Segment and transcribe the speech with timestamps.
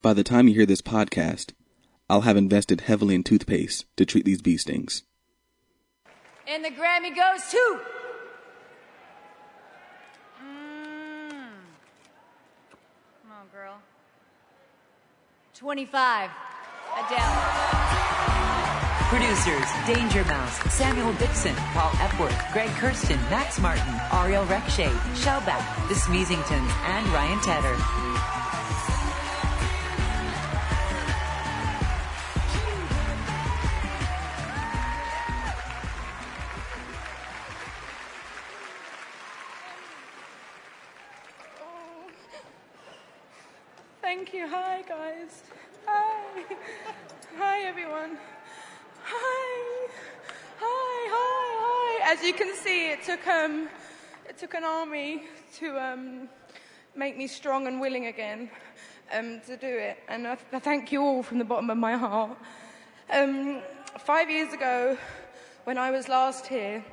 [0.00, 1.54] By the time you hear this podcast,
[2.08, 5.02] I'll have invested heavily in toothpaste to treat these bee stings.
[6.46, 7.80] And the Grammy goes to.
[10.40, 11.50] Mm.
[13.22, 13.80] Come on, girl.
[15.54, 16.30] 25.
[16.96, 17.68] Adele.
[19.08, 25.94] Producers Danger Mouse, Samuel Dixon, Paul Epworth, Greg Kurstin, Max Martin, Ariel Rechtshaid, Shellback, The
[25.94, 28.47] Smeezingtons, and Ryan Tedder.
[47.98, 48.18] Everyone.
[49.02, 49.88] Hi.
[50.60, 52.12] Hi, hi, hi.
[52.12, 53.68] As you can see, it took, um,
[54.28, 55.24] it took an army
[55.58, 56.28] to um,
[56.94, 58.50] make me strong and willing again
[59.12, 59.98] um, to do it.
[60.08, 62.38] And I, I thank you all from the bottom of my heart.
[63.10, 63.62] Um,
[63.98, 64.96] five years ago,
[65.64, 66.84] when I was last here,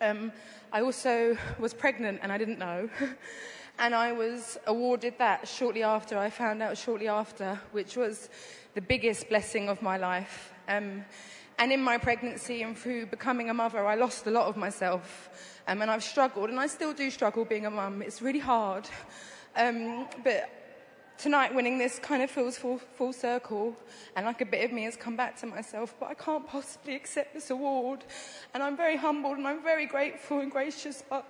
[0.00, 0.32] um,
[0.72, 2.88] I also was pregnant and I didn't know.
[3.78, 6.16] and I was awarded that shortly after.
[6.16, 8.30] I found out shortly after, which was
[8.74, 10.52] the biggest blessing of my life.
[10.68, 11.04] Um,
[11.58, 15.28] and in my pregnancy and through becoming a mother, I lost a lot of myself.
[15.68, 18.02] Um, and I've struggled, and I still do struggle being a mum.
[18.02, 18.88] It's really hard.
[19.54, 20.50] Um, but
[21.18, 23.76] tonight, winning this kind of feels full, full circle,
[24.16, 25.94] and like a bit of me has come back to myself.
[26.00, 28.04] But I can't possibly accept this award.
[28.54, 31.04] And I'm very humbled and I'm very grateful and gracious.
[31.08, 31.26] But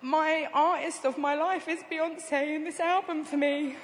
[0.00, 3.76] my artist of my life is Beyonce, and this album for me,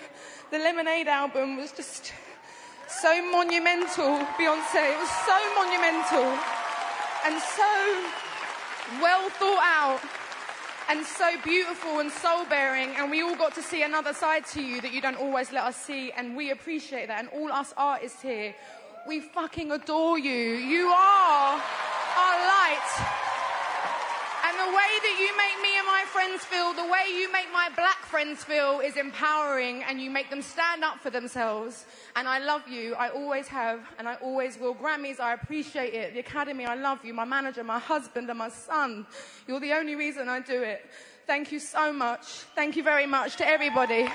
[0.50, 2.12] the Lemonade album, was just
[2.88, 4.92] so monumental, Beyonce.
[4.92, 6.38] It was so monumental
[7.26, 7.72] and so
[9.02, 10.00] well thought out
[10.88, 12.90] and so beautiful and soul bearing.
[12.96, 15.64] And we all got to see another side to you that you don't always let
[15.64, 16.10] us see.
[16.12, 17.20] And we appreciate that.
[17.20, 18.54] And all us artists here,
[19.06, 20.32] we fucking adore you.
[20.32, 21.62] You are
[22.16, 23.27] our light.
[24.58, 27.68] The way that you make me and my friends feel, the way you make my
[27.76, 31.86] black friends feel is empowering and you make them stand up for themselves.
[32.16, 32.96] And I love you.
[32.96, 34.74] I always have and I always will.
[34.74, 36.12] Grammys, I appreciate it.
[36.12, 37.14] The Academy, I love you.
[37.14, 39.06] My manager, my husband, and my son.
[39.46, 40.90] You're the only reason I do it.
[41.24, 42.24] Thank you so much.
[42.56, 44.08] Thank you very much to everybody.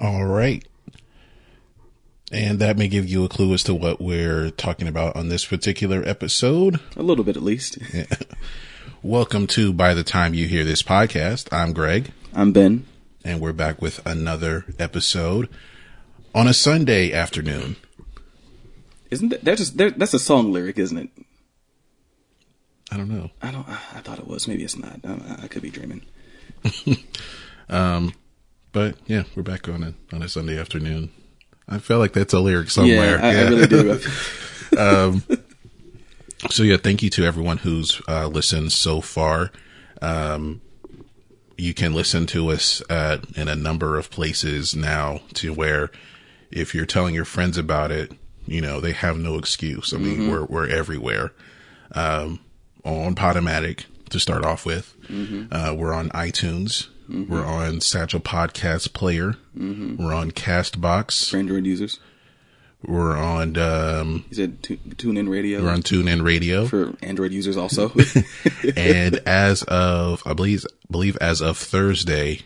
[0.00, 0.66] All right.
[2.34, 5.44] And that may give you a clue as to what we're talking about on this
[5.44, 6.80] particular episode.
[6.96, 7.78] A little bit at least.
[9.04, 11.46] Welcome to By the Time You Hear This Podcast.
[11.52, 12.86] I'm Greg, I'm Ben.
[13.24, 15.48] and we're back with another episode
[16.34, 17.76] on a Sunday afternoon.
[19.12, 21.10] Isn't that that's just that, that's a song lyric, isn't it?
[22.90, 23.30] I don't know.
[23.42, 23.68] I don't.
[23.68, 24.48] I thought it was.
[24.48, 24.98] Maybe it's not.
[25.04, 26.02] I, I could be dreaming.
[27.68, 28.12] um,
[28.72, 31.12] But yeah, we're back on a on a Sunday afternoon.
[31.68, 33.18] I feel like that's a lyric somewhere.
[33.18, 34.00] Yeah, I, I really do.
[36.50, 39.50] So yeah, thank you to everyone who's uh, listened so far.
[40.02, 40.60] Um,
[41.56, 45.90] you can listen to us at, in a number of places now to where
[46.50, 48.12] if you're telling your friends about it,
[48.46, 49.94] you know, they have no excuse.
[49.94, 51.32] I mean, we're, we're everywhere.
[51.92, 52.40] Um,
[52.84, 54.94] on Podomatic to start off with.
[55.50, 56.88] Uh, we're on iTunes.
[57.08, 59.34] We're on Satchel Podcast Player.
[59.54, 61.30] We're on Castbox.
[61.30, 61.98] For Android users,
[62.82, 65.62] We're on, um, he said tu- tune in radio.
[65.62, 66.66] we're on TuneIn Radio.
[66.66, 67.92] for Android users also.
[68.76, 72.40] and as of I believe believe as of Thursday,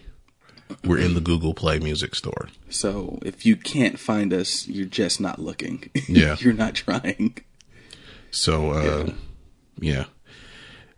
[0.84, 2.48] we're in the Google Play Music Store.
[2.68, 5.88] so if you can't find us, you're just not looking.
[6.08, 6.36] Yeah.
[6.40, 7.38] you're not trying.
[8.30, 9.12] So uh,
[9.80, 10.04] yeah.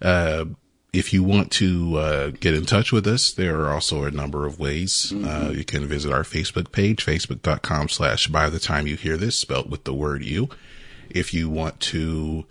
[0.03, 0.47] Uh,
[0.93, 4.47] if you want to uh, get in touch with us, there are also a number
[4.47, 5.13] of ways.
[5.13, 9.37] Uh, you can visit our Facebook page, facebook.com slash by the time you hear this,
[9.37, 10.49] spelled with the word you.
[11.09, 12.45] If you want to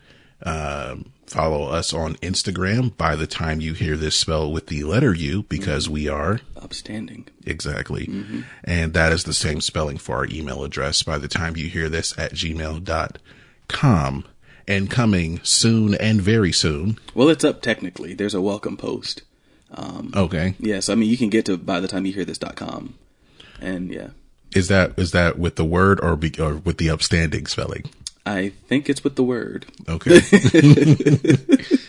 [0.44, 5.14] um, follow us on Instagram, by the time you hear this, spelled with the letter
[5.14, 7.28] U, because we are Upstanding.
[7.46, 8.10] Exactly.
[8.64, 11.90] And that is the same spelling for our email address by the time you hear
[11.90, 14.26] this at gmail.com.
[14.70, 17.00] And coming soon and very soon.
[17.16, 18.14] Well, it's up technically.
[18.14, 19.24] There's a welcome post.
[19.72, 20.54] Um, Okay.
[20.60, 22.94] Yes, I mean you can get to by the time you hear this dot com,
[23.60, 24.10] And yeah,
[24.56, 27.86] Is that, is that with the word or, be, or with the upstanding spelling?
[28.26, 29.66] I think it's with the word.
[29.88, 30.20] Okay.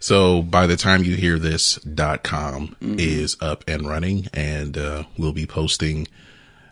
[0.00, 5.04] so by the time you hear this dot com is up and running and, uh,
[5.16, 6.06] we'll be posting,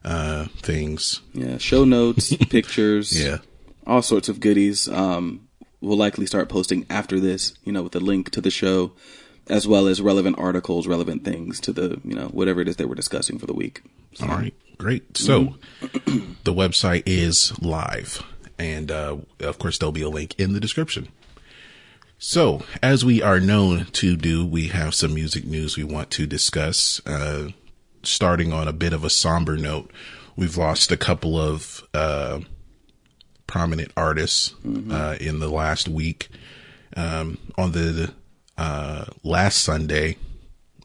[0.04, 1.20] uh, things.
[1.32, 3.38] Yeah, show notes, pictures, Yeah.
[3.86, 4.88] All sorts of goodies.
[4.88, 5.48] Um,
[5.80, 8.92] we'll likely start posting after this, you know, with a link to the show.
[9.46, 12.88] as well as relevant articles, relevant things to the you know whatever it is that
[12.88, 13.82] we're discussing for the week.
[14.22, 15.16] All right, great.
[15.16, 18.22] So the website is live,
[18.58, 21.08] and uh, of course there'll be a link in the description.
[22.16, 26.26] So, as we are known to do, we have some music news we want to
[26.26, 27.04] discuss.
[27.04, 27.50] Uh,
[28.02, 29.90] starting on a bit of a somber note,
[30.36, 32.40] we've lost a couple of uh,
[33.46, 34.54] prominent artists
[34.90, 36.28] uh, in the last week.
[36.96, 38.12] Um, on the
[38.56, 40.16] uh, last Sunday,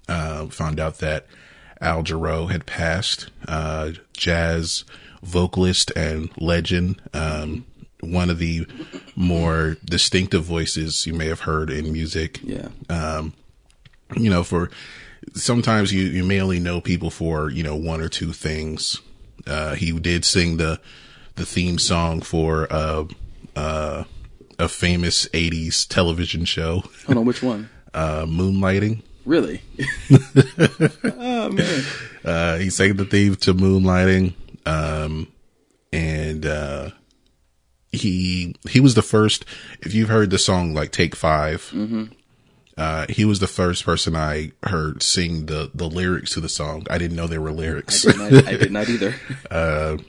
[0.08, 1.28] uh, found out that
[1.82, 4.86] Al Jarreau had passed, uh, jazz
[5.22, 7.66] vocalist and legend, um,
[8.02, 8.66] one of the
[9.16, 12.40] more distinctive voices you may have heard in music.
[12.42, 12.70] Yeah.
[14.16, 14.72] You know, for
[15.34, 19.00] sometimes you, you may only know people for, you know, one or two things.
[19.46, 20.80] Uh, he did sing the,
[21.40, 23.06] the theme song for, uh,
[23.56, 24.04] uh,
[24.60, 27.70] a famous 80s television show, Hold on, which one?
[27.94, 29.02] uh, Moonlighting.
[29.26, 29.62] Really?
[31.06, 31.84] oh man.
[32.24, 34.34] Uh, he sang the theme to Moonlighting.
[34.66, 35.32] Um,
[35.92, 36.92] and, uh,
[37.92, 39.46] he, he was the first,
[39.80, 42.16] if you've heard the song like Take 5
[42.78, 46.88] uh, he was the first person I heard sing the, the lyrics to the song.
[46.90, 48.08] I didn't know there were lyrics.
[48.08, 48.90] I did not, I did not
[49.52, 50.00] either.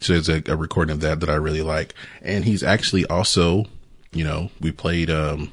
[0.00, 1.94] So it's a, a recording of that that I really like.
[2.22, 3.66] And he's actually also,
[4.12, 5.52] you know, we played, um,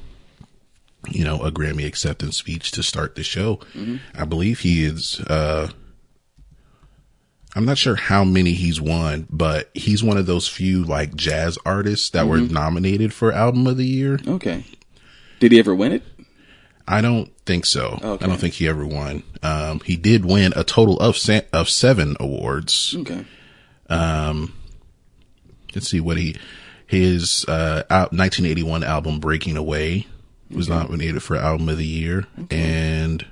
[1.10, 3.60] you know, a Grammy acceptance speech to start the show.
[4.14, 5.68] I believe he is, uh,
[7.54, 11.58] I'm not sure how many he's won, but he's one of those few like jazz
[11.64, 14.18] artists that were nominated for album of the year.
[14.26, 14.64] Okay.
[15.40, 16.02] Did he ever win it?
[16.86, 17.98] I don't think so.
[18.02, 18.24] Okay.
[18.24, 19.22] I don't think he ever won.
[19.42, 22.94] Um, he did win a total of se- of seven awards.
[22.98, 23.24] Okay.
[25.74, 26.36] Let's see what he
[26.86, 30.06] his uh out 1981 album breaking away
[30.50, 33.26] was nominated for album of the year and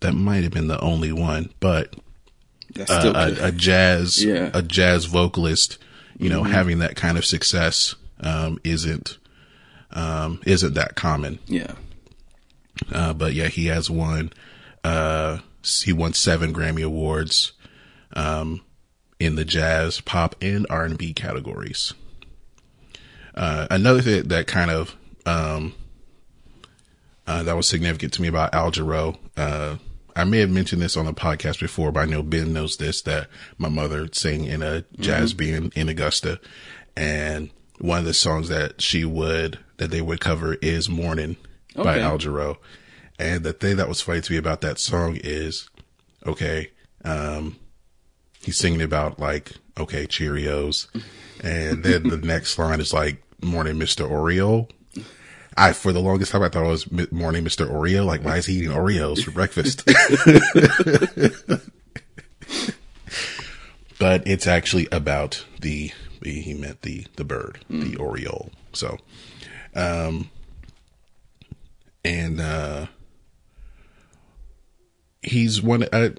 [0.00, 1.94] that might have been the only one but
[2.88, 4.34] uh, a, a jazz Yeah.
[4.46, 4.56] Mm-hmm.
[4.56, 5.78] a jazz vocalist
[6.18, 9.18] you know having that kind of success um isn't
[9.92, 11.72] um isn't that common yeah.
[12.92, 14.32] uh, but yeah, he has won.
[14.84, 15.38] Uh,
[15.84, 17.52] he won seven Grammy awards,
[18.14, 18.60] um,
[19.18, 21.92] in the jazz, pop, and R and B categories.
[23.34, 24.96] Uh, another thing that kind of
[25.26, 25.74] um,
[27.26, 29.16] uh, that was significant to me about Al Jarreau.
[29.36, 29.76] Uh,
[30.16, 33.00] I may have mentioned this on the podcast before, but I know Ben knows this
[33.02, 33.28] that
[33.58, 36.40] my mother sang in a jazz band in Augusta,
[36.96, 41.36] and one of the songs that she would that they would cover is "Morning"
[41.74, 42.02] by Okay.
[42.02, 42.56] Al Jarreau.
[43.18, 45.68] And the thing that was funny to me about that song is,
[46.26, 46.70] okay,
[47.04, 47.56] um,
[48.42, 50.86] he's singing about like, okay, Cheerios.
[51.42, 54.08] And then the next line is like, morning, Mr.
[54.08, 54.68] Oreo.
[55.56, 57.70] I, for the longest time, I thought it was morning, Mr.
[57.70, 58.04] Oreo.
[58.04, 59.84] Like, why is he eating Oreos for breakfast?
[63.98, 65.92] but it's actually about the,
[66.22, 68.50] he meant the, the bird, the Oriole.
[68.72, 68.98] So,
[69.74, 70.30] um,
[72.04, 72.86] and, uh,
[75.22, 76.10] he's one uh,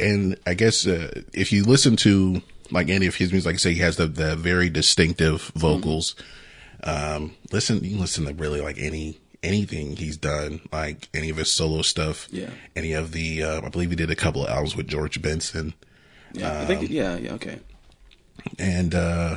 [0.00, 2.42] and i guess uh, if you listen to
[2.72, 6.14] like any of his music like I say he has the, the very distinctive vocals
[6.82, 11.36] um listen you can listen to really like any anything he's done like any of
[11.36, 12.50] his solo stuff Yeah.
[12.76, 15.74] any of the uh, i believe he did a couple of albums with george benson
[16.32, 16.52] Yeah.
[16.52, 16.90] I Um, think.
[16.90, 17.16] Yeah.
[17.16, 17.32] Yeah.
[17.34, 17.58] Okay.
[18.58, 19.36] and uh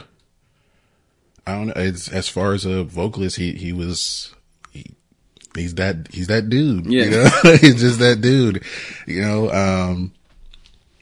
[1.47, 4.33] i don't know it's, as far as a vocalist he he was
[4.71, 4.85] he,
[5.55, 7.03] he's that he's that dude Yeah.
[7.05, 7.29] you know
[7.61, 8.63] he's just that dude
[9.07, 10.13] you know um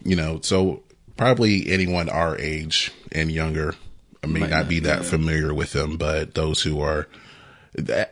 [0.04, 0.84] you know so
[1.18, 3.76] probably anyone our age and younger
[4.28, 5.10] may Might not be that yeah.
[5.10, 7.08] familiar with him but those who are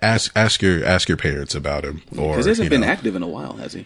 [0.01, 2.88] ask ask your ask your parents about him or Because he hasn't been know.
[2.88, 3.86] active in a while, has he?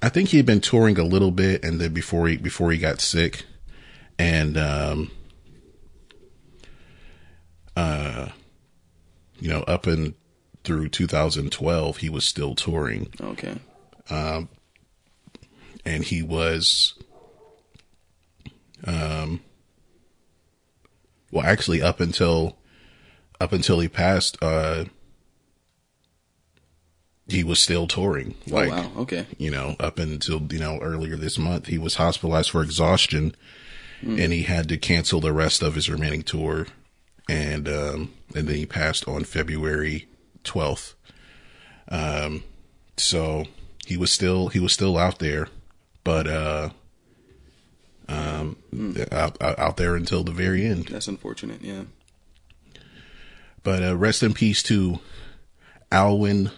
[0.00, 2.78] I think he had been touring a little bit, and then before he before he
[2.78, 3.44] got sick,
[4.18, 5.10] and um,
[7.76, 8.28] uh,
[9.40, 10.14] you know, up and
[10.64, 13.56] through 2012, he was still touring, Okay.
[15.84, 16.94] And he was,
[18.84, 19.40] um,
[21.30, 22.56] well, actually, up until
[23.40, 24.84] up until he passed, uh,
[27.28, 28.34] he was still touring.
[28.46, 28.90] Like, oh wow.
[28.98, 29.26] Okay.
[29.38, 33.34] you know, up until, you know, earlier this month, he was hospitalized for exhaustion
[34.04, 36.66] and he had to cancel the rest of his remaining tour.
[37.28, 40.08] And, um, and then he passed on February
[40.42, 40.94] 12th.
[41.88, 42.42] Um,
[42.96, 43.44] so
[43.86, 45.46] he was still, he was still out there,
[46.04, 46.70] but, uh,
[48.08, 48.56] um,
[49.10, 50.88] out, out out there until the very end.
[50.88, 51.62] That's unfortunate.
[51.62, 51.84] Yeah.
[53.62, 54.98] But, uh, rest in peace to
[55.90, 56.50] Alwin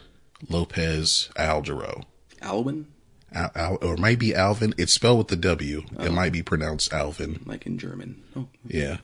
[0.48, 2.04] Lopez Aldero.
[2.40, 2.86] Alwin?
[3.32, 4.74] Al, Al, or it might be Alvin.
[4.78, 5.82] It's spelled with the W.
[6.00, 7.42] It might be pronounced Alvin.
[7.44, 8.22] like in German.
[8.36, 8.98] Oh, Yeah.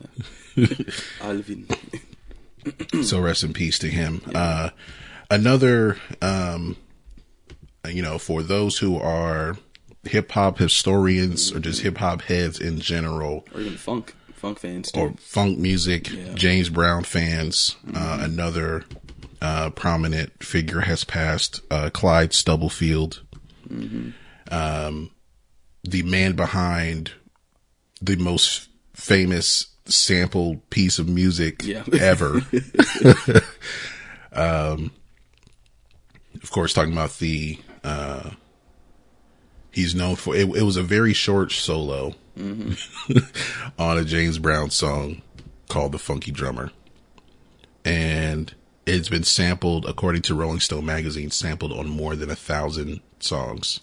[1.20, 1.66] Alvin.
[3.02, 4.23] so rest in peace to him.
[4.35, 4.70] Uh,
[5.30, 6.76] another, um,
[7.88, 9.56] you know, for those who are
[10.04, 14.90] hip hop historians or just hip hop heads in general, or even funk, funk fans
[14.92, 15.00] too.
[15.00, 16.33] or funk music, Yeah.
[16.35, 18.85] James Brown fans, uh, another
[19.42, 23.23] uh, prominent figure has passed, uh, Clyde Stubblefield,
[24.50, 25.11] um,
[25.85, 27.12] the man behind
[28.02, 31.85] the most famous sampled piece of music Yeah.
[32.00, 32.40] ever.
[34.33, 34.90] um,
[36.42, 38.30] of course, talking about the, uh,
[39.73, 42.15] he's known for, it, it was a very short solo
[43.79, 45.23] on a James Brown song
[45.69, 46.71] called The Funky Drummer.
[47.85, 48.53] And
[48.87, 53.81] it's been sampled, according to Rolling Stone magazine, sampled on more than a thousand songs.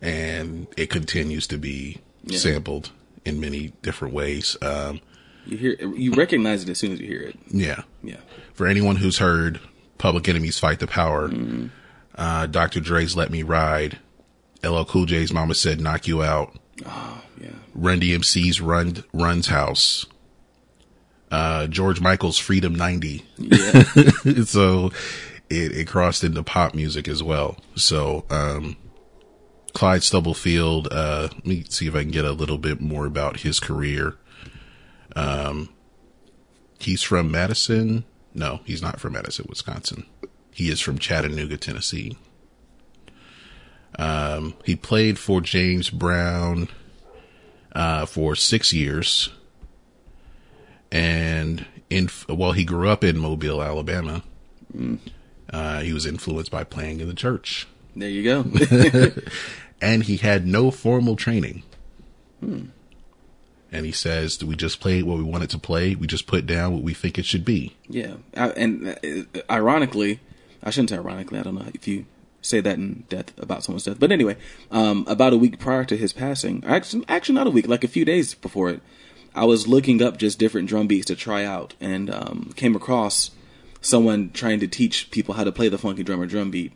[0.00, 2.38] And it continues to be Yeah.
[2.38, 2.90] sampled
[3.24, 4.56] in many different ways.
[4.62, 5.00] Um,
[5.46, 7.38] You hear, you recognize it as soon as you hear it.
[7.50, 7.82] yeah.
[8.02, 8.16] Yeah.
[8.54, 9.60] For anyone who's heard
[9.98, 11.30] Public Enemy's Fight the Power,
[12.16, 12.80] uh, Dr.
[12.80, 13.98] Dre's Let Me Ride,
[14.64, 16.56] LL Cool J's Mama Said Knock You Out,
[16.86, 17.50] Oh, yeah.
[17.74, 20.06] Run DMC's Run Runs House,
[21.30, 23.24] uh, George Michael's Freedom 90.
[23.38, 23.82] Yeah.
[24.44, 24.92] so
[25.50, 27.58] it, it crossed into pop music as well.
[27.76, 28.76] So, um,
[29.72, 33.40] Clyde Stubblefield, uh, let me see if I can get a little bit more about
[33.40, 34.16] his career.
[35.16, 35.68] Um,
[36.78, 38.04] he's from Madison.
[38.32, 40.06] No, he's not from Madison, Wisconsin.
[40.52, 42.16] He is from Chattanooga, Tennessee.
[43.98, 46.68] Um, he played for James Brown,
[47.72, 49.30] uh, for six years.
[50.90, 54.22] And in, well, he grew up in Mobile, Alabama.
[55.50, 58.44] Uh, he was influenced by playing in the church there you go.
[59.80, 61.62] and he had no formal training.
[62.42, 65.94] And he says we just played what we wanted to play.
[65.94, 67.74] We just put down what we think it should be.
[67.88, 68.14] yeah.
[68.36, 70.20] I, and uh, ironically,
[70.62, 71.38] I shouldn't say ironically.
[71.38, 72.04] I don't know if you
[72.44, 73.98] say that in death about someone's death.
[73.98, 74.36] But anyway,
[74.70, 77.88] um, about a week prior to his passing, actually, actually not a week, like a
[77.88, 78.80] few days before it,
[79.34, 83.30] I was looking up just different drum beats to try out and um, came across
[83.80, 86.72] someone trying to teach people how to play the funky drummer drum beat.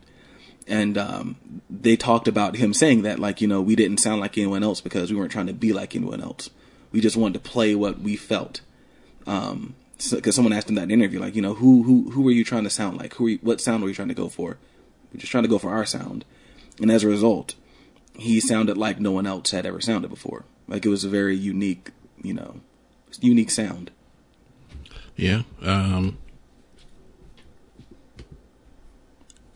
[0.67, 1.37] And um,
[1.69, 4.81] they talked about him saying that, like, you know, we didn't sound like anyone else
[4.81, 6.49] because we weren't trying to be like anyone else.
[6.91, 8.61] We just wanted to play what we felt.
[9.25, 9.75] Um,
[10.11, 12.45] because someone asked him that in interview, like, you know, who who who were you
[12.45, 13.15] trying to sound like?
[13.15, 14.57] Who, you, what sound were you trying to go for?
[15.13, 16.25] We're just trying to go for our sound.
[16.81, 17.55] And as a result,
[18.15, 20.45] he sounded like no one else had ever sounded before.
[20.67, 22.61] Like it was a very unique, you know,
[23.21, 23.91] unique sound.
[25.15, 25.41] Yeah.
[25.61, 26.17] Um,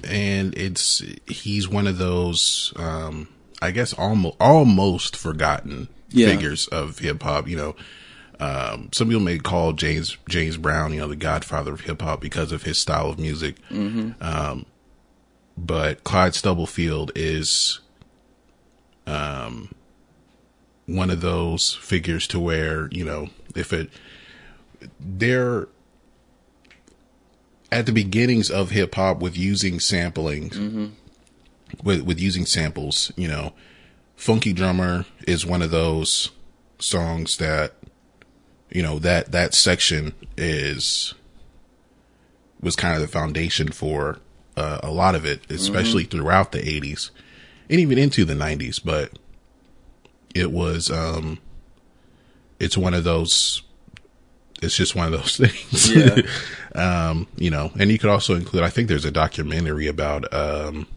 [0.03, 3.29] and it's, he's one of those, um,
[3.61, 6.27] I guess almost, almost forgotten Yeah.
[6.27, 7.75] figures of hip hop, you know.
[8.39, 12.19] Um, some people may call James, James Brown, you know, the godfather of hip hop
[12.19, 13.55] because of his style of music.
[13.71, 14.65] Um,
[15.57, 17.79] but Clyde Stubblefield is,
[19.05, 19.73] um,
[20.85, 23.89] one of those figures to where, you know, if it,
[24.99, 25.67] they're
[27.71, 30.95] at the beginnings of hip hop with using sampling,
[31.83, 33.11] with with using samples.
[33.15, 33.53] You know,
[34.15, 36.31] "Funky Drummer" is one of those
[36.79, 37.73] songs that
[38.69, 41.13] you know that that section is
[42.61, 44.19] was kind of the foundation for
[44.55, 47.11] uh, a lot of it, especially throughout the '80s
[47.69, 48.81] and even into the '90s.
[48.83, 49.17] But
[50.33, 51.39] it was um,
[52.59, 53.63] it's one of those
[54.63, 55.93] it's just one of those things.
[55.93, 56.21] Yeah.
[56.75, 60.87] um, you know, and you could also include, I think there's a documentary about, um,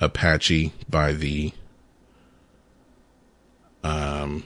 [0.00, 1.52] Apache by the,
[3.82, 4.44] um,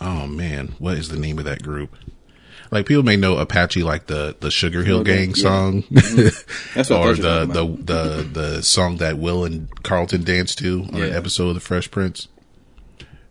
[0.00, 1.96] oh man, what is the name of that group?
[2.70, 5.82] Like people may know Apache like the, the Sugar Hill Gang song.
[5.84, 6.74] Mm-hmm.
[6.74, 9.68] That's what I or thought you the, the, talking the, the song that Will and
[9.82, 11.16] Carlton danced to on an Yeah.
[11.16, 12.28] episode of The Fresh Prince.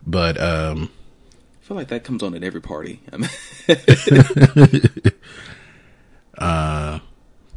[0.05, 0.89] But, um,
[1.61, 3.01] I feel like that comes on at every party.
[3.11, 3.29] I mean,
[6.37, 6.99] uh,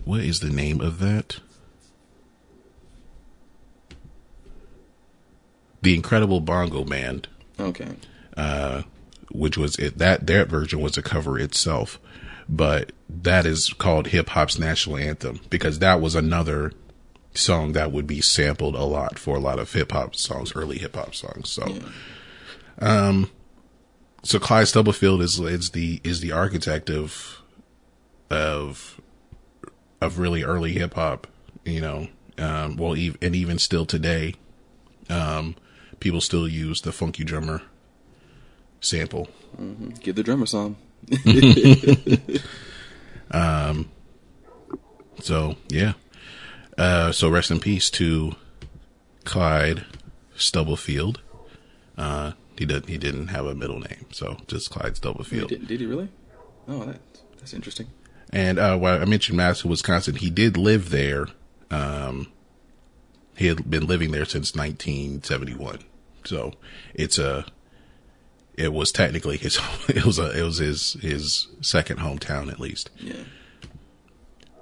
[0.04, 1.38] what is the name of that?
[5.82, 7.88] The Incredible Bongo Band, okay.
[8.36, 8.82] Uh,
[9.30, 11.98] which was it, that their version was a cover itself,
[12.48, 16.72] but that is called hip hop's national anthem because that was another
[17.34, 20.78] song that would be sampled a lot for a lot of hip hop songs, early
[20.78, 21.50] hip hop songs.
[21.50, 21.78] So,
[22.80, 23.30] um,
[24.22, 27.40] so Clyde Stubblefield is is the is the architect of
[28.30, 29.00] of
[30.00, 31.26] of really early hip hop.
[31.64, 32.08] You know,
[32.38, 34.34] um, well, and even still today,
[35.08, 35.56] um,
[36.00, 37.62] people still use the funky drummer
[38.80, 39.28] sample.
[40.00, 40.76] Give the drummer some.
[43.32, 43.90] Um.
[45.20, 45.92] So yeah.
[46.76, 48.34] Uh, so rest in peace to
[49.24, 49.84] Clyde
[50.34, 51.20] Stubblefield.
[51.96, 55.48] Uh, he did he didn't have a middle name, so just Clyde Stubblefield.
[55.48, 56.08] Did, did he really?
[56.66, 57.00] Oh, that,
[57.38, 57.88] that's interesting.
[58.32, 61.26] And uh, while I mentioned Madison, Wisconsin, he did live there.
[61.70, 62.30] Um,
[63.36, 65.80] he had been living there since 1971,
[66.24, 66.52] so
[66.94, 67.44] it's a.
[68.60, 69.58] It was technically his.
[69.88, 70.38] It was a.
[70.38, 72.90] It was his his second hometown, at least.
[72.98, 73.22] Yeah.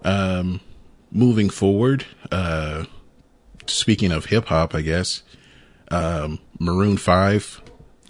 [0.04, 0.60] Um,
[1.10, 2.84] moving forward, uh,
[3.66, 5.22] speaking of hip hop, I guess
[5.90, 7.60] um, Maroon Five.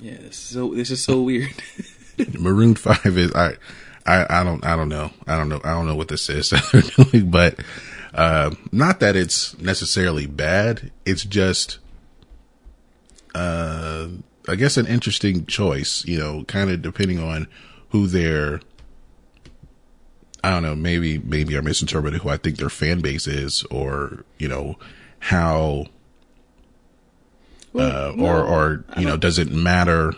[0.01, 0.17] Yeah.
[0.19, 1.55] This is so this is so weird.
[2.39, 3.55] Maroon Five is I,
[4.07, 6.51] I I don't I don't know I don't know I don't know what this is
[6.51, 7.59] that they're doing, but
[8.15, 10.91] uh, not that it's necessarily bad.
[11.05, 11.79] It's just,
[13.35, 14.09] uh,
[14.49, 16.05] I guess an interesting choice.
[16.05, 17.49] You know, kind of depending on
[17.91, 18.61] who they're.
[20.43, 20.75] I don't know.
[20.75, 24.79] Maybe maybe I misinterpreted who I think their fan base is, or you know
[25.21, 25.87] how
[27.75, 30.13] uh, or or you know does it matter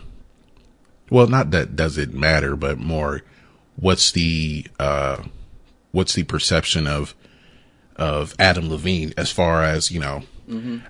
[1.11, 3.23] well not that does it matter but more
[3.77, 5.23] what's the uh
[5.93, 7.15] what's the perception of
[7.97, 10.23] of Adam Levine as far as you know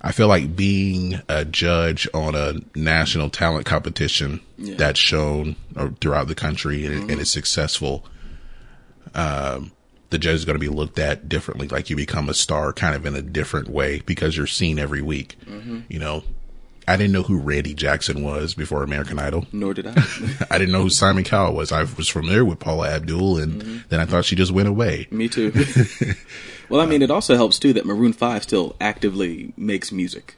[0.03, 4.77] I feel like being a judge on a national talent competition Yeah.
[4.77, 8.05] that's shown uh, throughout the country and, and is successful
[9.15, 9.73] um
[10.11, 12.95] the judge is going to be looked at differently like you become a star kind
[12.95, 15.37] of in a different way because you're seen every week
[15.89, 16.23] you know
[16.89, 19.47] I didn't know who Randy Jackson was before American Idol.
[19.53, 19.93] Nor did I.
[20.51, 21.71] I didn't know who Simon Cowell was.
[21.71, 25.07] I was familiar with Paula Abdul, and then I thought she just went away.
[25.13, 25.53] Me too.
[26.71, 30.37] well, I mean, it also helps too that Maroon Five still actively makes music.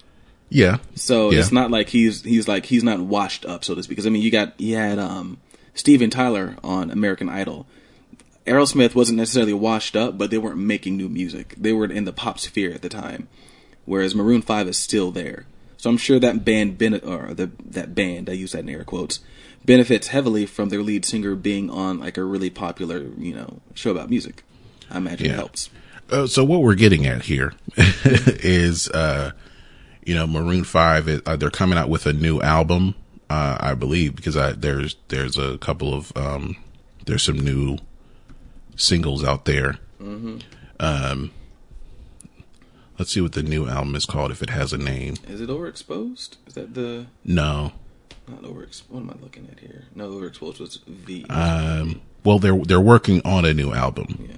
[0.49, 0.79] Yeah.
[0.95, 1.41] So Yeah.
[1.41, 3.91] it's not like he's he's like he's not washed up, so to speak.
[3.91, 5.39] Because I mean, you got you had um,
[5.75, 7.67] Steven Tyler on American Idol.
[8.47, 11.55] Aerosmith wasn't necessarily washed up, but they weren't making new music.
[11.57, 13.29] They were in the pop sphere at the time,
[13.85, 15.47] whereas Maroon Five is still there.
[15.77, 18.85] So I'm sure that band bene- or the that band I use that in air
[18.85, 19.21] quotes
[19.65, 23.91] benefits heavily from their lead singer being on like a really popular you know show
[23.93, 24.43] about music.
[24.91, 25.33] I imagine Yeah.
[25.35, 25.71] it helps.
[26.11, 29.33] Uh, so what we're getting at here is, uh,
[30.05, 31.09] you know, Maroon Five.
[31.09, 32.95] it- Uh, they're coming out with a new album,
[33.31, 36.57] uh, I believe, because I, there's there's a couple of um,
[37.07, 37.79] there's some new
[38.77, 39.77] singles out there.
[40.81, 41.31] Um,
[42.99, 45.15] let's see what the new album is called if it has a name.
[45.29, 46.37] Is it overexposed?
[46.47, 47.73] Is that the No.
[48.29, 48.83] not overexposed?
[48.89, 49.85] What am I looking at here?
[49.95, 51.25] No, overexposed was V.
[51.31, 54.27] Um, well, they're they're working on a new album.
[54.29, 54.37] yeah.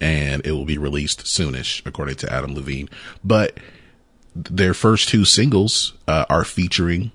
[0.00, 2.88] And it will be released soonish, according to Adam Levine.
[3.22, 3.58] But
[4.34, 7.12] their first two singles uh, are featuring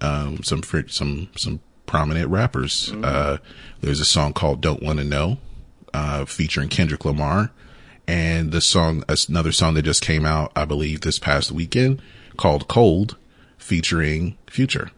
[0.00, 2.92] um, some some some prominent rappers.
[2.92, 3.38] Uh,
[3.80, 5.38] there's a song called "Don't Want to Know,"
[5.94, 7.50] uh, featuring Kendrick Lamar,
[8.06, 12.02] and the song another song that just came out, I believe, this past weekend
[12.36, 13.16] called "Cold,"
[13.58, 14.90] featuring Future.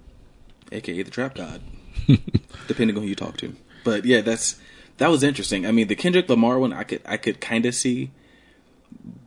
[0.72, 1.60] aka the Trap God,
[2.66, 3.54] depending on who you talk to.
[3.84, 4.58] But yeah, that's
[4.98, 5.66] that was interesting.
[5.66, 8.10] I mean, the Kendrick Lamar one, I could I could kind of see,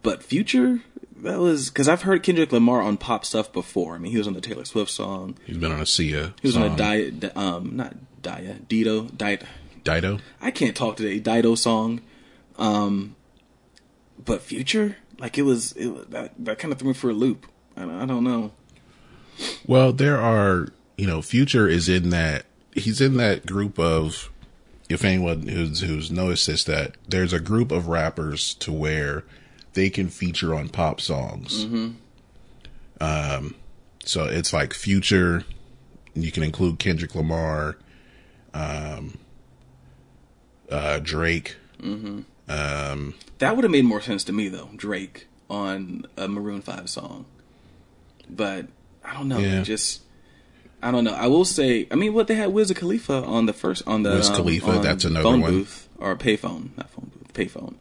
[0.03, 0.81] but Future,
[1.17, 3.95] that was because I've heard Kendrick Lamar on pop stuff before.
[3.95, 5.37] I mean, he was on the Taylor Swift song.
[5.45, 6.33] He's been on a Sia.
[6.41, 9.43] He was on a diet, um, not Dia, Dido, Diet.
[9.83, 10.19] Dido.
[10.39, 11.19] I can't talk today.
[11.19, 12.01] Dido song,
[12.57, 13.15] um,
[14.23, 17.47] but Future, like it was, it that that kind of threw me for a loop.
[17.75, 18.51] I, I don't know.
[19.65, 24.30] Well, there are, you know, Future is in that he's in that group of
[24.91, 29.23] if anyone who's who's noticed this that there's a group of rappers to where
[29.73, 31.65] they can feature on pop songs.
[32.99, 33.55] Um
[34.03, 35.43] so it's like Future,
[36.13, 37.77] you can include Kendrick Lamar,
[38.53, 39.17] um
[40.69, 41.55] uh Drake.
[42.47, 47.25] That would have made more sense to me though, Drake on a Maroon Five song.
[48.29, 48.67] But
[49.03, 49.61] I don't know, Yeah.
[49.63, 50.01] just
[50.83, 51.13] I don't know.
[51.13, 54.11] I will say, I mean, what they had Wiz Khalifa on the first on the
[54.11, 55.51] Wiz um, Khalifa, on that's another phone one.
[55.51, 57.75] booth or payphone, not phone booth, payphone.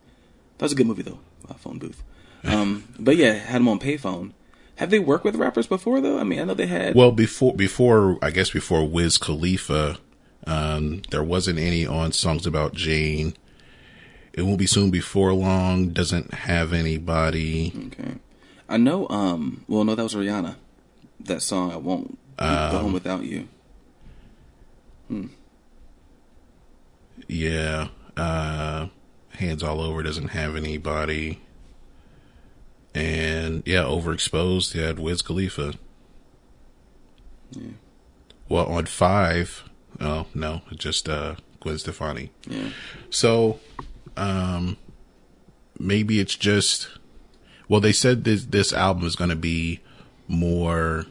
[0.59, 2.03] That was a good movie though, uh, phone booth.
[2.43, 4.33] Um, but yeah, had him on payphone.
[4.77, 6.19] Have they worked with rappers before though?
[6.19, 6.95] I mean, I know they had.
[6.95, 9.99] Well, before before I guess before Wiz Khalifa,
[10.47, 13.35] um, there wasn't any on songs about Jane.
[14.33, 15.91] It won't be soon before long.
[15.91, 17.75] Doesn't have anybody.
[17.89, 18.15] okay,
[18.71, 19.07] I know.
[19.11, 20.57] Um, well, no, that was Rihanna.
[21.21, 23.49] That song, I won't Um, home without you.
[25.09, 25.27] Hmm.
[27.29, 28.87] Yeah, uh,
[29.31, 31.41] Hands All Over doesn't have anybody.
[32.95, 34.75] And yeah, overexposed.
[34.75, 35.75] You had Wiz Khalifa.
[37.51, 37.73] Yeah.
[38.49, 39.65] Well, on five,
[40.01, 42.31] oh no, just uh, Gwen Stefani.
[42.49, 42.71] Yeah.
[43.11, 43.61] So,
[44.17, 44.77] um,
[45.79, 46.89] maybe it's just.
[47.69, 49.81] Well, they said this this album is going to be
[50.27, 51.07] more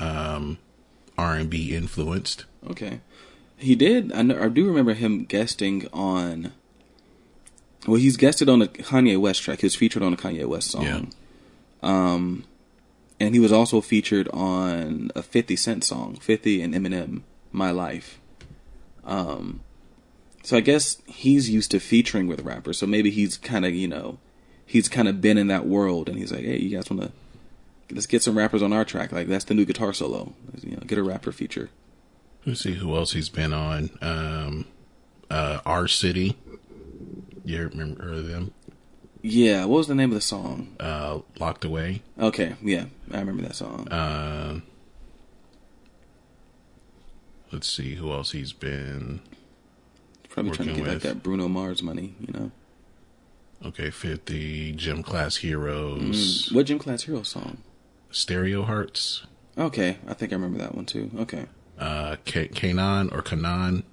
[0.00, 0.58] um,
[1.16, 2.44] R and B influenced.
[2.68, 3.00] Okay.
[3.56, 4.12] He did.
[4.12, 6.52] I, know, I do remember him guesting on.
[7.86, 9.60] Well, he's guested on a Kanye West track.
[9.60, 10.82] He was featured on a Kanye West song.
[10.82, 11.02] Yeah.
[11.82, 12.44] Um,
[13.18, 18.18] and he was also featured on a 50 Cent song, 50 and Eminem, My Life.
[19.04, 19.60] Um,
[20.42, 22.78] so I guess he's used to featuring with rappers.
[22.78, 24.18] So maybe he's kind of, you know,
[24.64, 27.12] he's kind of been in that world and he's like, hey, you guys want to,
[27.92, 29.12] let's get some rappers on our track.
[29.12, 30.34] Like, that's the new guitar solo.
[30.62, 31.70] You know, get a rapper feature.
[32.46, 33.90] Let's see who else he's been on.
[34.00, 34.66] Um,
[35.30, 36.36] uh, R City.
[37.44, 38.52] You remember heard of them?
[39.22, 40.76] Yeah, what was the name of the song?
[40.80, 42.02] Uh, Locked Away.
[42.18, 43.88] Okay, yeah, I remember that song.
[43.88, 44.60] Uh,
[47.52, 49.20] let's see who else he's been.
[50.30, 52.50] Probably trying to get like that Bruno Mars money, you know.
[53.64, 56.50] Okay, 50 Gym Class Heroes.
[56.52, 57.58] What Gym Class Hero song?
[58.10, 59.26] Stereo Hearts.
[59.58, 61.10] Okay, I think I remember that one too.
[61.20, 61.46] Okay.
[61.78, 63.84] Uh, K- Kanan or Kanan.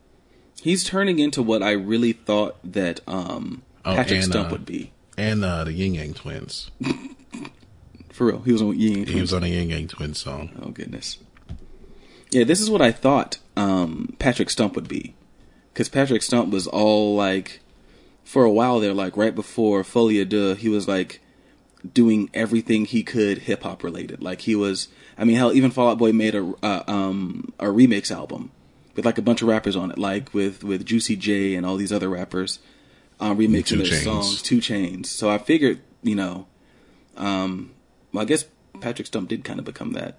[0.62, 4.66] He's turning into what I really thought that um Oh, Patrick and, Stump uh, would
[4.66, 4.92] be.
[5.18, 6.72] And uh, the Ying Yang Twins.
[8.12, 8.42] For real.
[8.42, 10.50] He was on Ying Yang He was on a Ying Yang Twins song.
[10.62, 11.20] Oh goodness.
[12.32, 15.16] Yeah, this is what I thought um, Patrick Stump would be,
[15.74, 17.62] because Patrick Stump was all like,
[18.26, 21.22] for a while there, like right before Folie à Deux, he was like
[21.94, 24.22] doing everything he could hip hop related.
[24.22, 24.88] Like he was,
[25.18, 28.52] I mean, hell, even Fall Out Boy made a uh, um, a remix album
[28.96, 31.78] with like a bunch of rappers on it, like with with Juicy J and all
[31.78, 32.60] these other rappers
[33.20, 34.04] um, remixing Two their Chainz.
[34.04, 35.08] songs, Two Chainz.
[35.08, 36.48] So I figured, you know,
[37.16, 37.72] um,
[38.14, 38.46] well, I guess
[38.80, 40.18] Patrick Stump did kind of become that,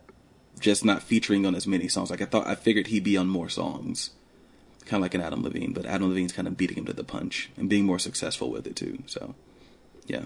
[0.61, 2.11] just not featuring on as many songs.
[2.11, 4.11] Like I thought, I figured he'd be on more songs,
[4.87, 5.73] kind of like an Adam Levine.
[5.73, 8.67] But Adam Levine's kind of beating him to the punch and being more successful with
[8.67, 9.03] it too.
[9.07, 9.35] So,
[10.07, 10.25] yeah,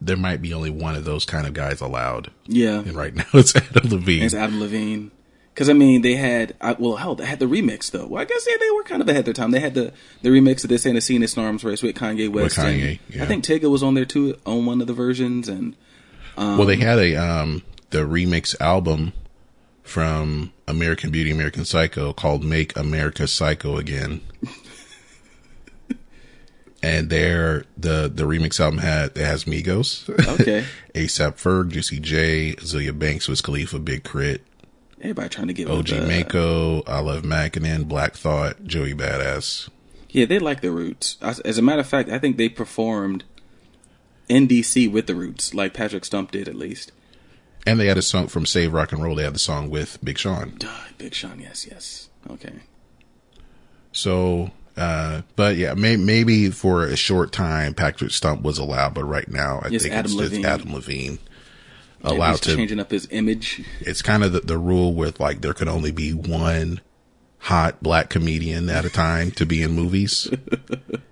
[0.00, 2.30] There might be only one of those kind of guys allowed.
[2.46, 4.22] yeah, And right now it's Adam Levine.
[4.22, 5.10] it's Adam Levine.
[5.52, 8.06] Because I mean, they had I, well, hell, they had the remix though.
[8.06, 9.50] Well, I guess yeah, they were kind of ahead of their time.
[9.50, 12.32] They had the the remix of "This Ain't a Scene, an Arms Race" with Kanye
[12.32, 12.56] West.
[12.56, 13.24] and Kanye, yeah.
[13.24, 15.76] I think Tyga was on there too on one of the versions, and
[16.36, 19.12] well, they had a um the remix album
[19.82, 24.22] from American Beauty, American Psycho called "Make America Psycho Again."
[26.82, 30.08] and there, the the remix album had it has Migos,
[30.40, 30.64] okay,
[30.94, 34.42] ASAP Ferg, Juicy J, Azealia Banks, Wiz Khalifa, Big Crit,
[35.00, 39.68] everybody trying to get OG with the- Mako, I Love Mackinnon, Black Thought, Joey Badass.
[40.08, 41.16] Yeah, they like the Roots.
[41.20, 43.24] As as a matter of fact, I think they performed
[44.28, 46.92] in DC with the Roots, like Patrick Stump did at least.
[47.66, 49.14] And they had a song from Save Rock and Roll.
[49.16, 50.54] They had the song with Big Sean.
[50.58, 52.08] Duh, Big Sean, yes, yes.
[52.30, 52.54] Okay.
[53.92, 59.04] So, uh, but yeah, may, maybe for a short time, Patrick Stump was allowed, but
[59.04, 60.42] right now, I Yes, think Adam it's Levine.
[60.42, 61.18] just Adam Levine
[62.02, 62.56] allowed to.
[62.56, 63.62] changing up his image.
[63.80, 66.80] It's kind of the, the rule with like there could only be one
[67.44, 70.28] hot black comedian at a time to be in movies.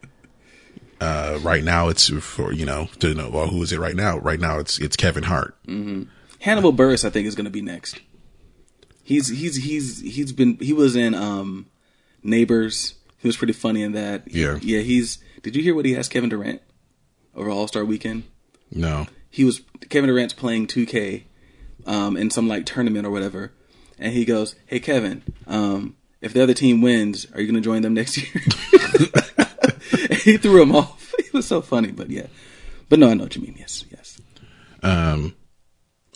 [1.00, 4.18] uh, right now, it's for you know to know well who is it right now.
[4.18, 5.56] Right now, it's it's Kevin Hart.
[6.40, 8.00] Hannibal Buress, I think, is going to be next.
[9.02, 11.66] He's he's he's he's been he was in um
[12.22, 12.94] Neighbors.
[13.18, 14.22] He was pretty funny in that.
[14.26, 14.58] Yeah.
[14.62, 14.80] yeah.
[14.80, 15.18] He's.
[15.42, 16.62] Did you hear what he asked Kevin Durant
[17.34, 18.24] over All Star Weekend?
[18.70, 21.24] No, he was Kevin Durant's playing 2K
[21.86, 23.52] um, in some like tournament or whatever,
[23.98, 27.66] and he goes, "Hey Kevin, um, if the other team wins, are you going to
[27.66, 28.42] join them next year?"
[30.22, 31.04] He threw him off.
[31.28, 32.26] It was so funny, but yeah,
[32.88, 33.56] but no, I know what you mean.
[33.58, 34.18] Yes, yes.
[34.82, 35.34] Um.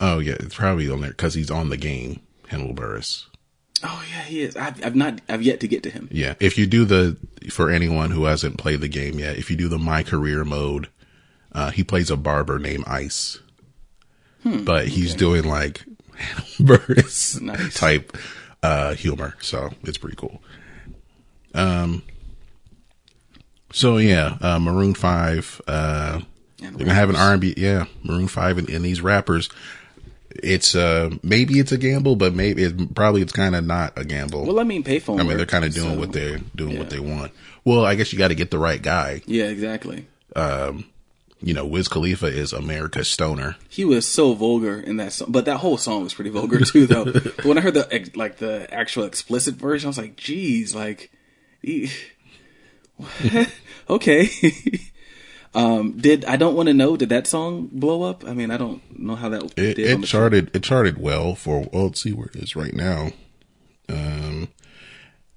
[0.01, 2.21] oh yeah, it's probably on there because he's on the game.
[2.49, 3.27] Hannibal Buress.
[3.85, 4.57] Oh yeah, he is.
[4.57, 5.21] I've, I've not.
[5.29, 6.09] I've yet to get to him.
[6.13, 7.17] Yeah, if you do the
[7.51, 10.89] for anyone who hasn't played the game yet, if you do the my career mode,
[11.53, 13.41] uh, he plays a barber named Ice,
[14.45, 15.85] but he's doing like
[16.59, 17.75] Buress Nice.
[17.75, 18.17] type
[18.63, 20.41] uh, humor, so it's pretty cool.
[21.55, 22.03] Um,
[23.73, 26.21] so yeah, uh, Maroon Five, uh,
[26.63, 27.17] And they're gonna have an.
[27.17, 29.49] R and B, yeah, Maroon Five, and, and these rappers.
[30.37, 34.05] It's uh maybe it's a gamble, but maybe it, probably it's kind of not a
[34.05, 34.47] gamble.
[34.47, 35.21] Well, I mean, payphone.
[35.21, 37.33] I mean, they're kind of doing so- what they're doing what they want.
[37.65, 39.23] Well, I guess you got to get the right guy.
[39.27, 40.07] Yeah, exactly.
[40.35, 40.87] Um,
[41.41, 43.57] You know, Wiz Khalifa is America's stoner.
[43.69, 46.87] He was so vulgar in that song, but that whole song was pretty vulgar too,
[46.87, 47.05] though.
[47.13, 51.11] but when I heard the like the actual explicit version, I was like, "Geez, like,
[53.91, 54.29] okay.
[55.55, 56.97] Um, did I don't want to know?
[56.97, 58.25] Did that song blow up?
[58.27, 59.79] I mean, I don't know how that It, did.
[60.03, 60.51] it charted.
[60.55, 61.69] It charted well for.
[61.73, 63.11] Well, let's see where it is right now.
[63.89, 64.49] Um,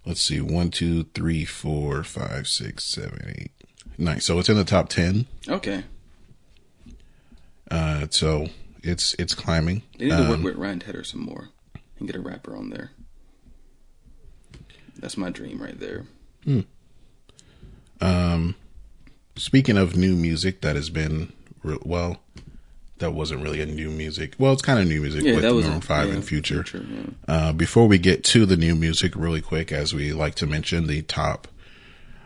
[0.06, 0.40] let's see.
[0.42, 3.52] One, two, three, four, five, six, seven, eight,
[3.98, 4.22] nine.
[4.22, 5.26] So it's in the top ten.
[5.50, 5.84] Okay,
[7.70, 8.48] Uh, so
[8.84, 9.82] it's it's climbing.
[9.98, 11.50] they need to work Um, with Ryan Tedder some more
[12.00, 12.92] and get a rapper on there.
[14.98, 16.06] That's my dream right there.
[19.36, 22.18] Speaking of new music that has been re- well,
[23.00, 24.36] that wasn't really a new music.
[24.40, 26.64] Well, it's kind of new music Yeah, with Maroon Five yeah, and Future.
[26.64, 27.04] Future, yeah.
[27.28, 30.88] Uh, before we get to the new music, really quick, as we like to mention
[30.88, 31.50] the top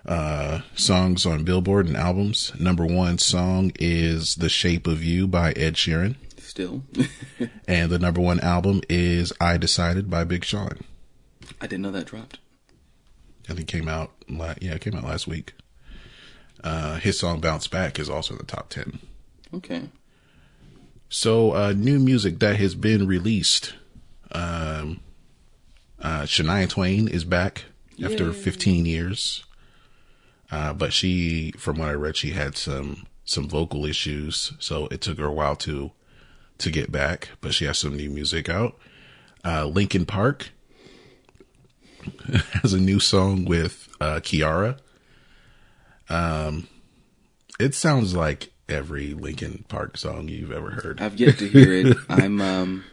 [0.06, 2.52] uh, songs on Billboard and albums.
[2.60, 6.84] Number one song is "The Shape of You" by Ed Sheeran, Still,
[7.68, 10.78] and the number one album is "I Decided" by Big Sean.
[11.60, 12.38] I didn't know that dropped.
[13.46, 14.12] I think it came out.
[14.30, 15.54] La- yeah, it came out last week.
[16.64, 19.00] Uh, his song "Bounce Back" is also in the top ten.
[19.54, 19.84] Okay,
[21.10, 23.74] So, uh, new music that has been released.
[24.32, 25.00] Um,
[26.00, 27.66] uh, Shania Twain is back
[28.04, 29.44] after 15 years.
[30.52, 34.54] Uh, but she, from what I read, she had some, some vocal issues.
[34.60, 35.92] So it took her a while to,
[36.60, 38.78] to get back, but she has some new music out.
[39.44, 40.52] Uh, Linkin Park
[42.62, 44.78] has a new song with, uh, Kiiara.
[46.10, 46.68] Um,
[47.60, 51.02] it sounds like every Linkin Park song you've ever heard.
[51.02, 51.98] I've yet to hear it.
[52.10, 52.84] I'm um,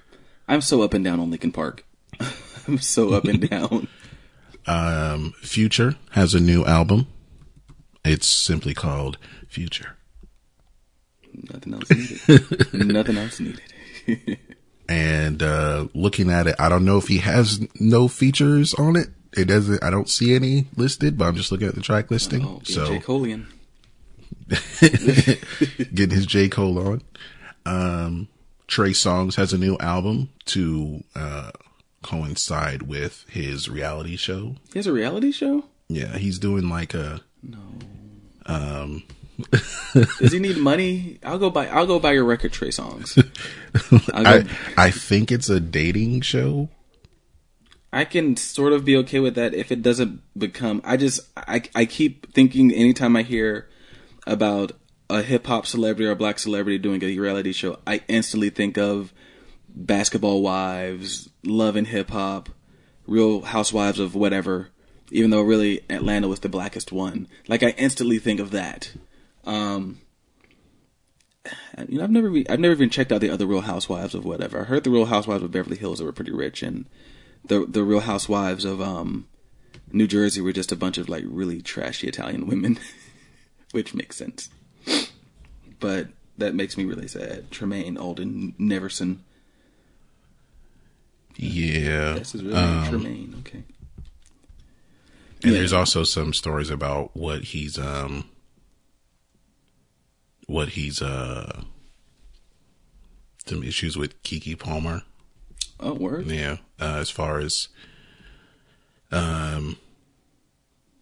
[0.48, 1.84] I'm so up and down on Linkin Park.
[2.68, 3.88] I'm so up and down.
[4.66, 7.06] Um, Future has a new album.
[8.04, 9.96] It's simply called Future.
[11.50, 12.72] Nothing else needed.
[12.72, 14.38] Nothing else needed.
[14.88, 19.08] And uh, looking at it, I don't know if he has no features on it.
[19.36, 19.82] It doesn't.
[19.82, 22.44] I don't see any listed, but I'm just looking at the track listing.
[22.44, 23.00] Oh, so J.
[23.00, 23.48] Colian.
[24.80, 27.02] getting his J Cole on.
[27.64, 28.28] Um,
[28.66, 31.50] Trey Songz has a new album to uh,
[32.02, 34.56] coincide with his reality show.
[34.72, 35.64] He has a reality show.
[35.88, 37.58] Yeah, he's doing like a no.
[38.46, 39.02] Um,
[39.92, 41.18] Does he need money?
[41.22, 41.66] I'll go buy.
[41.68, 43.18] I'll go buy your record, Trey Songz.
[44.14, 44.46] I
[44.76, 46.68] I think it's a dating show.
[47.96, 50.82] I can sort of be okay with that if it doesn't become.
[50.84, 53.70] I just I I keep thinking anytime I hear
[54.26, 54.72] about
[55.08, 58.76] a hip hop celebrity or a black celebrity doing a reality show, I instantly think
[58.76, 59.14] of
[59.74, 62.50] Basketball Wives, Love and Hip Hop,
[63.06, 64.68] Real Housewives of whatever.
[65.10, 68.92] Even though really Atlanta was the blackest one, like I instantly think of that.
[69.44, 70.02] Um,
[71.88, 74.26] you know, I've never re- I've never even checked out the other Real Housewives of
[74.26, 74.60] whatever.
[74.60, 76.84] I heard the Real Housewives of Beverly Hills were pretty rich, and
[77.46, 79.26] the the Real Housewives of um,
[79.92, 82.78] New Jersey were just a bunch of like really trashy Italian women,
[83.72, 84.48] which makes sense.
[85.80, 87.50] But that makes me really sad.
[87.50, 89.18] Tremaine Aldon Neverson.
[91.36, 92.14] Yeah.
[92.14, 92.90] That's his real Um, name.
[92.90, 93.34] Tremaine.
[93.40, 93.62] Okay.
[95.42, 95.58] And Yeah.
[95.58, 98.24] there's also some stories about what he's um
[100.46, 101.62] what he's uh
[103.46, 105.02] some issues with Keke Palmer.
[105.80, 106.26] Oh, word.
[106.26, 106.56] Yeah.
[106.80, 107.68] Uh, as far as
[109.12, 109.76] um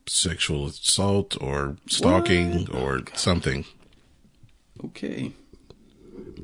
[0.07, 2.75] sexual assault or stalking What?
[2.75, 3.65] or something.
[4.85, 5.33] Okay.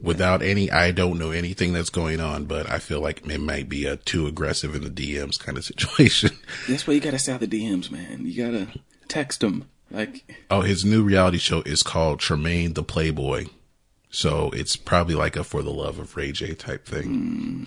[0.03, 3.69] Without any I don't know anything that's going on, but I feel like it might
[3.69, 6.31] be a too aggressive in the DMs kind of situation.
[6.69, 8.25] That's why you gotta stay out the DMs, man.
[8.27, 8.69] You gotta
[9.09, 9.69] text them.
[9.93, 13.47] Like, Oh, his new reality show is called Tremaine the Playboy.
[14.09, 17.67] So it's probably like a For the Love of Ray J type thing.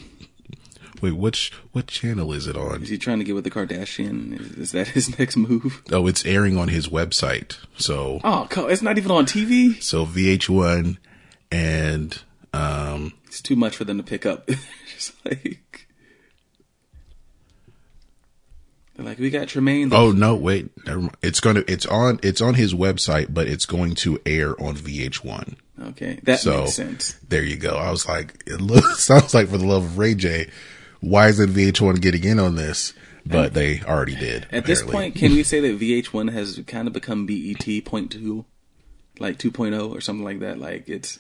[1.04, 2.82] Wait, which what channel is it on?
[2.82, 4.40] is he trying to get with the Kardashian?
[4.40, 5.84] Is, is that his next move?
[5.92, 7.58] Oh, it's airing on his website.
[7.78, 9.84] So Oh, it's not even on TV.
[9.84, 10.98] so VH1
[11.52, 12.22] and
[12.54, 14.48] um It's too much for them to pick up.
[14.96, 15.88] Just like,
[18.96, 19.92] they're like, we got Tremaine.
[19.94, 21.18] oh no, wait, never mind.
[21.22, 24.76] It's going to it's on it's on his website, but it's going to air on
[24.78, 25.56] VH1.
[25.90, 27.18] okay, that So makes sense.
[27.28, 27.76] there you go.
[27.76, 30.50] I was like, it looks, sounds like for the love of Ray J.
[31.04, 32.94] Why isn't VH1 getting in on this?
[33.26, 34.48] But they already did.
[34.52, 38.46] At this point, can we say that VH1 has kind of become BET point two,
[39.20, 40.60] like 2.0 or something like that?
[40.60, 41.20] Like it's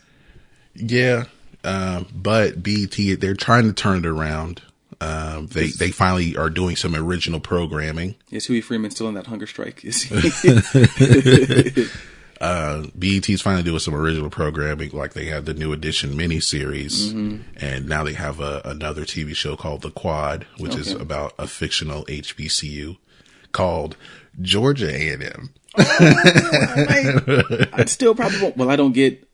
[0.73, 1.25] Yeah,
[1.63, 4.61] um, but BET, they're trying to turn it around.
[5.01, 8.15] Um, they they finally are doing some original programming.
[8.31, 9.83] is Huey Freeman still on that hunger strike?
[9.83, 11.87] Is he?
[12.43, 17.13] Uh, BET's finally doing some original programming, like they have the New Edition miniseries,
[17.55, 21.47] and now they have a, another TV show called The Quad, which is about a
[21.47, 22.97] fictional HBCU
[23.53, 23.95] called
[24.41, 25.53] Georgia A&M.
[25.77, 28.57] I I'd still probably won't.
[28.57, 29.25] Well, I don't get,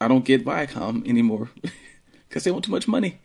[0.00, 1.48] I don't get Viacom anymore
[2.28, 3.20] because they want too much money.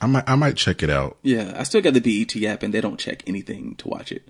[0.00, 1.18] I might I might check it out.
[1.22, 4.28] Yeah, I still got the BET app, and they don't check anything to watch it.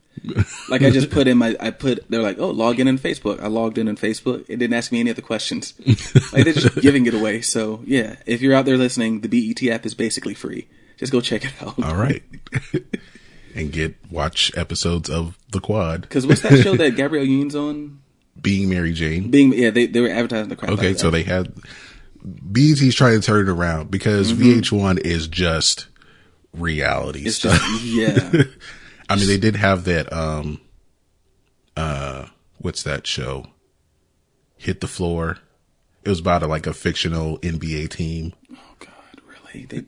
[0.68, 3.40] Like I just put in my, I put, they're like, oh, log in in Facebook.
[3.40, 4.44] I logged in in Facebook.
[4.48, 5.74] It didn't ask me any other questions.
[6.32, 7.40] like they're just giving it away.
[7.40, 10.68] So yeah, if you're out there listening, the BET app is basically free.
[10.96, 11.82] Just go check it out.
[11.82, 12.22] All right.
[13.54, 16.02] and get watch episodes of The Quad.
[16.02, 18.00] Because what's that show that Gabrielle Union's on?
[18.40, 19.30] Being Mary Jane.
[19.30, 20.72] Being yeah, they they were advertising the crap.
[20.72, 21.52] Okay, of so they had
[22.24, 25.86] BET's trying to turn it around because VH1 is just
[26.52, 27.60] reality it's stuff.
[27.60, 28.42] just yeah.
[29.08, 30.12] I mean, they did have that.
[30.12, 30.60] Um,
[31.76, 32.26] uh,
[32.58, 33.46] what's that show?
[34.56, 35.38] Hit the floor.
[36.04, 38.32] It was about a, like a fictional NBA team.
[38.52, 39.22] Oh God,
[39.54, 39.66] really?
[39.66, 39.84] They,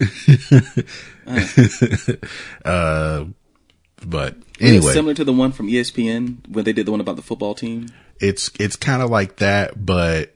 [4.04, 7.22] But anyway, similar to the one from ESPN when they did the one about the
[7.22, 7.88] football team.
[8.18, 10.34] it's it's kind of like that, but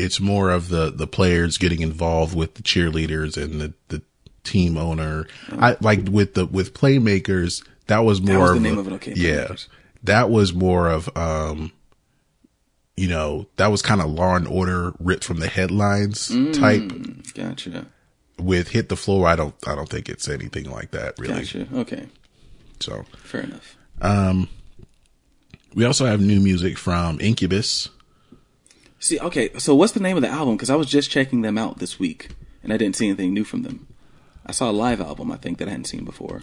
[0.00, 4.02] it's more of the the players getting involved with the cheerleaders and the the
[4.44, 5.26] team owner.
[5.52, 7.64] I like with the with playmakers.
[7.86, 9.68] That was more was the name a- of it, okay, yeah, Playmakers.
[10.04, 11.72] that was more of um,
[12.96, 16.90] you know, that was kind of Law and Order ripped from the headlines type.
[17.34, 17.86] Gotcha.
[18.38, 21.34] With hit the floor, I don't I don't think it's anything like that really.
[21.42, 21.66] Gotcha.
[21.74, 22.06] Okay.
[22.80, 23.76] So Fair enough.
[24.00, 24.48] Um,
[25.74, 27.90] we also have new music from Incubus.
[29.00, 30.56] See, okay, so what's the name of the album?
[30.56, 32.28] Because I was just checking them out this week,
[32.62, 33.88] and I didn't see anything new from them.
[34.44, 36.42] I saw a live album, I think, that I hadn't seen before.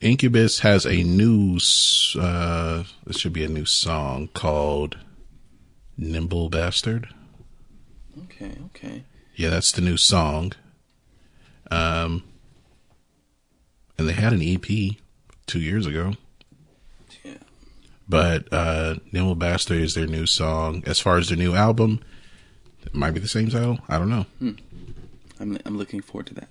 [0.00, 1.58] Incubus has a new,
[2.18, 4.96] uh, this should be a new song called
[5.98, 7.08] Nimble Bastard.
[8.24, 9.04] Okay, okay.
[9.34, 10.52] Yeah, that's the new song.
[11.68, 12.22] Um,
[13.98, 14.96] and they had an EP
[15.46, 16.14] two years ago.
[18.10, 20.82] But, uh, Nimble Bastard is their new song.
[20.86, 22.00] As far as their new album,
[22.84, 23.78] it might be the same title.
[23.88, 24.26] I don't know.
[25.38, 26.48] I'm, I'm looking forward to that.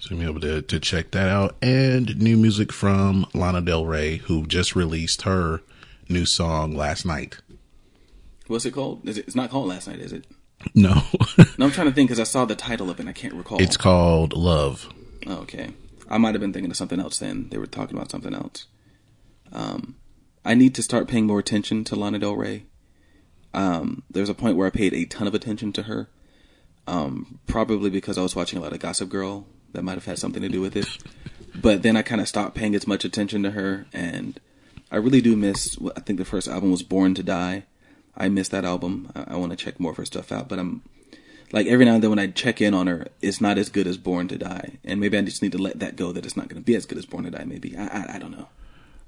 [0.00, 1.56] So you'll be able to, to check that out.
[1.60, 5.60] And new music from Lana Del Rey, who just released her
[6.08, 7.38] new song last night.
[8.46, 9.08] What's it called?
[9.08, 10.24] Is it, it's not called Last Night, is it?
[10.74, 11.02] No,
[11.58, 13.34] No, I'm trying to think because I saw the title of it and I can't
[13.34, 13.60] recall.
[13.60, 14.88] it's called Love.
[15.26, 15.70] Oh, okay.
[16.08, 17.48] I might have been thinking of something else then.
[17.50, 18.66] They were talking about something else.
[19.52, 19.96] Um,
[20.44, 22.64] I need to start paying more attention to Lana Del Rey.
[23.54, 26.08] Um, there's a point where I paid a ton of attention to her.
[26.86, 29.46] Um, probably because I was watching a lot of Gossip Girl.
[29.72, 30.88] That might have had something to do with it.
[31.54, 34.40] but then I kind of stopped paying as much attention to her, and
[34.90, 35.76] I really do miss.
[35.96, 37.64] I think the first album was Born to Die.
[38.16, 39.12] I miss that album.
[39.14, 40.82] I, I want to check more of her stuff out, but I'm
[41.52, 43.86] like every now and then when I check in on her, it's not as good
[43.86, 46.12] as Born to Die, and maybe I just need to let that go.
[46.12, 47.44] That it's not going to be as good as Born to Die.
[47.44, 48.48] Maybe I, I I don't know.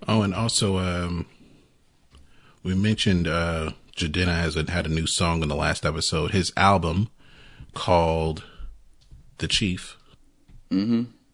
[0.08, 1.26] Oh, and also, um,
[2.62, 6.30] we mentioned uh, Jidenna has a, had a new song in the last episode.
[6.32, 7.08] His album
[7.74, 8.44] called
[9.38, 9.96] The Chief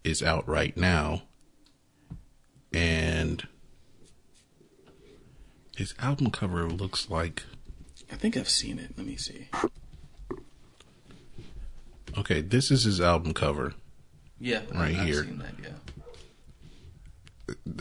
[0.04, 1.22] is out right now,
[2.72, 3.46] and
[5.76, 7.42] his album cover looks like
[8.10, 8.94] I think I've seen it.
[8.96, 9.48] Let me see.
[12.18, 12.40] okay.
[12.40, 13.74] This is his album cover.
[14.40, 15.24] Yeah, Right I've here.
[15.24, 15.85] seen that, yeah.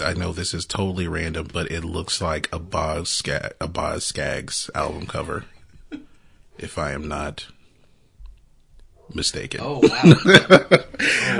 [0.03, 4.05] I know this is totally random, but it looks like a Boz Skag, a Boz
[4.05, 5.45] Scaggs album cover.
[6.57, 7.47] if I am not
[9.13, 9.61] mistaken.
[9.63, 10.79] Oh wow.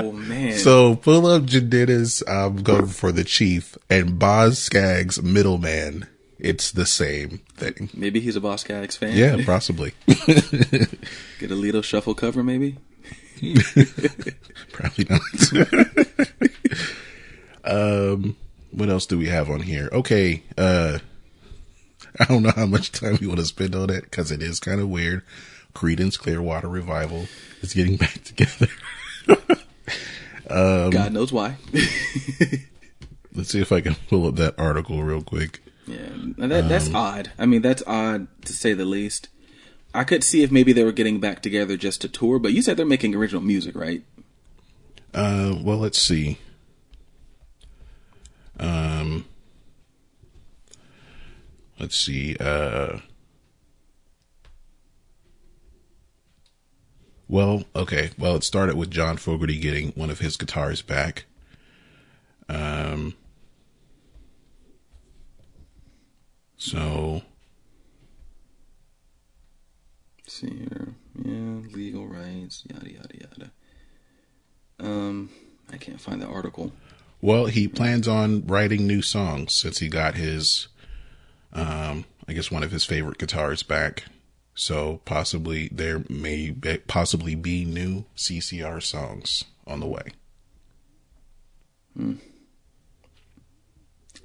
[0.00, 0.58] oh man.
[0.58, 6.06] So pull up Jidenna's um, cover for the Chief and Boz Scaggs Middleman.
[6.38, 7.88] It's the same thing.
[7.94, 9.16] maybe he's a Boz Scaggs fan.
[9.16, 9.94] Yeah, possibly.
[10.06, 12.76] Get a Lido shuffle cover, maybe.
[14.72, 15.20] Probably not.
[17.66, 18.36] Um,
[18.70, 19.88] what else do we have on here?
[19.92, 20.98] Okay, uh,
[22.20, 24.60] I don't know how much time you want to spend on it because it is
[24.60, 25.22] kind of weird.
[25.74, 27.26] Creedence Clearwater Revival
[27.60, 28.68] is getting back together.
[30.48, 31.56] Um, God knows why.
[33.34, 35.60] Let's see if I can pull up that article real quick.
[35.86, 37.32] Yeah, that that's odd.
[37.38, 39.28] I mean, that's odd to say the least.
[39.94, 42.62] I could see if maybe they were getting back together just to tour, but you
[42.62, 44.02] said they're making original music, right?
[45.14, 46.38] Uh, well, let's see.
[48.58, 49.24] Um,
[51.78, 52.36] let's see.
[52.38, 52.98] Uh,
[57.28, 58.10] well, okay.
[58.18, 61.24] Well, it started with John Fogerty getting one of his guitars back.
[62.48, 63.14] Um,
[66.56, 67.22] so
[70.26, 70.88] Let's see here,
[71.24, 73.50] yeah, legal rights, yada yada yada.
[74.80, 75.30] Um,
[75.72, 76.72] I can't find the article.
[77.20, 80.68] Well, he plans on writing new songs since he got his,
[81.52, 84.04] um, I guess one of his favorite guitars back.
[84.54, 90.12] So possibly there may be, possibly be new CCR songs on the way.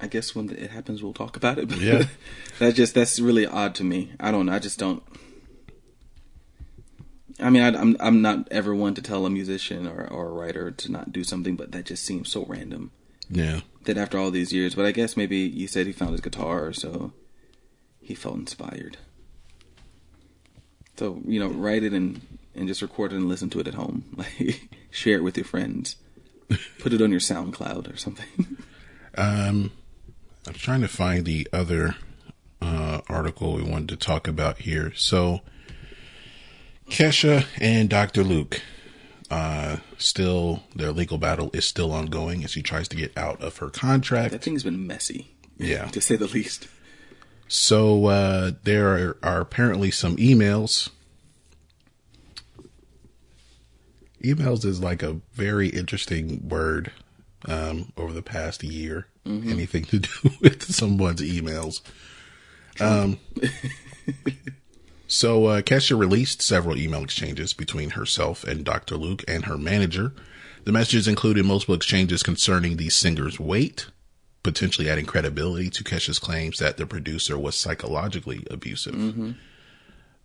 [0.01, 1.69] I guess when it happens, we'll talk about it.
[1.69, 2.05] But Yeah.
[2.59, 4.11] that just that's really odd to me.
[4.19, 4.49] I don't.
[4.49, 5.03] I just don't.
[7.41, 10.33] I mean, I, I'm I'm not ever one to tell a musician or, or a
[10.33, 12.91] writer to not do something, but that just seems so random.
[13.29, 13.61] Yeah.
[13.85, 16.73] That after all these years, but I guess maybe you said he found his guitar,
[16.73, 17.13] so
[18.01, 18.97] he felt inspired.
[20.97, 22.21] So you know, write it and
[22.53, 24.05] and just record it and listen to it at home.
[24.17, 25.95] Like share it with your friends.
[26.79, 28.57] Put it on your SoundCloud or something.
[29.17, 29.73] Um,
[30.47, 31.95] I'm trying to find the other
[32.61, 34.93] uh, article we wanted to talk about here.
[34.95, 35.41] So,
[36.91, 38.23] Kesha and Dr.
[38.23, 38.61] Luke,
[39.29, 43.57] uh, still their legal battle is still ongoing as she tries to get out of
[43.57, 44.31] her contract.
[44.31, 45.85] that thing's been messy, Yeah.
[45.87, 46.67] to say the least.
[47.47, 50.89] So uh, there are, are apparently some emails.
[54.23, 56.91] Emails is like a very interesting word
[57.47, 59.07] um, over the past year.
[59.25, 60.09] Anything to do
[60.41, 61.81] with someone's emails.
[62.79, 63.19] Um,
[65.11, 68.95] so uh, Kesha released several email exchanges between herself and Dr.
[68.95, 70.13] Luke and her manager.
[70.63, 73.87] The messages included multiple exchanges concerning the singer's weight,
[74.41, 78.95] potentially adding credibility to Kesha's claims that the producer was psychologically abusive.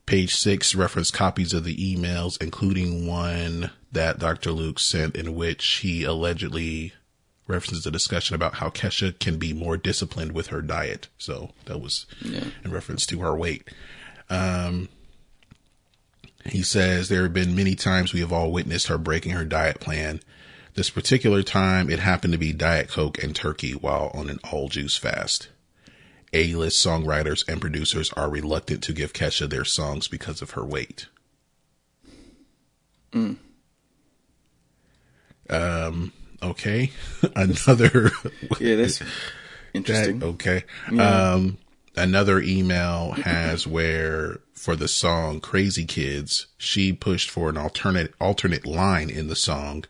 [0.07, 4.53] Page six referenced copies of the emails, including one that Dr.
[4.53, 6.93] Luke sent in which he allegedly
[7.49, 11.09] references a discussion about how Kesha can be more disciplined with her diet.
[11.19, 12.07] So that was
[12.65, 13.69] in reference to her weight.
[14.29, 14.89] Um,
[16.45, 19.81] he says there have been many times we have all witnessed her breaking her diet
[19.81, 20.21] plan.
[20.75, 24.69] This particular time, it happened to be Diet Coke and turkey while on an all
[24.69, 25.49] juice fast.
[26.33, 30.65] A list songwriters and producers are reluctant to give Kesha their songs because of her
[30.65, 31.07] weight.
[35.49, 36.13] Um,
[36.43, 36.91] okay.
[37.37, 38.11] Another.
[38.61, 39.09] Yeah, that's that-
[39.75, 40.23] interesting.
[40.23, 40.65] okay.
[40.99, 41.59] Um,
[41.97, 48.67] another email has where for the song Crazy Kids, she pushed for an alternate alternate
[48.67, 49.85] line in the song.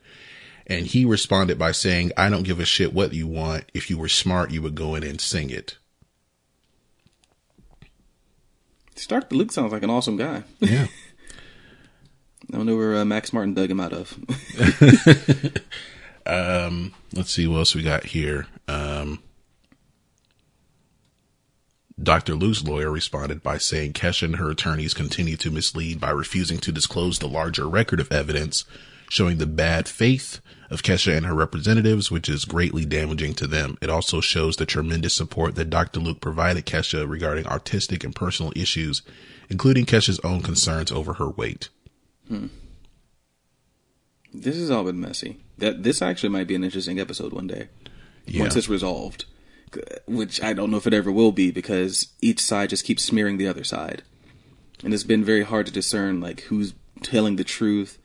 [0.67, 3.71] And he responded by saying, I don't give a shit what you want.
[3.73, 5.79] If you were smart, you would go in and sing it.
[8.97, 10.43] Stark the Luke sounds like an awesome guy.
[10.59, 10.87] Yeah.
[12.53, 14.19] I don't know where uh, Max Martin dug him out of.
[17.17, 18.47] Let's see what else we got here.
[18.69, 19.23] Um,
[22.03, 22.35] Dr.
[22.35, 26.71] Luke's lawyer responded by saying Kesha and her attorneys continue to mislead by refusing to
[26.73, 28.65] disclose the larger record of evidence
[29.09, 33.79] showing the bad faith of Kesha and her representatives, which is greatly damaging to them.
[33.81, 36.01] It also shows the tremendous support that Dr.
[36.01, 39.03] Luke provided Kesha regarding artistic and personal issues,
[39.49, 41.69] including Kesha's own concerns over her weight.
[42.29, 42.47] Hmm.
[44.35, 45.39] this has all been messy.
[45.57, 47.69] That this actually might be an interesting episode one day
[48.27, 48.41] Yeah.
[48.43, 49.25] once it's resolved,
[50.07, 53.37] which I don't know if it ever will be because each side just keeps smearing
[53.37, 54.03] the other side,
[54.83, 57.99] and it's been very hard to discern like who's telling the truth.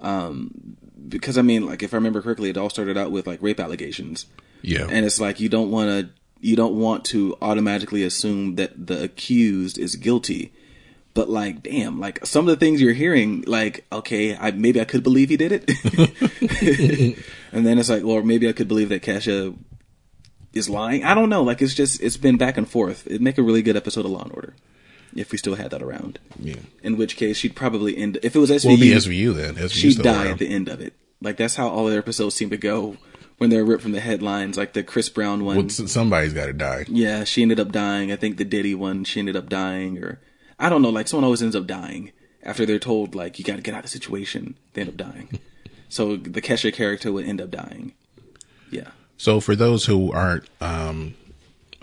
[0.00, 0.76] Um,
[1.08, 3.60] because I mean, like if I remember correctly, it all started out with like rape
[3.60, 4.26] allegations.
[4.62, 4.86] Yeah.
[4.90, 9.02] and it's like you don't want to you don't want to automatically assume that the
[9.04, 10.52] accused is guilty
[11.14, 14.84] but like damn like some of the things you're hearing like okay i maybe i
[14.84, 17.18] could believe he did it
[17.52, 19.56] and then it's like well maybe i could believe that Kesha
[20.52, 23.38] is lying i don't know like it's just it's been back and forth it'd make
[23.38, 24.54] a really good episode of law and order
[25.14, 26.56] if we still had that around yeah.
[26.82, 29.68] in which case she'd probably end if it was SVU, Well, be SVU then.
[29.68, 30.32] She'd die around.
[30.32, 30.92] at the end of it
[31.22, 32.96] like that's how all their episodes seem to go
[33.38, 36.52] when they're ripped from the headlines like the chris brown one Well, somebody's got to
[36.52, 36.84] die.
[36.88, 38.10] yeah, she ended up dying.
[38.12, 40.20] I think the Diddy one, she ended up dying, or
[40.58, 40.90] I don't know.
[40.90, 42.10] Like someone always ends up dying
[42.42, 44.56] after they're told like you got to get out of the situation.
[44.72, 45.38] They end up dying.
[45.88, 47.94] so the Kesha character would end up dying.
[48.72, 51.14] Yeah, So for those who aren't um,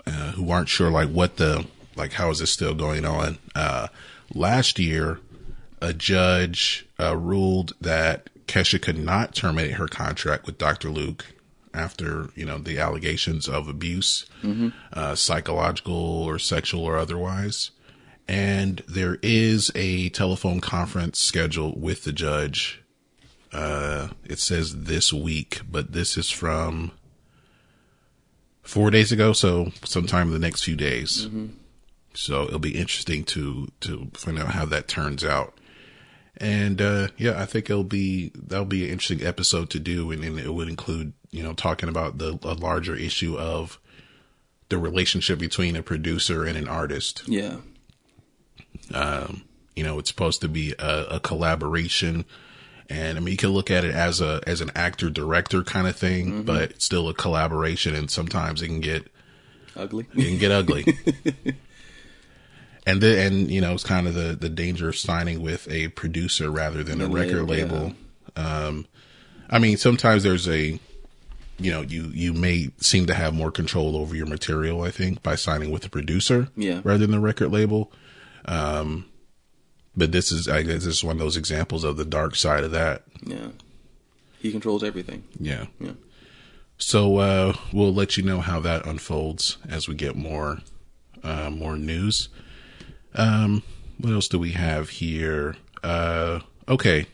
[0.06, 3.38] uh, who aren't sure, like what the like, how is this still going on?
[3.54, 3.88] Uh,
[4.34, 5.20] last year,
[5.80, 10.90] a judge uh, ruled that Kesha could not terminate her contract with Dr.
[10.90, 11.26] Luke
[11.74, 14.24] after you know the allegations of abuse,
[14.94, 17.70] uh, psychological or sexual or otherwise.
[18.28, 22.82] And there is a telephone conference scheduled with the judge.
[23.52, 26.90] Uh, it says this week, but this is from
[28.66, 31.26] four days ago, so sometime in the next few days.
[32.14, 35.54] So it'll be interesting to to find out how that turns out.
[36.38, 40.24] And uh, yeah, I think it'll be that'll be an interesting episode to do, and,
[40.24, 43.78] and it would include you know, talking about the a larger issue of
[44.68, 47.22] the relationship between a producer and an artist.
[47.26, 47.58] Yeah.
[48.92, 49.42] Um,
[49.74, 52.24] You know, it's supposed to be a, a collaboration,
[52.88, 55.86] and I mean, you can look at it as a as an actor director kind
[55.86, 59.06] of thing, but it's still a collaboration, and sometimes it can get
[59.76, 60.06] Ugly.
[60.14, 60.84] it can get ugly.
[62.86, 65.88] and the, and you know it's kind of the the danger of signing with a
[65.88, 67.94] producer rather than a record label, label.
[68.36, 68.86] Um,
[69.50, 70.78] I mean, sometimes there's a
[71.58, 74.82] you know you you may seem to have more control over your material.
[74.82, 76.80] I think by signing with a producer, Yeah.
[76.84, 77.92] rather than the record label.
[78.44, 79.06] Um,
[79.96, 82.64] but this is I guess this is one of those examples of the dark side
[82.64, 83.02] of that.
[83.24, 83.48] Yeah.
[84.40, 85.24] He controls everything.
[85.40, 85.66] Yeah.
[85.80, 85.92] Yeah.
[86.78, 90.58] So uh, we'll let you know how that unfolds as we get more
[91.22, 92.28] uh, more news.
[93.14, 93.62] Um,
[93.98, 95.56] what else do we have here?
[95.82, 97.06] Uh, okay,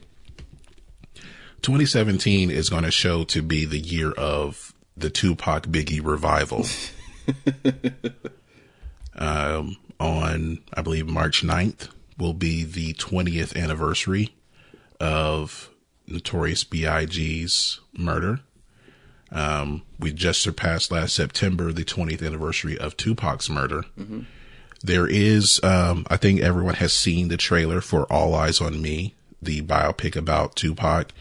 [1.63, 6.67] 2017 is going to show to be the year of the Tupac Biggie revival.
[9.15, 11.89] um, on I believe March 9th
[12.23, 14.31] will be the 20th anniversary
[15.01, 15.69] of
[16.07, 18.41] Notorious B.I.G.'s murder.
[19.33, 23.85] Um, we just surpassed last September the 20th anniversary of Tupac's murder.
[24.85, 29.15] There is, um, I think everyone has seen the trailer for All Eyes on Me,
[29.41, 31.13] the biopic about Tupac.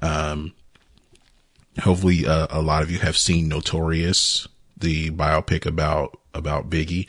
[0.00, 0.54] Um,
[1.80, 7.08] hopefully, uh, a lot of you have seen Notorious, the biopic about about Biggie,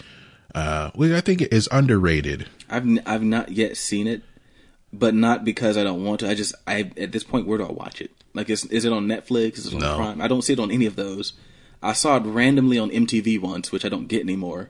[0.57, 2.47] uh, which I think is underrated.
[2.69, 4.23] I've n- I've not yet seen it,
[4.91, 6.29] but not because I don't want to.
[6.29, 8.11] I just I at this point where do I watch it?
[8.33, 9.57] Like is is it on Netflix?
[9.59, 9.95] Is it on No.
[9.97, 10.21] Prime?
[10.21, 11.33] I don't see it on any of those.
[11.83, 14.69] I saw it randomly on MTV once, which I don't get anymore.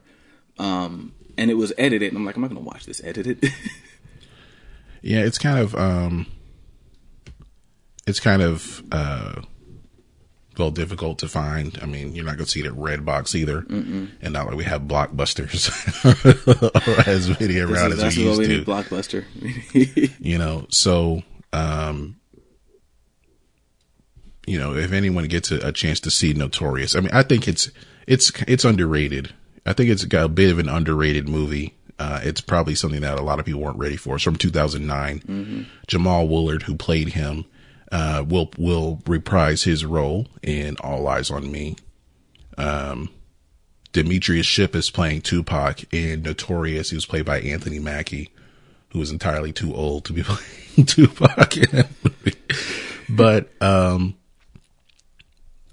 [0.59, 3.43] Um, and it was edited, and I'm like, I'm not gonna watch this edited.
[5.03, 6.25] Yeah, it's kind of um
[8.07, 9.41] it's kind of uh
[10.57, 11.77] well difficult to find.
[11.81, 14.63] I mean, you're not going to see it at Redbox either, and not like we
[14.63, 15.67] have blockbusters
[17.07, 18.57] as many around as That's we used we to.
[18.57, 19.25] need, Blockbuster.
[20.19, 22.17] you know, so um
[24.45, 27.47] you know, if anyone gets a, a chance to see Notorious, I mean, I think
[27.47, 27.69] it's
[28.07, 29.33] it's it's underrated.
[29.65, 31.75] I think it's got a bit of an underrated movie.
[31.99, 34.15] Uh, it's probably something that a lot of people weren't ready for.
[34.15, 35.67] It's from 2009.
[35.87, 37.43] Jamal Woolard, who played him,
[37.91, 41.75] uh, will will reprise his role in All Eyes on Me.
[42.57, 43.09] Um,
[43.93, 46.89] Demetrius Shipp is playing Tupac in Notorious.
[46.89, 48.29] He was played by Anthony Mackie,
[48.89, 52.37] who is entirely too old to be playing Tupac in that movie.
[53.09, 54.15] But um,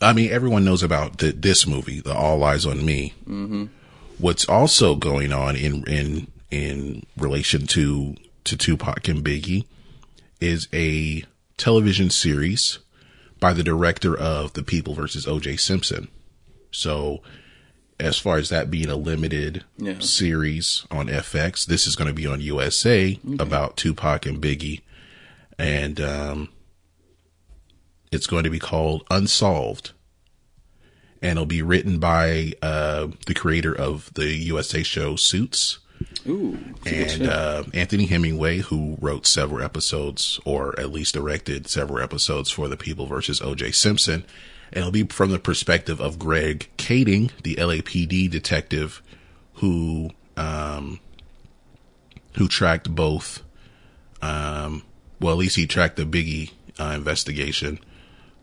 [0.01, 3.15] I mean, everyone knows about the, this movie, The All Eyes on Me.
[3.27, 3.67] Mm-hmm.
[4.19, 9.65] What's also going on in in in relation to to Tupac and Biggie
[10.41, 11.25] is a
[11.57, 12.79] television series
[13.41, 15.57] by the director of The People versus O.J.
[15.57, 16.09] Simpson.
[16.71, 17.23] So,
[18.01, 19.99] as far as that being a limited Yeah.
[20.01, 24.81] series on FX, this is going to be on USA about Tupac and Biggie,
[25.59, 26.49] and um,
[28.11, 29.93] it's going to be called Unsolved,
[31.23, 35.79] and it'll be written by uh, the creator of the USA show Suits
[36.27, 41.15] Ooh, it's a good and uh, Anthony Hemingway, who wrote several episodes, or at least
[41.15, 43.73] directed several episodes for The People versus O.J.
[43.73, 44.25] Simpson,
[44.73, 49.03] and it'll be from the perspective of Greg Kading, the LAPD detective,
[49.55, 51.01] who um,
[52.37, 53.43] who tracked both.
[54.23, 54.83] Um,
[55.21, 57.79] well, at least he tracked the Biggie uh, investigation,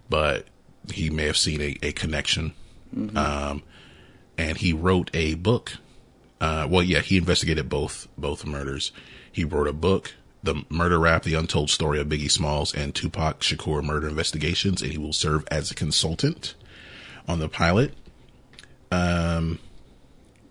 [0.10, 0.46] but
[0.94, 2.54] he may have seen a, a connection.
[3.16, 3.64] Um,
[4.38, 5.78] and he wrote a book
[6.42, 8.92] uh, well, yeah, he investigated both both murders.
[9.32, 13.39] He wrote a book, "The Murder Rap: The Untold Story of Biggie Smalls and Tupac
[13.39, 16.56] Shakur Murder Investigations," and he will serve as a consultant
[17.28, 17.94] on the pilot.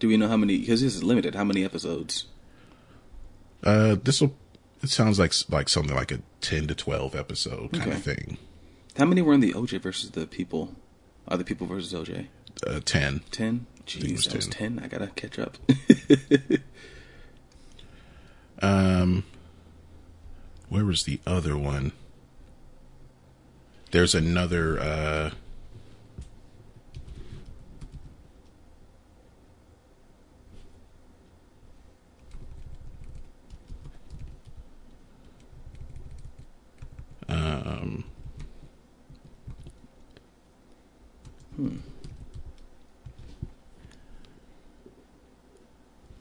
[0.01, 0.59] Do we know how many?
[0.59, 1.35] Because this is limited.
[1.35, 2.27] How many episodes?
[3.63, 4.35] Uh, this will.
[4.83, 8.39] It sounds like like something like a ten to twelve episode kind of thing.
[8.97, 10.75] How many were in the OJ versus the people?
[11.29, 12.29] Are the people versus OJ?
[12.67, 13.21] Uh, ten.
[13.31, 13.67] Ten.
[13.99, 14.79] Jeez, that was 10.
[14.79, 15.57] I gotta catch up.
[18.63, 19.25] Um,
[20.69, 21.93] where was the other one?
[23.91, 24.79] There's another.
[24.79, 25.31] Uh,
[37.29, 38.05] um.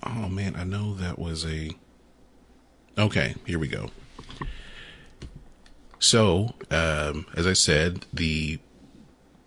[0.04, 1.72] Oh man, I know that was a.
[2.98, 3.90] Okay, here we go.
[6.00, 8.60] So, um, as I said, the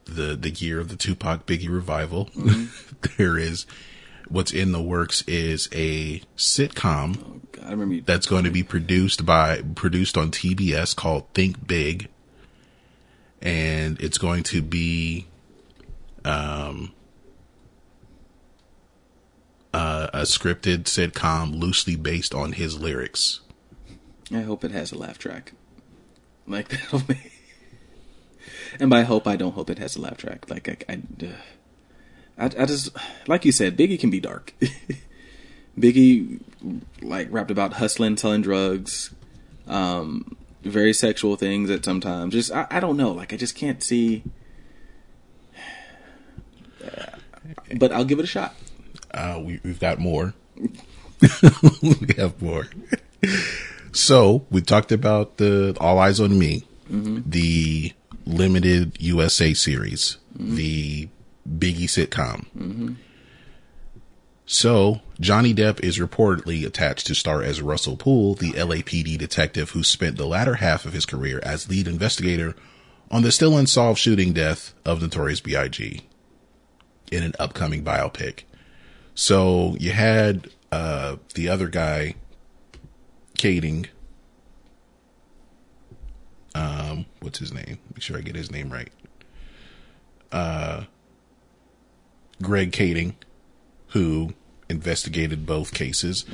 [0.04, 2.30] the the year of the Tupac Biggie revival.
[3.18, 3.66] there is
[4.28, 8.02] what's in the works is a sitcom God, remember you.
[8.02, 12.08] that's going to be produced by produced on TBS called Think Big,
[13.40, 15.26] and it's going to be
[16.24, 16.92] um
[19.72, 23.40] uh, a scripted sitcom loosely based on his lyrics.
[24.32, 25.52] I hope it has a laugh track.
[26.46, 27.18] Like that'll be.
[28.80, 30.48] And by hope, I don't hope it has a laugh track.
[30.48, 31.32] Like I, I, uh,
[32.38, 32.90] I, I just
[33.26, 34.54] like you said, Biggie can be dark.
[35.78, 36.40] Biggie,
[37.00, 39.14] like rapped about hustling, selling drugs,
[39.66, 42.34] um, very sexual things at sometimes.
[42.34, 43.12] Just I, I don't know.
[43.12, 44.22] Like I just can't see.
[47.76, 48.54] But I'll give it a shot.
[49.12, 50.34] Uh, we, we've got more.
[51.82, 52.66] we have more.
[53.92, 57.20] so we talked about the All Eyes on Me, mm-hmm.
[57.24, 57.92] the
[58.26, 60.56] limited USA series, mm-hmm.
[60.56, 61.08] the
[61.48, 62.46] Biggie sitcom.
[62.56, 62.94] Mm-hmm.
[64.46, 69.82] So Johnny Depp is reportedly attached to star as Russell Poole, the LAPD detective who
[69.82, 72.54] spent the latter half of his career as lead investigator
[73.10, 76.00] on the still unsolved shooting death of Notorious B.I.G.
[77.10, 78.42] in an upcoming biopic.
[79.14, 82.14] So you had uh, the other guy,
[83.38, 83.88] Kading.
[86.54, 87.78] Um, what's his name?
[87.94, 88.90] Make sure I get his name right.
[90.30, 90.84] Uh,
[92.40, 93.14] Greg Kading,
[93.88, 94.34] who
[94.68, 96.24] investigated both cases.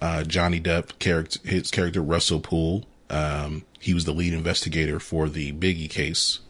[0.00, 2.84] Uh, Johnny Depp character, his character Russell Poole.
[3.08, 6.40] Um, he was the lead investigator for the Biggie case.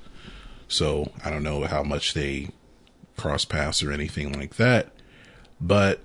[0.68, 2.50] So I don't know how much they
[3.16, 4.92] cross paths or anything like that
[5.60, 6.00] but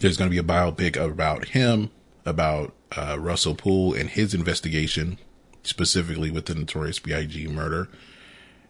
[0.00, 1.90] there's going to be a biopic about him,
[2.24, 5.18] about uh, Russell Poole and his investigation,
[5.62, 7.48] specifically with the Notorious B.I.G.
[7.48, 7.88] murder.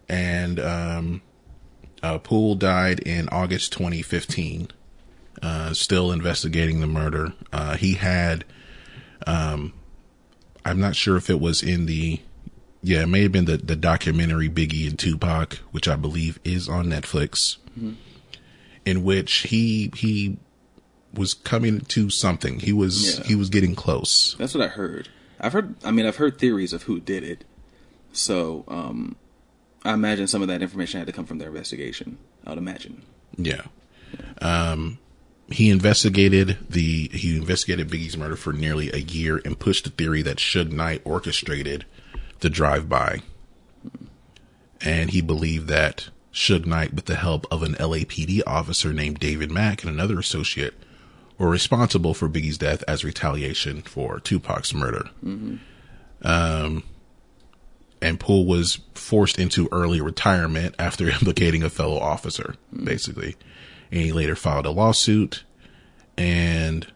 [0.08, 1.22] And um,
[2.02, 4.68] uh, Poole died in August 2015,
[5.42, 7.32] uh, still investigating the murder.
[7.52, 8.44] Uh, he had,
[9.26, 9.72] um,
[10.64, 12.20] I'm not sure if it was in the,
[12.82, 16.68] yeah, it may have been the, the documentary Biggie and Tupac, which I believe is
[16.68, 17.56] on Netflix
[18.86, 20.38] in which he he
[21.12, 22.60] was coming to something.
[22.60, 23.24] He was Yeah.
[23.26, 24.34] he was getting close.
[24.38, 25.08] That's what I heard.
[25.40, 25.74] I've heard.
[25.84, 27.44] I mean, I've heard theories of who did it.
[28.12, 29.16] So, um,
[29.84, 32.18] I imagine some of that information had to come from their investigation.
[32.46, 33.02] I would imagine.
[33.36, 33.62] Yeah.
[34.40, 34.98] Um
[35.50, 40.22] he investigated the he investigated Biggie's murder for nearly a year and pushed the theory
[40.22, 41.84] that Suge Knight orchestrated
[42.40, 43.20] the drive by.
[44.80, 49.50] And he believed that Suge Knight, with the help of an LAPD officer named David
[49.50, 50.74] Mack and another associate,
[51.38, 55.08] were responsible for Biggie's death as retaliation for Tupac's murder.
[56.22, 56.82] Um,
[58.02, 63.36] and Poole was forced into early retirement after implicating a fellow officer, basically.
[63.90, 65.44] And he later filed a lawsuit
[66.16, 66.86] and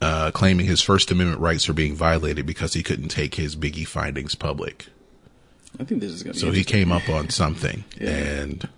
[0.00, 3.86] uh, claiming his First Amendment rights were being violated because he couldn't take his Biggie
[3.86, 4.88] findings public.
[5.78, 6.38] I think this is going to.
[6.40, 8.10] So he came up on something Yeah.
[8.10, 8.68] and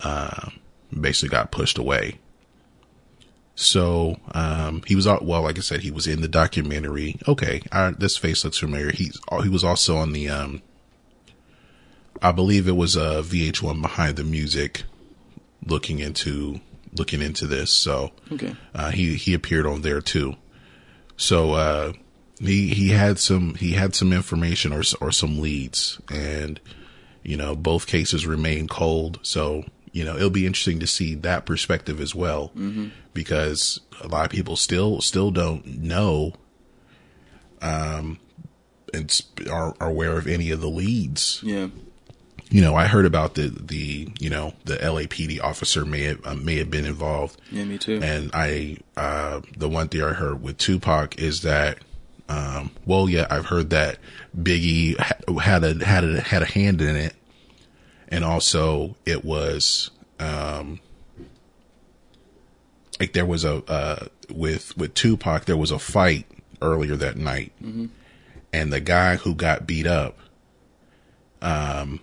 [0.00, 0.50] uh,
[0.98, 2.18] basically got pushed away.
[3.54, 5.24] So um, he was out.
[5.24, 7.16] Well, like I said, he was in the documentary.
[7.28, 8.90] Okay, I, this face looks familiar.
[8.90, 10.28] He's he was also on the.
[10.30, 10.62] Um,
[12.22, 14.82] I believe it was a VH1 behind the music,
[15.64, 16.60] looking into
[16.96, 17.70] looking into this.
[17.70, 18.56] So Okay.
[18.74, 20.36] uh, he he appeared on there too.
[21.16, 21.92] So uh,
[22.40, 26.58] he he had some he had some information or or some leads, and
[27.22, 29.18] you know both cases remain cold.
[29.22, 32.50] So you know it'll be interesting to see that perspective as well,
[33.14, 36.32] because a lot of people still still don't know,
[37.62, 38.18] um,
[38.94, 39.20] and
[39.50, 41.68] are, are aware of any of the leads Yeah.
[42.48, 46.34] you know, I heard about the the you know the LAPD officer may have uh,
[46.34, 47.40] may have been involved.
[47.52, 48.00] Yeah, me too.
[48.02, 51.78] And I uh the one thing I heard with Tupac is that
[52.30, 53.98] um well yeah I've heard that
[54.36, 54.96] Biggie
[55.40, 57.14] had a had a had a hand in it,
[58.08, 60.80] and also it was um
[62.98, 66.26] like there was a uh with with Tupac there was a fight
[66.62, 67.52] earlier that night,
[68.52, 70.16] and the guy who got beat up
[71.42, 72.00] um,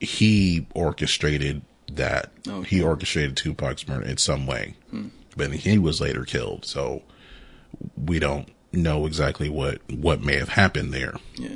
[0.00, 2.32] he orchestrated that.
[2.48, 4.74] Oh, he orchestrated Tupac's murder in some way,
[5.36, 6.64] but he was later killed.
[6.64, 7.02] So
[7.96, 11.14] we don't know exactly what what may have happened there.
[11.36, 11.50] yeah.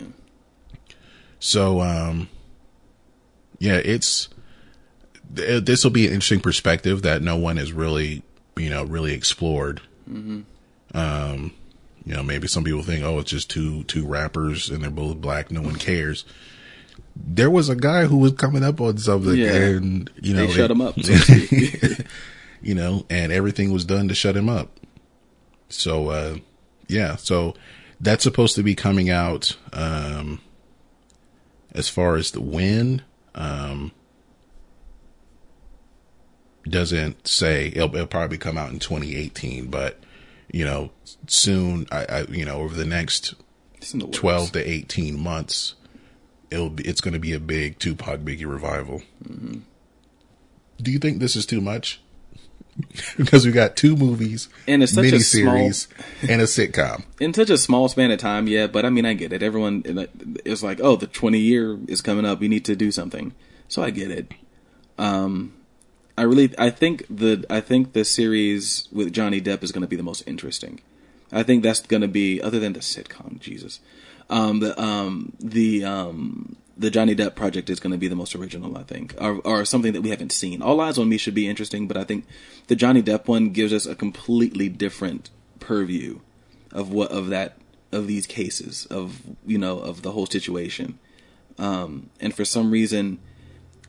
[1.39, 2.29] So um,
[3.59, 4.29] yeah, it's
[5.33, 8.23] this will be an interesting perspective that no one has really
[8.57, 9.81] you know really explored.
[10.93, 11.53] Um,
[12.05, 15.21] you know, maybe some people think, oh, it's just two two rappers and they're both
[15.21, 16.25] black, no one cares.
[17.17, 19.55] there was a guy who was coming up on something, Yeah.
[19.55, 20.95] and you know They shut it- him up,
[22.63, 24.69] you know, and everything was done to shut him up.
[25.69, 26.37] So, uh,
[26.91, 27.55] yeah, so
[28.01, 30.41] that's supposed to be coming out, um,
[31.73, 33.03] as far as the when,
[33.35, 33.93] um,
[36.69, 39.99] doesn't say it'll, it'll probably come out in 2018, but
[40.53, 40.91] you know,
[41.29, 43.35] soon, I, I, you know, over the next
[43.93, 45.75] the 12 to 18 months,
[46.51, 49.03] it'll be, it's going to be a big Tupac Biggie revival.
[49.25, 49.61] Mm-hmm.
[50.79, 52.01] Do you think this is too much?
[53.17, 55.89] because we got two movies, And it's such a miniseries,
[56.29, 57.05] and a sitcom.
[57.19, 58.67] in such a small span of time, yeah.
[58.67, 59.43] But I mean, I get it.
[59.43, 59.83] Everyone,
[60.45, 62.41] it's like, oh, the twenty year is coming up.
[62.41, 63.35] We need to do something.
[63.69, 64.33] So I get it.
[64.99, 65.55] Um,
[66.19, 69.89] I really, I think the, I think the series with Johnny Depp is going to
[69.89, 70.81] be the most interesting.
[71.33, 73.81] I think that's going to be, other than the sitcom, Jesus,
[74.29, 78.35] um, the um, the um, the Johnny Depp project is going to be the most
[78.35, 78.77] original.
[78.77, 80.63] I think, or, or something that we haven't seen.
[80.63, 82.27] All Eyes on Me should be interesting, but I think
[82.69, 86.21] the Johnny Depp one gives us a completely different purview
[86.73, 87.59] of what of that
[87.93, 90.99] of these cases of you know of the whole situation.
[91.59, 93.19] Um, and for some reason,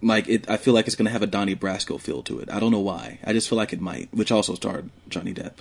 [0.01, 2.51] like it, I feel like it's going to have a Donnie Brasco feel to it.
[2.51, 3.19] I don't know why.
[3.23, 5.53] I just feel like it might, which also starred Johnny Depp.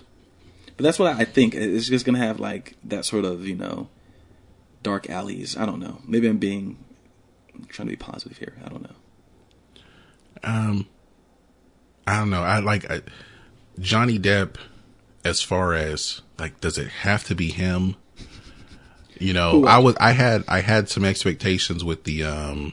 [0.76, 1.54] But that's what I think.
[1.54, 3.88] It's just going to have like that sort of you know
[4.82, 5.56] dark alleys.
[5.56, 6.00] I don't know.
[6.04, 6.78] Maybe I'm being
[7.62, 8.54] I'm trying to be positive here.
[8.64, 9.80] I don't know.
[10.42, 10.86] Um,
[12.06, 12.42] I don't know.
[12.42, 13.02] I like I,
[13.78, 14.56] Johnny Depp
[15.24, 17.96] as far as like, does it have to be him?
[19.18, 22.72] You know, Who- I was, I had, I had some expectations with the, um,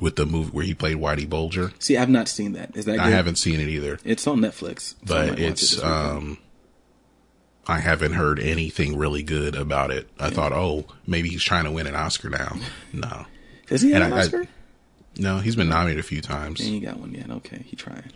[0.00, 1.72] with the movie where he played Whitey Bulger.
[1.78, 2.76] See, I've not seen that.
[2.76, 2.98] Is that?
[2.98, 5.92] I haven't seen it either, It's on Netflix, so but it it's, weekend.
[5.92, 6.38] um,
[7.68, 10.08] I haven't heard anything really good about it.
[10.18, 12.56] I thought, oh, maybe he's trying to win an Oscar now.
[12.92, 13.24] No,
[13.70, 14.46] Has he had and an I- I- Oscar?
[15.18, 16.60] no, he's been nominated a few times.
[16.60, 17.30] He ain't got one yet.
[17.30, 18.10] Okay, he trying.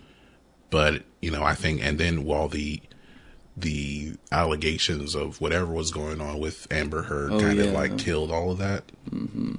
[0.69, 2.81] but you know, I think, and then while the
[3.57, 7.71] the allegations of whatever was going on with Amber Heard Oh, kind of yeah.
[7.71, 8.83] like killed all of that.
[9.09, 9.55] Mm-hmm.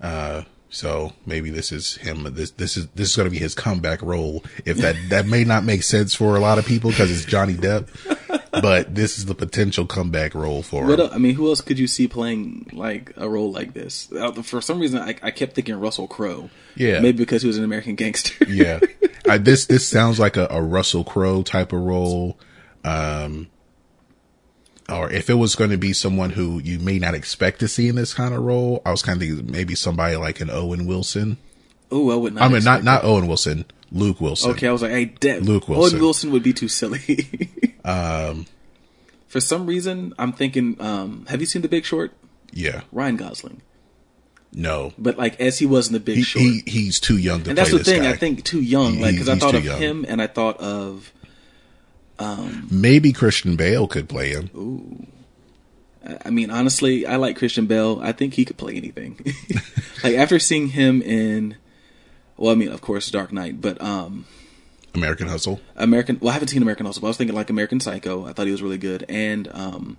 [0.00, 2.24] Uh, so maybe this is him.
[2.34, 4.44] This this is this is going to be his comeback role.
[4.66, 7.54] If that that may not make sense for a lot of people because it's Johnny
[7.54, 7.88] Depp,
[8.62, 11.10] but this is the potential comeback role for What him.
[11.12, 14.08] I mean, who else could you see playing like a role like this?
[14.42, 16.50] For some reason, I, I kept thinking Russell Crowe.
[16.76, 17.00] Yeah.
[17.00, 18.44] maybe because he was an American gangster.
[18.48, 18.80] yeah,
[19.28, 22.38] I, this this sounds like a, a Russell Crowe type of role.
[22.84, 23.48] Um,
[24.90, 27.88] or if it was going to be someone who you may not expect to see
[27.88, 30.86] in this kind of role, I was kind of thinking maybe somebody like an Owen
[30.86, 31.38] Wilson.
[31.90, 32.42] oh, I would not.
[32.42, 34.50] I mean, not expect not Owen Wilson, Luke Wilson.
[34.50, 35.94] Okay, I was like, hey, De- Luke Wilson.
[35.96, 36.02] Owen.
[36.04, 37.28] Wilson would be too silly.
[37.84, 38.46] um,
[39.28, 40.76] for some reason, I'm thinking.
[40.80, 42.12] Um, have you seen The Big Short?
[42.52, 43.62] Yeah, Ryan Gosling,
[44.52, 47.42] no, but like as he was in The Big he, Short, he he's too young
[47.42, 48.02] to and that's the thing.
[48.02, 48.10] guy.
[48.10, 48.94] I think too young.
[48.94, 49.78] He- Like because I thought of young.
[49.80, 51.12] him, and I thought of
[52.18, 54.50] Um, maybe Christian Bale could play him.
[54.54, 55.06] Ooh.
[56.24, 57.98] I mean, honestly, I like Christian Bale.
[58.02, 59.18] I think he could play anything.
[60.04, 61.56] like after seeing him in,
[62.36, 64.26] well, I mean, of course, Dark Knight, but um,
[64.94, 65.60] American Hustle.
[65.76, 66.18] American.
[66.20, 67.00] Well, I haven't seen American Hustle.
[67.02, 68.26] But I was thinking like American Psycho.
[68.26, 69.96] I thought he was really good, and um,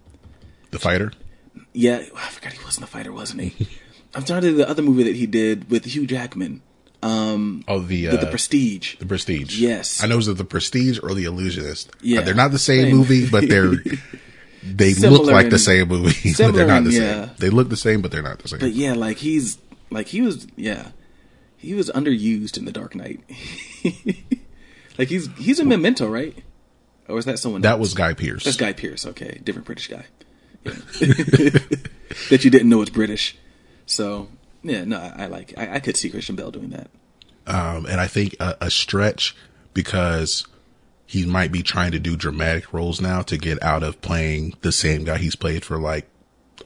[0.72, 1.12] The fighter.
[1.74, 3.68] yeah, I forgot he wasn't the fighter, wasn't he?
[4.16, 6.62] I'm trying to the other movie that he did with Hugh Jackman,
[7.04, 8.96] Um, Oh, the uh, the, the Prestige.
[8.98, 9.60] The Prestige.
[9.60, 10.02] Yes.
[10.04, 11.91] I know is it The Prestige or The Illusionist?
[12.02, 12.20] Yeah.
[12.20, 12.96] Uh, they're not the same, Same.
[12.96, 13.74] movie, but they're
[14.64, 17.26] they Similar look like the same movie, but they're not the yeah.
[17.26, 17.30] same.
[17.39, 18.60] They look the same, but they're not the same.
[18.60, 19.58] But yeah, like he's
[19.91, 20.91] like he was yeah.
[21.58, 23.22] He was underused in The Dark Knight.
[24.98, 26.36] Like he's he's a memento, right?
[27.08, 27.80] Or is that someone that else?
[27.80, 28.43] was Guy Pearce.
[28.43, 29.39] That's Guy Pearce, okay.
[29.43, 30.06] Different British guy.
[30.64, 30.72] Yeah.
[32.30, 33.38] that you didn't know was British.
[33.86, 34.30] So
[34.64, 36.89] yeah, no, I, I like I, I could see Christian Bale doing that.
[37.48, 39.36] um, and I think a, a stretch
[39.74, 40.48] because
[41.06, 44.72] he might be trying to do dramatic roles now to get out of playing the
[44.72, 46.08] same guy he's played for like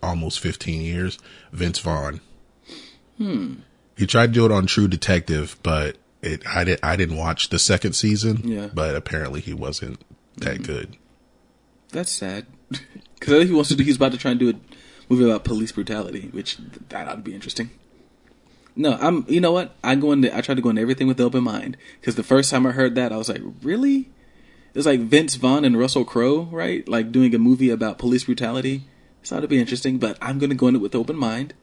[0.02, 1.20] almost 15 years.
[1.52, 2.22] Vince Vaughn.
[3.18, 3.56] Hmm.
[3.98, 7.50] He tried to do it on True Detective, but it I did I didn't watch
[7.50, 8.42] the second season.
[8.44, 8.70] Yeah.
[8.74, 10.02] but apparently he wasn't
[10.38, 10.64] that mm-hmm.
[10.64, 10.98] good.
[11.92, 12.46] That's sad.
[13.20, 13.84] Because I think he wants to do.
[13.84, 14.54] He's about to try and do a
[15.10, 16.58] movie about police brutality, which
[16.88, 17.70] that ought to be interesting.
[18.76, 19.26] No, I'm.
[19.28, 19.76] You know what?
[19.84, 20.36] I go into.
[20.36, 21.76] I try to go into everything with an open mind.
[22.00, 24.10] Because the first time I heard that, I was like, really?
[24.74, 26.88] It's like Vince Vaughn and Russell Crowe, right?
[26.88, 28.86] Like doing a movie about police brutality.
[29.20, 29.98] This ought to be interesting.
[29.98, 31.54] But I'm going to go into it with open mind,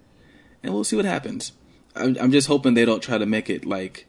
[0.62, 1.52] and we'll see what happens.
[1.94, 4.06] I'm, I'm just hoping they don't try to make it like.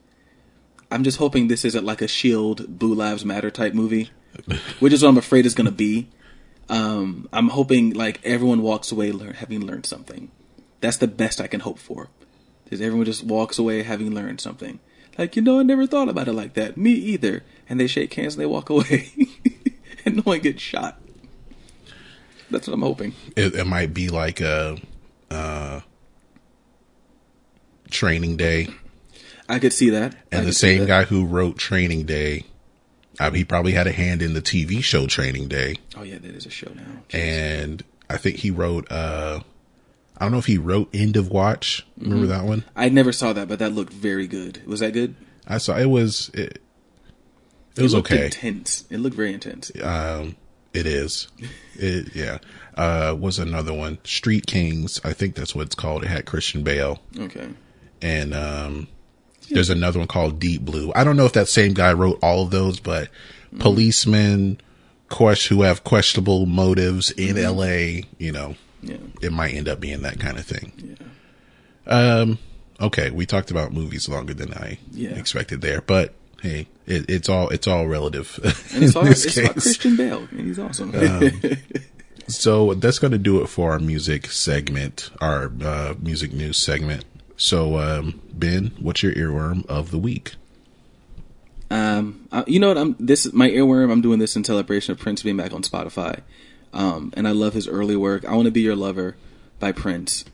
[0.90, 4.10] I'm just hoping this isn't like a Shield, Blue Lives Matter type movie,
[4.80, 6.08] which is what I'm afraid it's going to be.
[6.70, 10.32] Um, I'm hoping like everyone walks away learn, having learned something.
[10.82, 12.10] That's the best I can hope for.
[12.70, 14.80] Is everyone just walks away having learned something.
[15.18, 16.78] Like, you know, I never thought about it like that.
[16.78, 17.44] Me either.
[17.70, 19.10] And they shake hands and they walk away.
[20.06, 21.02] and no one gets shot.
[22.52, 23.14] That's what I'm hoping.
[23.36, 24.78] It, it might be like a
[25.30, 25.82] uh,
[27.90, 28.68] training day,
[29.50, 30.14] I could see that.
[30.32, 32.46] I and the same guy who wrote Training Day,
[33.34, 36.46] he probably had a hand in the TV show Training Day, Oh yeah, that is
[36.46, 36.84] a show now.
[37.18, 38.92] and I think he wrote.
[38.92, 39.42] Uh,
[40.18, 41.86] I don't know if he wrote End of Watch.
[41.98, 42.30] Remember Mm-hmm.
[42.32, 42.64] that one?
[42.76, 44.66] I never saw that, but that looked very good.
[44.66, 45.16] Was that good?
[45.48, 46.60] I saw it was it,
[47.78, 48.26] it was okay.
[48.26, 48.86] Intense.
[48.90, 49.72] It looked very intense.
[49.82, 50.36] Um,
[50.74, 51.28] it is.
[51.76, 52.40] It yeah.
[52.76, 55.00] Uh, was another one Street Kings.
[55.04, 56.04] I think that's what it's called.
[56.04, 57.00] It had Christian Bale.
[57.20, 57.50] Okay.
[58.02, 58.88] and um,
[59.50, 60.92] there's another one called Deep Blue.
[60.96, 63.10] I don't know if that same guy wrote all of those, but
[63.60, 64.60] policemen
[65.10, 68.04] ques- who have questionable motives in L.A.
[68.18, 68.98] You know, Yeah.
[69.22, 70.98] it might end up being that kind of thing.
[71.88, 71.92] Yeah.
[72.20, 72.40] Um,
[72.82, 75.12] okay, we talked about movies longer than I Yeah.
[75.12, 78.40] expected there, but hey, it, it's all it's all relative.
[78.74, 79.52] And it's all it's about.
[79.54, 80.28] Christian Bale.
[80.32, 80.92] And he's awesome.
[82.30, 87.06] So that's going to do it for our music segment, our uh, music news segment.
[87.38, 90.34] So, um, Ben, what's your earworm of the week?
[91.70, 92.78] Um, uh, you know what?
[92.78, 93.92] I'm this is my earworm.
[93.92, 96.22] I'm doing this in celebration of Prince being back on Spotify.
[96.74, 98.26] Um, and I love his early work.
[98.26, 99.16] I want to be your lover
[99.60, 100.26] by Prince.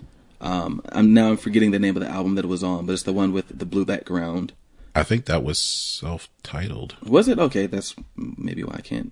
[0.42, 2.94] Um, I'm now I'm forgetting the name of the album that it was on, but
[2.94, 4.54] it's the one with the blue background.
[4.96, 6.96] I think that was self-titled.
[7.04, 7.66] Was it okay?
[7.66, 9.12] That's maybe why I can't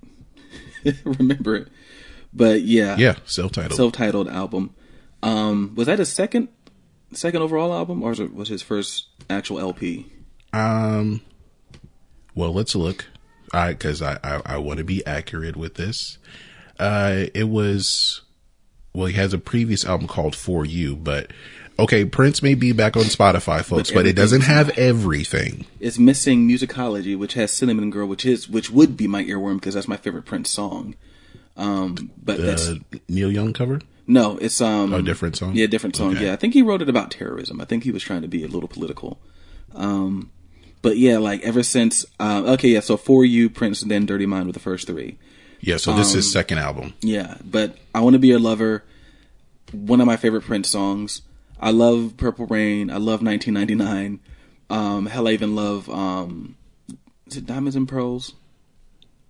[1.04, 1.68] remember it.
[2.34, 3.76] But yeah, Yeah, self-titled.
[3.78, 4.76] self-titled album.
[5.24, 6.50] Um, was that his second
[7.14, 10.12] second overall album, or was it was his first actual LP?
[10.54, 11.22] um,
[12.36, 13.08] well, let's look.
[13.54, 16.18] I because I I, I want to be accurate with this.
[16.80, 18.22] Uh, it was.
[18.94, 21.32] Well, he has a previous album called For You, but
[21.80, 25.66] okay, Prince may be back on Spotify, folks, but, it doesn't have everything.
[25.80, 29.74] It's missing musicology, which has Cinnamon Girl, which is which would be my earworm because
[29.76, 30.96] that's my favorite Prince song.
[31.58, 33.82] Um, but that's The Neil Young cover.
[34.08, 35.56] No, it's um A different song?
[35.56, 36.16] Yeah, different song.
[36.16, 36.26] Okay.
[36.26, 37.62] Yeah, I think he wrote it about terrorism.
[37.62, 39.20] I think he was trying to be a little political.
[39.76, 40.32] Um,
[40.82, 42.80] but yeah, like ever since uh, okay, yeah.
[42.82, 45.18] So for you, Prince, and then Dirty Mind with the first three.
[45.60, 46.94] Yeah, so this is Um, his second album.
[47.02, 48.84] Yeah, but I want to be your lover.
[49.72, 51.22] One of my favorite Prince songs.
[51.60, 52.90] I love Purple Rain.
[52.90, 54.20] I love 1999.
[54.72, 56.56] Um, hell, I even love um,
[57.28, 58.34] is it Diamonds and Pearls?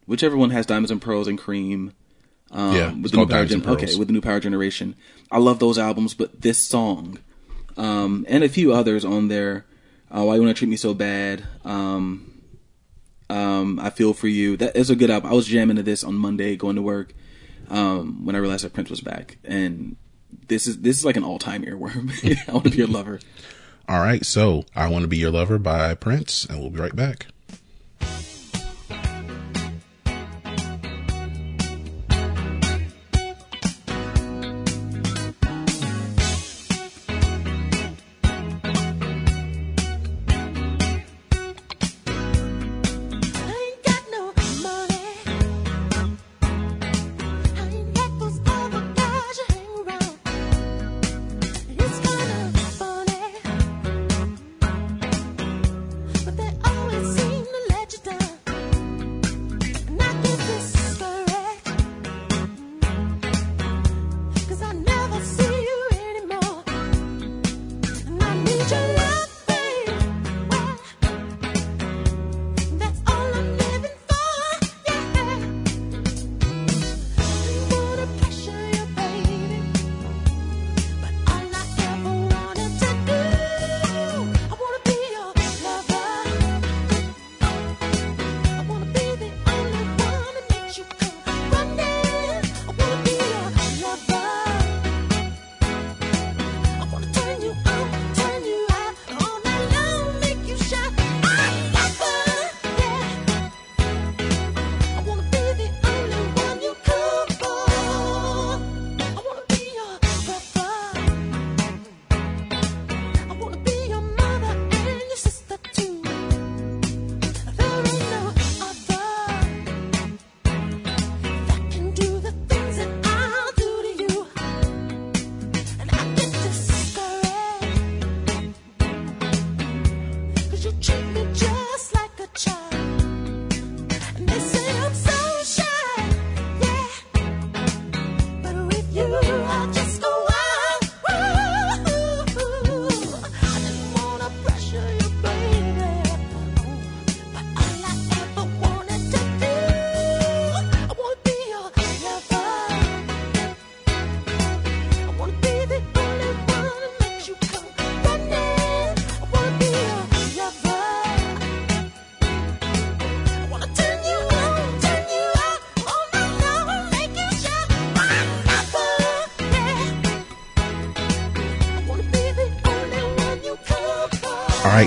[0.08, 1.92] Whichever one has Diamonds and Pearls and Cream.
[2.52, 4.96] Um, Yeah, with the new power gen- okay, with the new Power Generation.
[5.32, 7.20] I love those albums, but this song,
[7.78, 9.66] um, and a few others on there.
[10.10, 11.44] Uh, Why you wanna treat me so bad?
[11.64, 12.42] Um,
[13.30, 14.58] um, I feel for you.
[14.58, 15.32] That is a good album.
[15.32, 17.14] I was jamming to this on Monday going to work
[17.70, 19.96] um, when I realized that Prince was back, and
[20.48, 22.12] this is this is like an all time earworm.
[22.50, 23.20] I want to be your lover.
[23.90, 26.96] All right, so I Want to Be Your Lover by Prince, and we'll be right
[26.96, 27.28] back.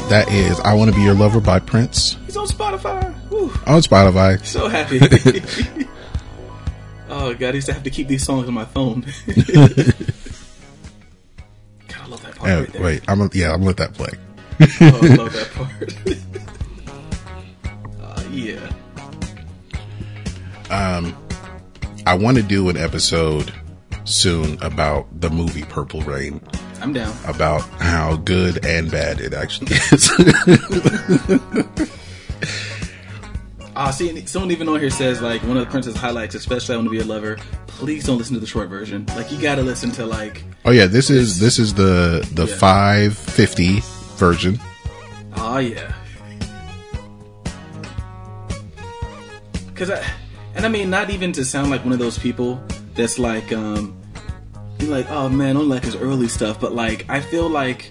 [0.05, 3.13] Right, that is "I Want to Be Your Lover" by Prince He's on Spotify.
[3.31, 3.51] Whew.
[3.67, 4.45] on Spotify.
[4.45, 4.99] So happy.
[7.09, 9.01] oh god, I used to have to keep these songs on my phone.
[9.27, 9.37] God,
[12.01, 12.83] I love that part Oh, right there.
[12.83, 14.11] wait, I'm gonna- yeah, I'm gonna let that play.
[14.61, 15.51] Oh, I love that
[18.01, 18.19] part.
[18.19, 18.71] uh, yeah.
[22.07, 23.53] I want to do an episode
[24.05, 26.41] soon about the movie Purple Rain,
[26.85, 27.17] I'm down.
[27.27, 30.11] about how good and bad it actually is.
[33.77, 36.77] Ah, see, someone even on here says like one of the Prince's highlights, especially I
[36.79, 37.39] want to be a lover.
[37.67, 39.05] Please don't listen to the short version.
[39.17, 42.47] Like you got to listen to like, oh yeah, this is this is the the
[42.47, 42.55] Yeah.
[42.57, 43.81] 550
[44.17, 44.61] version.
[45.37, 45.93] oh yeah.
[49.75, 50.05] Cause I,
[50.55, 52.63] and I mean, not even to sound like one of those people
[52.95, 53.97] that's like, um,
[54.87, 57.91] like, oh man, I don't like his early stuff, but like, I feel like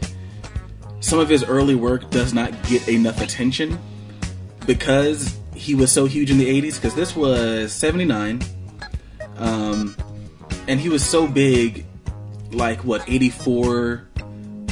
[0.99, 3.77] some of his early work does not get enough attention
[4.65, 8.41] because he was so huge in the 80s because this was 79
[9.37, 9.95] um
[10.67, 11.85] and he was so big
[12.51, 14.07] like what 84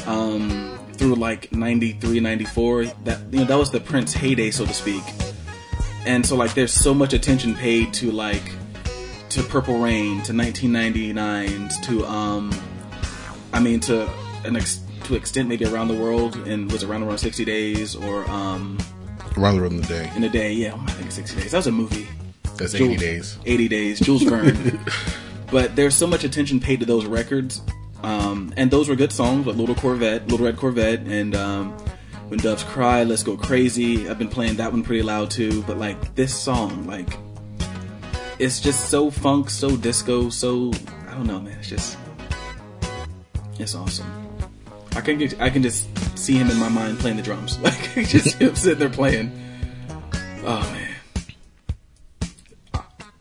[0.08, 4.74] um through like 93 94 that you know that was the prince heyday so to
[4.74, 5.04] speak.
[6.06, 8.44] And so like there's so much attention paid to like
[9.32, 12.52] to purple rain to 1999 to um
[13.54, 14.08] i mean to
[14.46, 17.96] an ex- to extent maybe around the world and was it around around 60 days
[17.96, 18.78] or um
[19.38, 20.12] Rather than the day.
[20.18, 20.52] in a day.
[20.52, 21.52] Yeah, I think 60 days.
[21.52, 22.06] That was a movie.
[22.58, 23.38] That's Jules- 80 days.
[23.46, 24.00] 80 days.
[24.02, 24.78] Jules Verne.
[25.52, 27.62] but there's so much attention paid to those records.
[28.04, 31.72] Um, and those were good songs, like Little Corvette, Little Red Corvette, and um,
[32.28, 34.10] When Doves Cry, Let's Go Crazy.
[34.10, 35.64] I've been playing that one pretty loud too.
[35.64, 37.18] But like this song, like
[38.42, 40.72] it's just so funk, so disco, so
[41.08, 41.56] I don't know, man.
[41.60, 41.96] It's just
[43.60, 44.08] it's awesome.
[44.94, 45.88] I can get, I can just
[46.18, 49.32] see him in my mind playing the drums, like just him sitting there playing.
[50.44, 50.88] Oh man.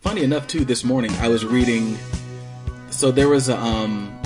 [0.00, 1.98] Funny enough, too, this morning I was reading.
[2.88, 4.18] So there was a um,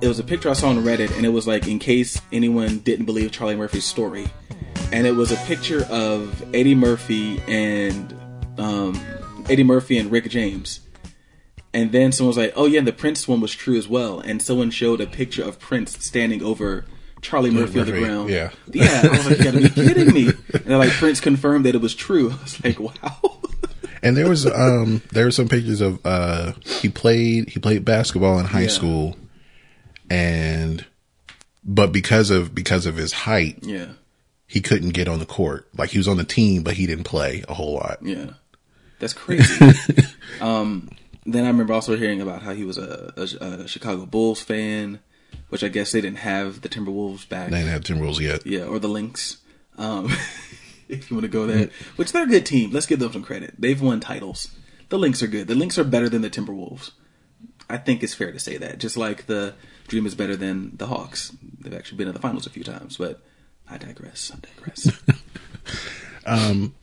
[0.00, 2.78] it was a picture I saw on Reddit, and it was like in case anyone
[2.78, 4.26] didn't believe Charlie Murphy's story,
[4.90, 8.12] and it was a picture of Eddie Murphy and
[8.58, 9.00] um,
[9.48, 10.80] Eddie Murphy and Rick James.
[11.72, 14.18] And then someone was like, "Oh yeah, and the Prince one was true as well."
[14.20, 16.84] And someone showed a picture of Prince standing over
[17.22, 18.28] Charlie Murphy on the ground.
[18.30, 18.50] yeah.
[18.72, 19.02] yeah.
[19.04, 21.80] I was like, "You gotta be kidding me!" And they're like, Prince confirmed that it
[21.80, 22.30] was true.
[22.38, 23.20] I was like, "Wow."
[24.02, 28.38] And there was um there were some pictures of uh he played he played basketball
[28.38, 28.68] in high Yeah.
[28.68, 29.16] school
[30.08, 30.86] and
[31.64, 33.88] but because of because of his height yeah,
[34.46, 35.68] he couldn't get on the court.
[35.76, 37.98] Like he was on the team but he didn't play a whole lot.
[38.02, 38.30] yeah,
[39.00, 39.72] that's crazy.
[40.40, 40.88] um,
[41.26, 45.00] then I remember also hearing about how he was a, a, a Chicago Bulls fan,
[45.48, 47.50] which I guess they didn't have the Timberwolves back.
[47.50, 48.46] They didn't have Timberwolves yet.
[48.46, 49.38] Yeah, or the Lynx.
[49.76, 50.06] Um,
[50.88, 52.70] if you want to go there, which they're a good team.
[52.70, 53.54] Let's give them some credit.
[53.58, 54.48] They've won titles.
[54.88, 55.48] The Lynx are good.
[55.48, 56.92] The Lynx are better than the Timberwolves.
[57.68, 58.78] I think it's fair to say that.
[58.78, 59.54] Just like the
[59.86, 61.32] Dream is better than the Hawks.
[61.60, 63.22] They've actually been in the finals a few times, but
[63.68, 64.32] I digress.
[64.34, 64.88] I digress.
[66.26, 66.74] um,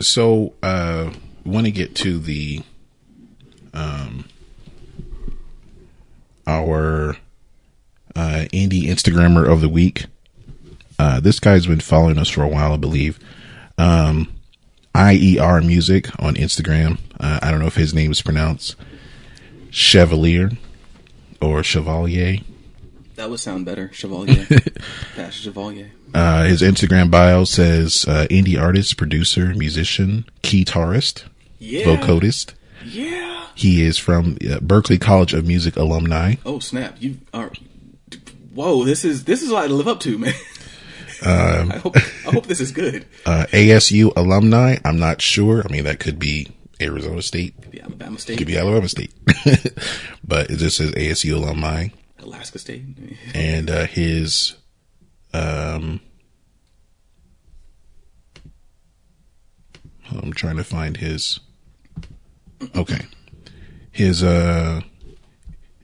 [0.00, 1.12] So uh
[1.44, 2.62] want to get to the
[3.72, 4.24] um
[6.46, 7.16] our
[8.16, 10.06] uh indie Instagrammer of the week.
[10.98, 13.18] Uh this guy's been following us for a while, I believe.
[13.78, 14.32] Um
[14.94, 16.98] IER Music on Instagram.
[17.18, 18.76] Uh, I don't know if his name is pronounced
[19.70, 20.52] Chevalier
[21.42, 22.38] or Chevalier.
[23.16, 23.90] that would sound better.
[23.92, 24.46] Chevalier.
[25.16, 25.90] Pastor Chevalier.
[26.14, 31.24] Uh, his Instagram bio says uh, indie artist, producer, musician, guitarist,
[31.64, 31.84] Yeah.
[31.96, 32.54] vocodist.
[32.84, 33.46] Yeah.
[33.54, 36.34] He is from uh, Berklee College of Music alumni.
[36.44, 36.96] Oh snap!
[37.00, 37.50] You are.
[38.52, 38.84] Whoa!
[38.84, 40.34] This is this is a lot to live up to, man.
[41.24, 43.06] Um, I hope I hope this is good.
[43.26, 44.76] Uh, ASU alumni.
[44.84, 45.62] I'm not sure.
[45.66, 46.48] I mean, that could be
[46.78, 49.12] Arizona State, Could be Alabama State, could be Alabama State,
[50.24, 51.88] but it just says ASU alumni.
[52.18, 52.84] Alaska State.
[53.34, 54.56] And uh, his
[55.32, 56.00] um,
[60.10, 61.40] I'm trying to find his.
[62.76, 63.06] Okay,
[63.90, 64.80] his uh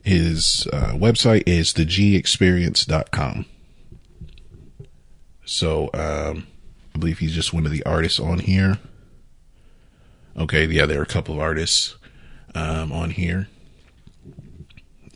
[0.03, 3.45] his uh, website is thegexperience.com.
[5.45, 6.47] So um,
[6.95, 8.79] I believe he's just one of the artists on here.
[10.37, 11.95] Okay, yeah, there are a couple of artists
[12.55, 13.47] um, on here.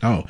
[0.02, 0.24] Oh,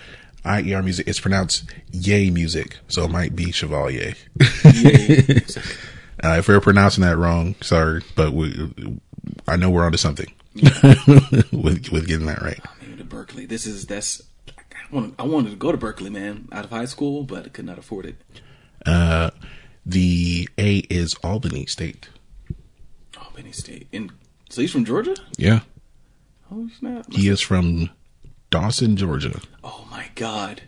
[0.44, 1.08] IER music.
[1.08, 4.14] It's pronounced Yay music, so it might be Chevalier.
[6.24, 8.72] Uh, if we're pronouncing that wrong, sorry, but we,
[9.46, 10.32] I know we're onto something
[11.52, 12.62] with with getting that right.
[12.98, 13.48] To Berklee.
[13.48, 14.22] This is that's.
[14.56, 17.48] I wanted, I wanted to go to Berklee, man, out of high school, but I
[17.48, 18.16] could not afford it.
[18.84, 19.30] Uh,
[19.84, 22.08] the A is Albany State.
[23.18, 23.88] Albany State.
[23.92, 24.12] And
[24.48, 25.16] so he's from Georgia?
[25.36, 25.60] Yeah.
[26.50, 27.06] Oh snap!
[27.12, 27.90] He is from
[28.50, 29.40] Dawson, Georgia.
[29.64, 30.62] Oh my god!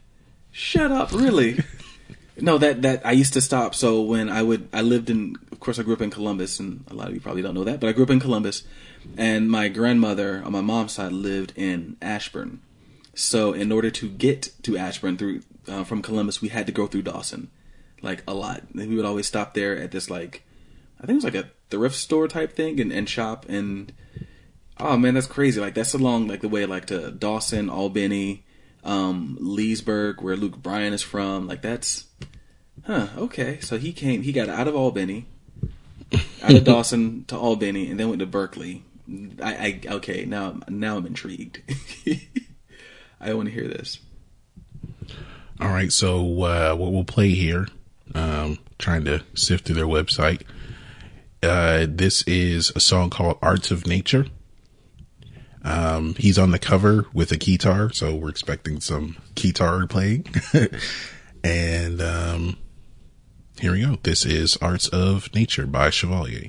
[0.51, 1.13] Shut up!
[1.13, 1.63] Really?
[2.41, 3.75] no, that that I used to stop.
[3.75, 5.37] So when I would, I lived in.
[5.53, 7.65] Of course, I grew up in Columbus, and a lot of you probably don't know
[7.65, 8.65] that, but I grew up in Columbus,
[9.17, 12.61] and my grandmother on my mom's side lived in Ashburn.
[13.15, 16.87] So in order to get to Ashburn through uh, from Columbus, we had to go
[16.87, 17.51] through Dawson,
[18.01, 18.63] like a lot.
[18.75, 20.45] And we would always stop there at this like,
[21.01, 23.93] I think it was like a thrift store type thing, and, and shop and.
[24.81, 25.61] Oh man, that's crazy!
[25.61, 28.45] Like that's along like the way like to Dawson, Albany,
[28.85, 31.47] um, Leesburg, where Luke Bryan is from.
[31.47, 32.05] Like that's,
[32.85, 33.09] huh?
[33.17, 35.27] Okay, so he came, he got out of Albany,
[36.43, 38.83] out of Dawson to Albany, and then went to Berklee.
[39.43, 41.63] I, I okay now now I'm intrigued.
[43.21, 43.99] I want to hear this.
[45.61, 47.67] All right, so uh, what we'll play here,
[48.15, 50.43] um, trying to sift through their website.
[51.43, 54.27] Uh, this is a song called "Arts of Nature."
[55.65, 60.27] Um, he's on the cover with a guitar, so we're expecting some guitar playing.
[61.45, 62.57] and um,
[63.61, 63.99] here we go.
[64.03, 66.49] This is "Arts of Nature" by Chevalier.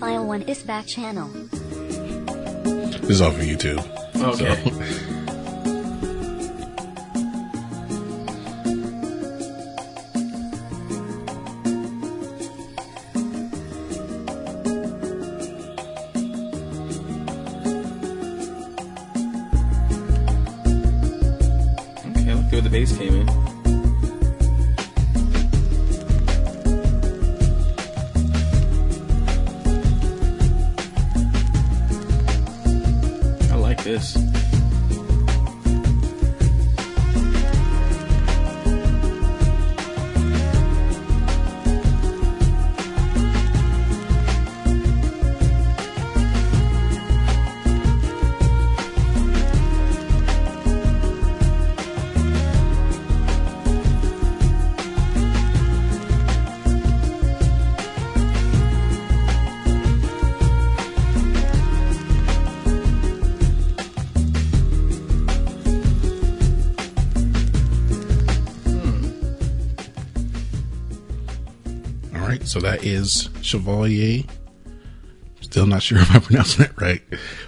[0.00, 1.28] Stereophile 1 is back channel.
[3.02, 3.80] This is off of YouTube.
[4.16, 4.70] Okay.
[4.70, 5.09] So,
[72.90, 74.24] is Chevalier.
[75.40, 77.02] Still not sure if I'm pronouncing that right,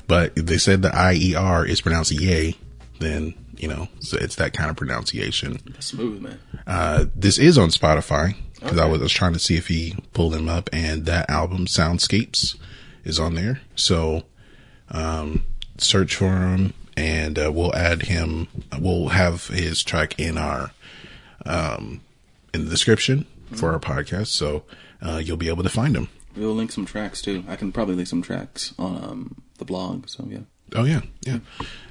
[0.06, 2.56] but if they said the IER is pronounced yay,
[2.98, 5.58] then you know so it's that kind of pronunciation.
[5.66, 6.38] That's smooth, man.
[6.66, 9.96] Uh, this is on Spotify because I was, I was trying to see if he
[10.12, 12.56] pulled him up, and that album Soundscapes
[13.04, 13.60] is on there.
[13.74, 14.22] So
[14.90, 15.44] um,
[15.78, 18.48] search for him, and uh, we'll add him.
[18.78, 20.72] We'll have his track in our
[21.44, 22.00] um,
[22.54, 24.64] in the description for our podcast, so
[25.02, 26.08] uh, you'll be able to find him.
[26.36, 27.44] We'll link some tracks too.
[27.48, 30.08] I can probably link some tracks on um, the blog.
[30.08, 30.40] So yeah.
[30.74, 31.40] Oh yeah, yeah,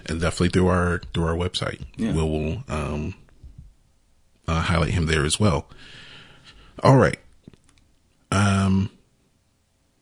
[0.07, 2.13] and definitely through our through our website, Yeah.
[2.13, 3.13] we'll um,
[4.47, 5.67] uh, highlight him there as well.
[6.81, 7.19] All right.
[8.31, 8.89] Um.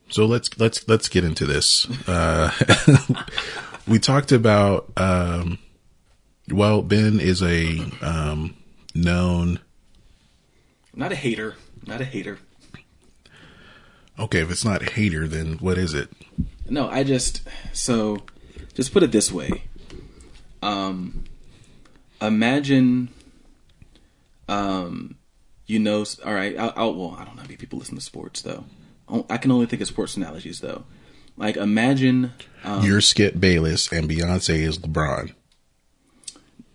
[0.08, 1.86] So let's let's let's get into this.
[2.08, 2.50] Uh,
[3.86, 4.90] we talked about.
[4.96, 5.58] Um,
[6.50, 8.56] well, Ben is a um,
[8.94, 9.60] known.
[10.94, 11.56] Not a hater.
[11.86, 12.38] Not a hater.
[14.20, 16.10] Okay, if it's not hater, then what is it?
[16.68, 17.40] No, I just
[17.72, 18.18] so
[18.74, 19.64] just put it this way.
[20.62, 21.24] Um
[22.20, 23.08] imagine
[24.46, 25.16] um
[25.66, 28.02] you know all right, I'll, I'll well, I don't know how many people listen to
[28.02, 28.64] sports though.
[29.08, 30.84] Oh, I can only think of sports analogies though.
[31.38, 32.32] Like imagine
[32.62, 35.32] um, You're Skip Bayless and Beyonce is LeBron.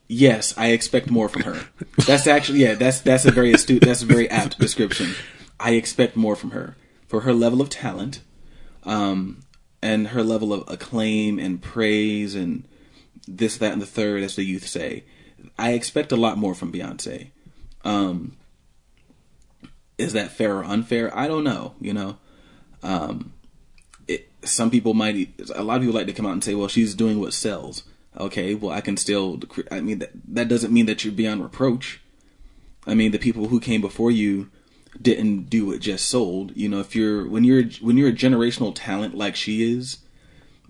[0.07, 1.67] Yes, I expect more from her.
[2.07, 5.13] That's actually yeah, that's that's a very astute that's a very apt description.
[5.59, 6.76] I expect more from her
[7.15, 8.19] for her level of talent,
[8.83, 9.41] um,
[9.81, 12.67] and her level of acclaim and praise and
[13.25, 15.05] this, that, and the third, as the youth say.
[15.57, 17.29] I expect a lot more from Beyonce.
[17.85, 18.35] Um,
[19.97, 21.17] is that fair or unfair?
[21.17, 21.75] I don't know.
[21.79, 22.17] You know,
[22.83, 23.31] um,
[24.09, 26.67] it, some people might, a lot of people like to come out and say, "Well,
[26.67, 27.83] she's doing what sells."
[28.19, 29.39] Okay, well, I can still.
[29.71, 32.01] I mean, that that doesn't mean that you're beyond reproach.
[32.85, 34.49] I mean, the people who came before you
[35.01, 36.55] didn't do what just sold.
[36.55, 39.99] You know, if you're when you're when you're a generational talent like she is,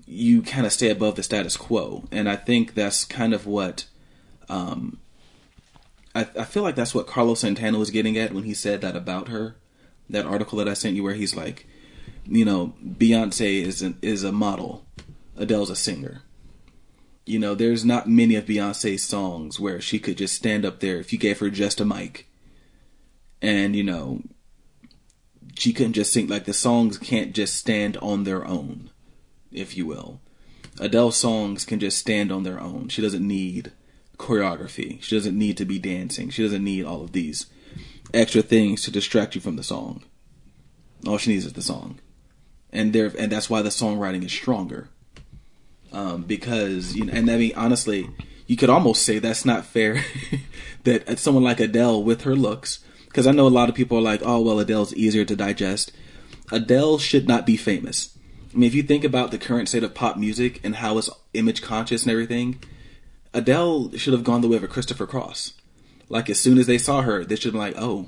[0.06, 3.85] you kind of stay above the status quo, and I think that's kind of what.
[4.47, 4.99] Um,
[6.14, 8.95] I, I feel like that's what Carlos Santana was getting at when he said that
[8.95, 9.56] about her.
[10.10, 11.68] That article that I sent you, where he's like,
[12.26, 14.85] you know, Beyonce is an, is a model,
[15.35, 16.22] Adele's a singer.
[17.26, 20.97] You know, there's not many of Beyonce's songs where she could just stand up there
[20.97, 22.27] if you gave her just a mic,
[23.45, 24.22] and you know,
[25.55, 26.27] she couldn't just sing.
[26.27, 28.89] Like the songs can't just stand on their own,
[29.51, 30.19] if you will.
[30.80, 32.89] Adele's songs can just stand on their own.
[32.89, 33.72] She doesn't need
[34.17, 35.01] choreography.
[35.01, 36.30] She doesn't need to be dancing.
[36.30, 37.45] She doesn't need all of these
[38.13, 40.03] extra things to distract you from the song.
[41.07, 41.99] All she needs is the song,
[42.73, 44.89] and there, and that's why the songwriting is stronger.
[45.93, 48.09] Um, because you know, and I mean, honestly,
[48.47, 50.03] you could almost say that's not fair
[50.84, 52.80] that someone like Adele with her looks,
[53.15, 55.93] because I know a lot of people are like, oh well, Adele's easier to digest.
[56.51, 58.09] Adele should not be famous.
[58.53, 61.09] I mean, if you think about the current state of pop music and how it's
[61.33, 62.61] image conscious and everything,
[63.33, 65.53] Adele should have gone the way of a Christopher Cross.
[66.09, 68.07] Like as soon as they saw her, they should have been like, "Oh,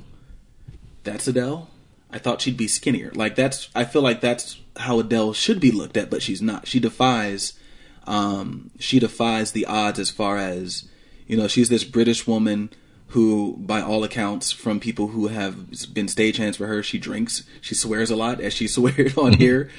[1.06, 1.70] that's Adele."
[2.12, 3.14] I thought she'd be skinnier.
[3.16, 6.68] Like that's I feel like that's how Adele should be looked at, but she's not.
[6.68, 7.58] She defies
[8.06, 10.90] um she defies the odds as far as
[11.28, 12.72] you know, she's this British woman
[13.10, 17.76] who by all accounts from people who have been stagehands for her, she drinks, she
[17.76, 19.70] swears a lot as she swears on here.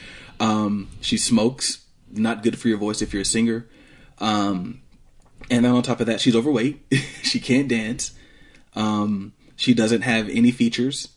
[0.41, 3.67] Um she smokes, not good for your voice if you're a singer.
[4.19, 4.81] Um
[5.51, 6.85] and then on top of that, she's overweight.
[7.23, 8.13] she can't dance.
[8.75, 11.09] Um, she doesn't have any features.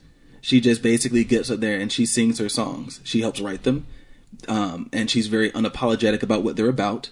[0.41, 3.01] She just basically gets up there and she sings her songs.
[3.03, 3.85] She helps write them.
[4.47, 7.11] Um, and she's very unapologetic about what they're about.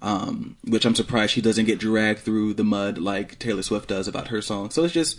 [0.00, 4.06] Um, which I'm surprised she doesn't get dragged through the mud like Taylor Swift does
[4.06, 4.70] about her song.
[4.70, 5.18] So it's just,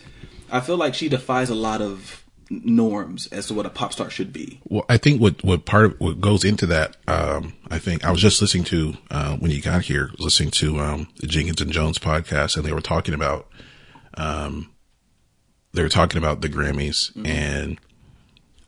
[0.50, 4.10] I feel like she defies a lot of norms as to what a pop star
[4.10, 4.62] should be.
[4.64, 8.12] Well, I think what, what part of what goes into that, um, I think I
[8.12, 11.72] was just listening to, uh, when you got here, listening to, um, the Jenkins and
[11.72, 13.48] Jones podcast and they were talking about,
[14.14, 14.72] um,
[15.74, 17.80] they were talking about the Grammys and,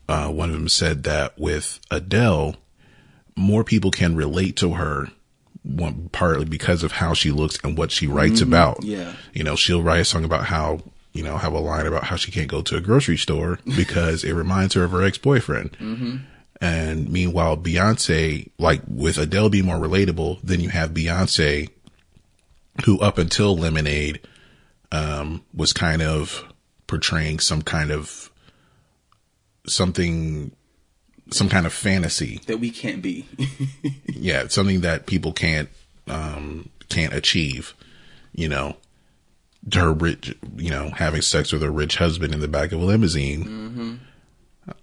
[0.08, 2.56] uh, one of them said that with Adele,
[3.34, 5.08] more people can relate to her
[6.10, 8.82] partly because of how she looks and what she writes about.
[8.82, 9.14] Yeah.
[9.32, 10.80] You know, she'll write a song about how,
[11.12, 14.24] you know, have a line about how she can't go to a grocery store because
[14.24, 15.76] it reminds her of her ex-boyfriend.
[16.60, 21.68] And meanwhile, Beyonce, like with Adele being more relatable, then you have Beyonce,
[22.84, 24.20] who up until Lemonade,
[24.92, 26.44] um, was kind of
[26.86, 28.30] portraying some kind of
[29.66, 30.52] something,
[31.34, 33.26] some kind of fantasy That we can't be.
[34.06, 35.68] yeah, something that people can't
[36.08, 37.74] um can't achieve,
[38.32, 38.76] you know.
[39.72, 42.84] Her rich, you know, having sex with a rich husband in the back of a
[42.84, 44.00] limousine.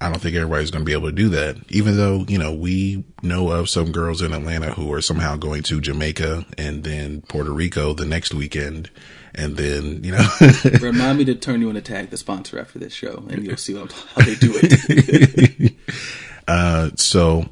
[0.01, 1.57] I don't think everybody's going to be able to do that.
[1.69, 5.63] Even though, you know, we know of some girls in Atlanta who are somehow going
[5.63, 8.89] to Jamaica and then Puerto Rico the next weekend.
[9.33, 10.27] And then, you know,
[10.81, 13.57] Remind me to turn you in to tag the sponsor after this show, and you'll
[13.57, 15.73] see what, how they do it.
[16.49, 17.45] uh, so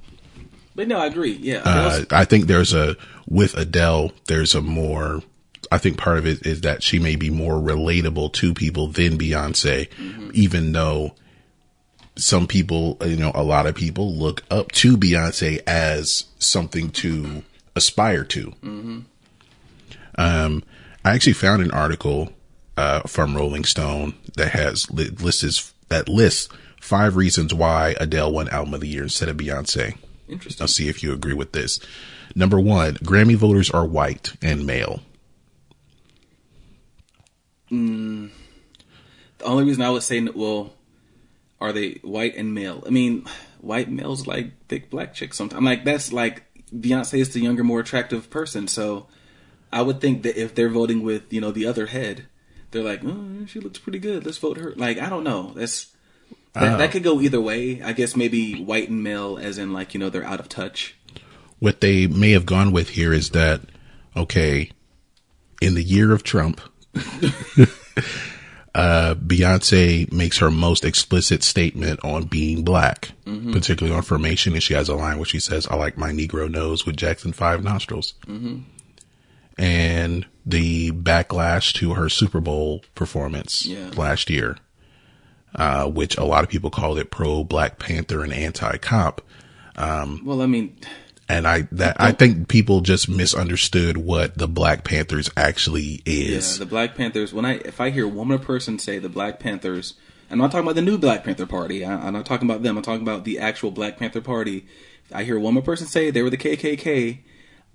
[0.75, 1.33] but no, I agree.
[1.33, 2.95] Yeah, uh, I think there's a
[3.27, 5.23] with Adele, there's a more.
[5.71, 9.17] I think part of it is that she may be more relatable to people than
[9.17, 9.89] Beyonce,
[10.33, 11.13] even though
[12.15, 17.43] some people, you know, a lot of people look up to Beyonce as something to
[17.75, 18.53] aspire to.
[20.17, 20.63] Um,
[21.03, 22.29] I actually found an article
[22.77, 26.49] uh, from Rolling Stone that has li- lists that lists
[26.87, 29.97] five reasons why Adele won Album of the Year instead of Beyonce.
[30.27, 30.63] interesting.
[30.63, 31.79] I'll see if you agree with this.
[32.33, 35.01] Number one, Grammy voters are white and male.
[37.69, 38.29] Mm,
[39.37, 40.73] the only reason I would say, well,
[41.59, 42.83] are they white and male?
[42.87, 43.25] I mean,
[43.59, 45.57] white males like thick black chicks sometimes.
[45.57, 46.43] I'm like, that's like
[46.73, 48.67] Beyonce is the younger, more attractive person.
[48.69, 49.07] So
[49.73, 52.27] I would think that if they're voting with, you know, the other head,
[52.71, 54.25] they're like, oh, she looks pretty good.
[54.25, 54.73] Let's vote her.
[54.75, 55.51] Like, I don't know.
[55.55, 55.87] That's
[56.59, 57.81] that, that could go either way.
[57.81, 60.95] I guess maybe white and male, as in like, you know, they're out of touch.
[61.59, 63.61] What they may have gone with here is that,
[64.15, 64.71] okay,
[65.61, 66.61] in the year of Trump,
[68.75, 74.53] uh, Beyonce makes her most explicit statement on being black, particularly on formation.
[74.53, 77.33] And she has a line where she says, I like my Negro nose with Jackson
[77.33, 78.13] 5 nostrils.
[79.57, 83.89] And the backlash to her Super Bowl performance Yeah.
[83.97, 84.57] last year,
[85.57, 89.21] uh, which a lot of people called it pro Black Panther and anti cop.
[89.75, 90.77] Well, I mean,
[91.29, 96.59] And I that I think people just misunderstood what the Black Panthers actually Yeah, is.
[96.59, 97.33] the Black Panthers.
[97.33, 99.93] When I if I hear one more person say the Black Panthers,
[100.31, 101.83] I'm not talking about the new Black Panther Party.
[101.85, 102.77] I, I'm not talking about them.
[102.77, 104.65] I'm talking about the actual Black Panther Party.
[105.11, 107.19] I hear one more person say they were the KKK,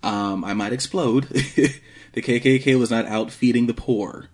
[0.02, 1.24] um, I might explode.
[1.28, 4.28] the KKK was not out feeding the poor.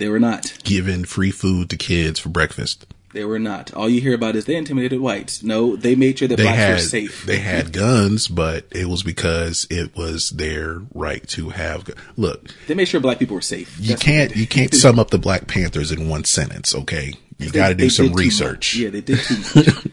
[0.00, 0.52] They were not.
[0.64, 2.86] Giving free food to kids for breakfast.
[3.12, 3.74] They were not.
[3.74, 5.42] All you hear about is they intimidated whites.
[5.42, 7.26] No, they made sure that They blacks were safe.
[7.26, 11.84] they had guns, but it was because it was their right to have.
[11.84, 13.76] gu- Look, They made sure black people were safe.
[13.80, 16.72] you That's can't you can't sum up the Black Panthers in one sentence.
[16.74, 18.76] Okay, you got to do some research.
[18.76, 19.86] Yeah, they did too much.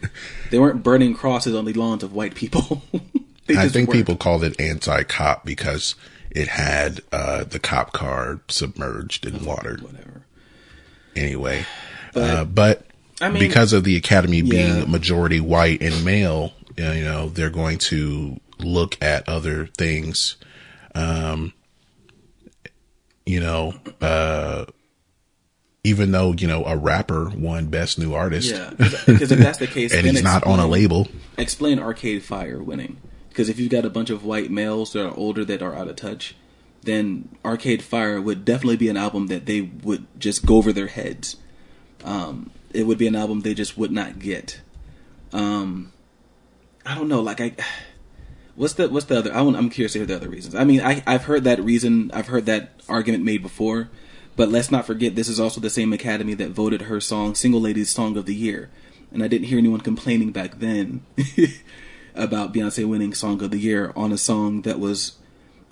[0.50, 2.82] they weren't burning crosses on the lawns of white people.
[3.50, 5.94] I think people called it anti-cop because
[6.30, 9.78] it had uh, the cop car submerged in water.
[9.80, 10.22] whatever.
[11.16, 11.64] Anyway,
[12.14, 12.86] But- uh, but
[13.20, 17.50] I mean- because of the academy being majority white and male, uh, you know, they're
[17.50, 20.36] going to look at other things.
[20.94, 21.52] Um,
[23.26, 24.64] you know, uh,
[25.84, 29.66] even though you know a rapper won best new artist, Yeah, because if that's the
[29.68, 31.08] case, and then he's not on a label.
[31.36, 32.98] Explain Arcade Fire winning.
[33.38, 35.86] Because if you've got a bunch of white males that are older that are out
[35.86, 36.34] of touch,
[36.82, 40.88] then Arcade Fire would definitely be an album that they would just go over their
[40.88, 41.36] heads.
[42.02, 44.60] Um, it would be an album they just would not get.
[45.32, 45.92] Um,
[46.84, 47.20] I don't know.
[47.20, 47.54] Like I,
[48.56, 49.32] what's the what's the other?
[49.32, 50.56] I want, I'm curious to hear the other reasons.
[50.56, 52.10] I mean, I I've heard that reason.
[52.12, 53.88] I've heard that argument made before.
[54.34, 57.60] But let's not forget, this is also the same Academy that voted her song "Single
[57.60, 58.68] Ladies Song of the Year,"
[59.12, 61.06] and I didn't hear anyone complaining back then
[62.18, 65.16] about Beyonce winning Song of the Year on a song that was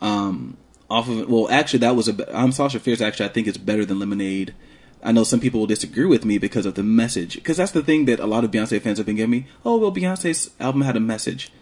[0.01, 0.57] um,
[0.89, 1.29] off of.
[1.29, 2.37] Well, actually, that was a.
[2.39, 3.01] I'm Sasha Fierce.
[3.01, 4.55] Actually, I think it's better than Lemonade.
[5.03, 7.35] I know some people will disagree with me because of the message.
[7.35, 9.47] Because that's the thing that a lot of Beyonce fans have been giving me.
[9.65, 11.53] Oh well, Beyonce's album had a message.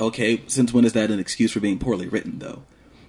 [0.00, 2.62] Okay, since when is that an excuse for being poorly written, though?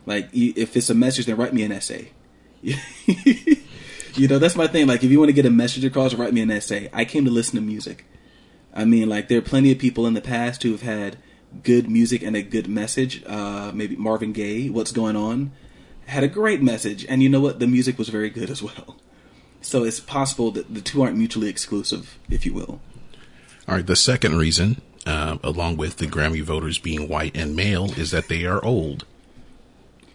[0.06, 2.11] Like, if it's a message, then write me an essay.
[2.61, 4.88] you know, that's my thing.
[4.88, 6.90] Like, if you want to get a message across, write me an essay.
[6.91, 8.06] I came to listen to music.
[8.74, 11.18] I mean, like, there are plenty of people in the past who have had
[11.62, 13.24] good music and a good message.
[13.26, 15.52] Uh, maybe Marvin Gaye, What's Going On,
[16.08, 17.06] had a great message.
[17.08, 17.60] And you know what?
[17.60, 18.98] The music was very good as well.
[19.62, 22.82] So it's possible that the two aren't mutually exclusive, if you will.
[23.68, 27.94] All right, the second reason, uh, along with the Grammy voters being white and male,
[27.98, 29.06] is that they are old.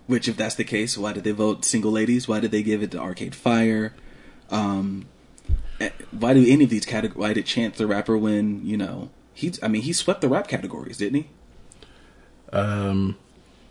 [0.06, 2.28] Which, if that's the case, why did they vote single ladies?
[2.28, 3.94] Why did they give it to Arcade Fire?
[4.50, 5.06] Um,
[6.10, 7.18] why do any of these categories?
[7.18, 8.64] Why did Chance the Rapper win?
[8.64, 9.62] You know, he's.
[9.62, 11.28] I mean, he swept the rap categories, didn't he?
[12.52, 13.16] Um,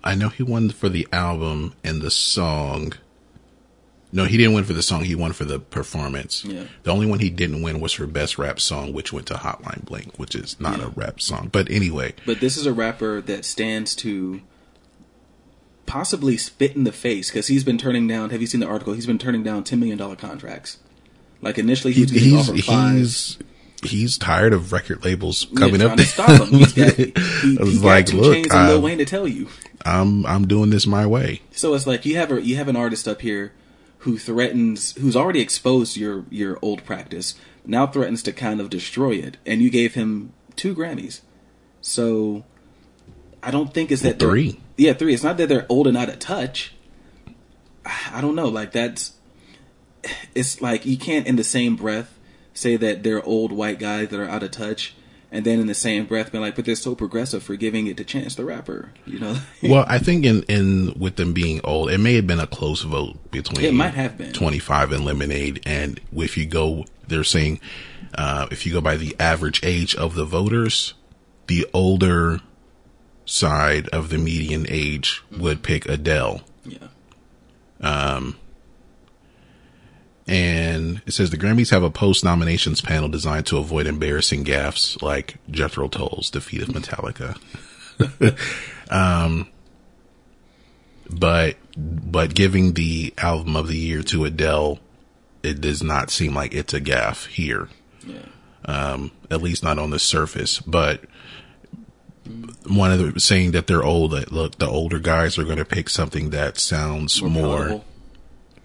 [0.03, 2.93] I know he won for the album and the song.
[4.13, 5.03] No, he didn't win for the song.
[5.03, 6.45] He won for the performance.
[6.45, 6.63] Yeah.
[6.84, 9.84] The only one he didn't win was for best rap song, which went to Hotline
[9.84, 10.85] Bling, which is not Yeah.
[10.85, 11.49] a rap song.
[11.51, 14.39] But anyway, But this is a rapper that stands to
[15.85, 18.29] possibly spit in the face because he's been turning down.
[18.29, 18.93] Have you seen the article?
[18.93, 20.77] He's been turning down ten million dollar contracts.
[21.41, 22.95] Like initially, he he, was getting he's five.
[22.95, 23.38] he's
[23.84, 26.47] he's tired of record labels coming trying up to stop him.
[26.59, 29.27] He's got, he, he I was got like, two look, and Lil Wayne to tell
[29.27, 29.47] you.
[29.85, 31.41] I'm I'm doing this my way.
[31.51, 33.53] So it's like you have a you have an artist up here
[33.99, 37.35] who threatens who's already exposed your your old practice
[37.65, 41.22] now threatens to kind of destroy it, and you gave him two Grammys.
[41.81, 42.45] So
[43.43, 44.59] I don't think it's that they're- Three.
[44.77, 45.14] Yeah, three.
[45.14, 46.73] It's not that they're old and out of touch.
[47.85, 48.47] I don't know.
[48.47, 49.14] Like that's
[50.36, 52.18] it's like you can't in the same breath
[52.53, 54.95] say that they're old white guys that are out of touch.
[55.30, 57.98] And then in the same breath, be like, but they're so progressive for giving it
[57.98, 59.36] to Chance the Rapper, you know?
[59.61, 62.84] Well, I think in in with them being old, it may have been a close
[62.84, 64.32] vote between It might have been.
[64.32, 65.61] 25 and Lemonade.
[65.65, 67.60] And if you go, they're saying
[68.15, 70.94] uh, if you go by the average age of the voters,
[71.48, 72.40] the older
[73.26, 76.41] side of the median age would pick Adele.
[76.64, 76.88] yeah.
[80.27, 85.01] And it says the Grammys have a post nominations panel designed to avoid embarrassing gaffes
[85.01, 87.37] like Jethro Tull's defeat of Metallica.
[88.91, 89.47] um,
[91.09, 94.79] but but giving the album of the year to Adele,
[95.43, 97.69] it does not seem like it's a gaff here.
[98.05, 98.19] Yeah.
[98.65, 100.59] Um, at least not on the surface.
[100.59, 101.05] But
[102.67, 104.11] one of the saying that they're old.
[104.11, 107.85] That look, the older guys are going to pick something that sounds more palatable.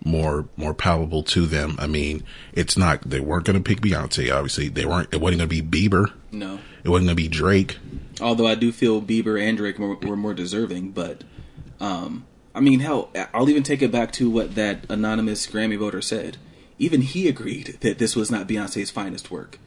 [0.04, 1.76] More more palatable to them.
[1.78, 4.34] I mean, it's not they weren't going to pick Beyonce.
[4.34, 5.12] Obviously, they weren't.
[5.12, 6.12] It wasn't going to be Bieber.
[6.30, 6.58] No.
[6.84, 7.78] It wasn't going to be Drake.
[8.20, 11.24] Although I do feel Bieber and Drake were, were more deserving, but
[11.80, 16.02] um, I mean, hell, I'll even take it back to what that anonymous Grammy voter
[16.02, 16.36] said.
[16.78, 19.58] Even he agreed that this was not Beyonce's finest work,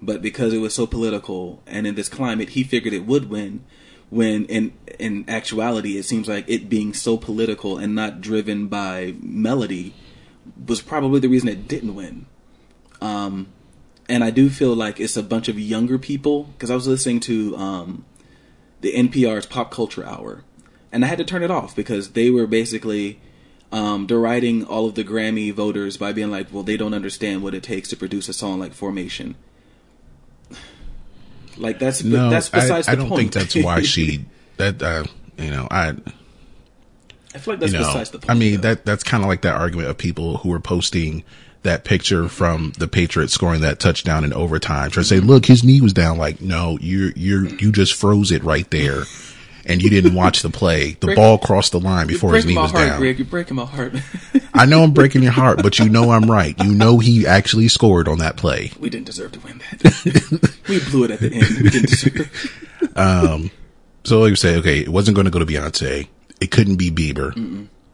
[0.00, 3.64] but because it was so political and in this climate, he figured it would win.
[4.10, 9.14] When in in actuality, it seems like it being so political and not driven by
[9.22, 9.94] melody
[10.66, 12.26] was probably the reason it didn't win.
[13.00, 13.48] Um,
[14.08, 17.20] and I do feel like it's a bunch of younger people because I was listening
[17.20, 18.04] to um,
[18.80, 20.44] the NPR's Pop Culture Hour,
[20.90, 23.20] and I had to turn it off because they were basically
[23.70, 27.54] um, deriding all of the Grammy voters by being like, "Well, they don't understand what
[27.54, 29.36] it takes to produce a song like Formation."
[31.56, 33.32] Like that's No, that's besides I, I the don't point.
[33.34, 34.24] think that's why she
[34.56, 35.04] that uh,
[35.38, 35.94] you know I
[37.34, 38.30] I feel like that's you know besides the point.
[38.30, 38.74] I mean though.
[38.74, 41.24] that that's kind of like that argument of people who were posting
[41.62, 45.62] that picture from the Patriots scoring that touchdown in overtime trying to say look his
[45.62, 49.02] knee was down like no you you you just froze it right there
[49.66, 52.54] and you didn't watch the play the Break- ball crossed the line before his knee
[52.54, 53.18] my was heart, down Greg.
[53.18, 53.94] You're breaking my heart.
[54.54, 57.68] I know I'm breaking your heart but you know I'm right you know he actually
[57.68, 60.58] scored on that play we didn't deserve to win that.
[60.68, 61.62] we blew it at the end.
[61.62, 62.66] We didn't deserve.
[62.96, 63.50] um,
[64.04, 66.08] so like you say okay it wasn't going to go to Beyonce
[66.40, 67.34] it couldn't be Bieber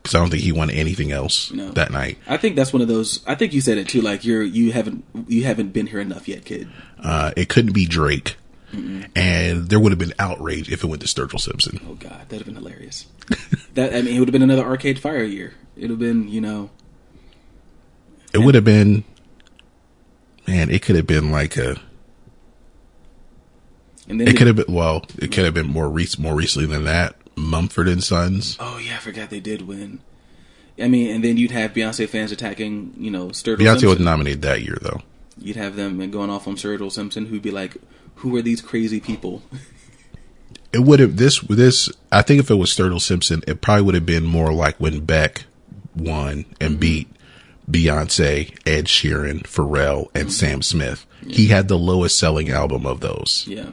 [0.03, 1.71] because I don't think he won anything else No.
[1.73, 3.25] that night I think that's one of those.
[3.27, 4.01] I think you said it too.
[4.01, 6.69] Like you're you haven't you haven't been here enough yet, kid.
[7.03, 8.37] Uh, it couldn't be Drake.
[8.73, 11.81] And there would have been outrage if it went to Sturgill Simpson.
[11.89, 13.07] Oh God, that'd have been hilarious.
[13.75, 15.55] that I mean, it would have been another Arcade Fire year.
[15.77, 16.71] It'd have been you know
[18.35, 19.05] It would have been,
[20.47, 21.81] man, it could have been like a,
[24.09, 26.67] and then it could have been, well, it could have been more rec- more recently
[26.69, 27.17] than that.
[27.37, 28.57] Mumford and Sons.
[28.61, 30.01] Oh yeah, I forgot they did win.
[30.81, 34.05] I mean, and then you'd have Beyonce fans attacking you know Sturgill Beyonce was Simpson.
[34.05, 35.01] nominated that year though.
[35.39, 37.77] You'd have them going off on Sturgill Simpson, who'd be like,
[38.17, 39.43] "Who are these crazy people?"
[40.73, 43.95] It would have, this, this, I think if it was Sturgill Simpson, it probably would
[43.95, 45.45] have been more like when Beck
[45.95, 47.09] won and beat
[47.71, 51.07] Beyonce, Ed Sheeran, Pharrell, and Sam Smith.
[51.27, 53.45] He had the lowest selling album of those.
[53.49, 53.71] Yeah.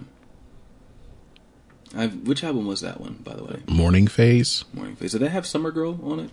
[1.96, 3.60] I've, which album was that one, by the way?
[3.68, 4.66] Morning Phase.
[4.74, 5.12] Morning Phase.
[5.12, 6.30] Did they have Summer Girl on it?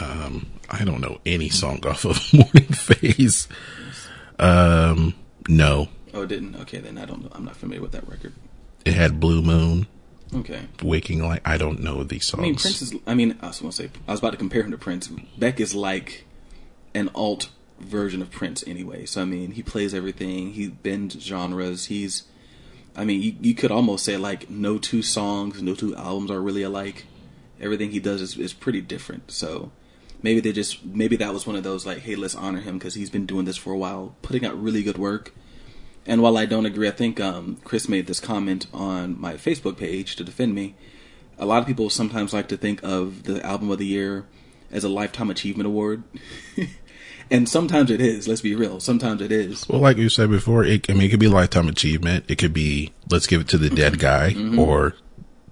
[0.00, 3.48] Um, I don't know any song off of Morning Phase.
[4.38, 5.14] Um,
[5.48, 6.56] no, Oh, it didn't.
[6.56, 7.28] Okay, then I don't know.
[7.32, 8.32] I'm not familiar with that record.
[8.84, 9.86] it had Blue Moon,
[10.34, 10.62] Okay.
[10.82, 11.42] Waking Light.
[11.44, 12.40] I don't know these songs.
[12.40, 12.94] I mean, Prince is.
[13.06, 13.90] I mean, I was going to say.
[14.08, 15.08] I was about to compare him to Prince.
[15.38, 16.24] Beck is like
[16.94, 19.06] an alt version of Prince, anyway.
[19.06, 20.52] So I mean, he plays everything.
[20.54, 21.86] He bends genres.
[21.86, 22.24] He's.
[22.96, 26.40] I mean, you, you could almost say like no two songs, no two albums are
[26.40, 27.04] really alike.
[27.60, 29.30] Everything he does is is pretty different.
[29.30, 29.70] So
[30.22, 32.94] maybe they just maybe that was one of those like, hey, let's honor him because
[32.94, 35.34] he's been doing this for a while, putting out really good work.
[36.06, 39.76] And while I don't agree, I think um, Chris made this comment on my Facebook
[39.76, 40.74] page to defend me.
[41.38, 44.24] A lot of people sometimes like to think of the album of the year
[44.70, 46.02] as a lifetime achievement award,
[47.30, 48.26] and sometimes it is.
[48.28, 48.80] Let's be real.
[48.80, 49.68] Sometimes it is.
[49.68, 52.24] well, like you said before, it, I mean, it could be lifetime achievement.
[52.28, 54.58] It could be let's give it to the dead guy, Mm-hmm.
[54.58, 54.94] or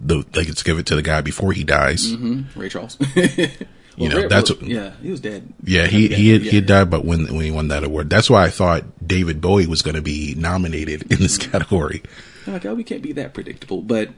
[0.00, 2.14] the like let's give it to the guy before he dies.
[2.56, 2.96] Ray Charles.
[3.96, 4.92] You Well, know, that's what- yeah.
[5.02, 5.52] He was dead.
[5.62, 8.10] Yeah, he he had, yeah, he had died, but when when he won that award,
[8.10, 12.02] that's why I thought David Bowie was going to be nominated in this category.
[12.46, 13.80] I'm like, oh, we can't be that predictable.
[13.82, 14.10] But,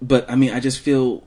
[0.00, 1.24] but I mean, I just feel,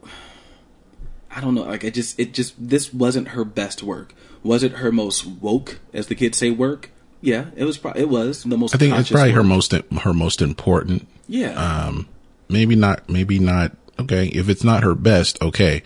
[1.30, 1.64] I don't know.
[1.64, 4.14] Like, I just, it just, this wasn't her best work.
[4.41, 6.90] Was it her most woke, as the kids say, work?
[7.22, 7.77] Yeah, it was.
[7.77, 8.73] Pro- it was the most.
[8.73, 11.06] I think it's probably her most her most important.
[11.27, 11.52] Yeah.
[11.52, 12.07] Um,
[12.48, 13.10] maybe not.
[13.10, 13.73] Maybe not.
[13.99, 15.84] Okay, if it's not her best, okay,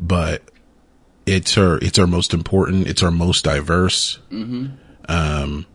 [0.00, 0.40] but
[1.26, 1.78] it's her.
[1.78, 2.86] It's her most important.
[2.86, 4.18] It's her most diverse.
[4.30, 4.66] Mm-hmm.
[5.08, 5.66] Um,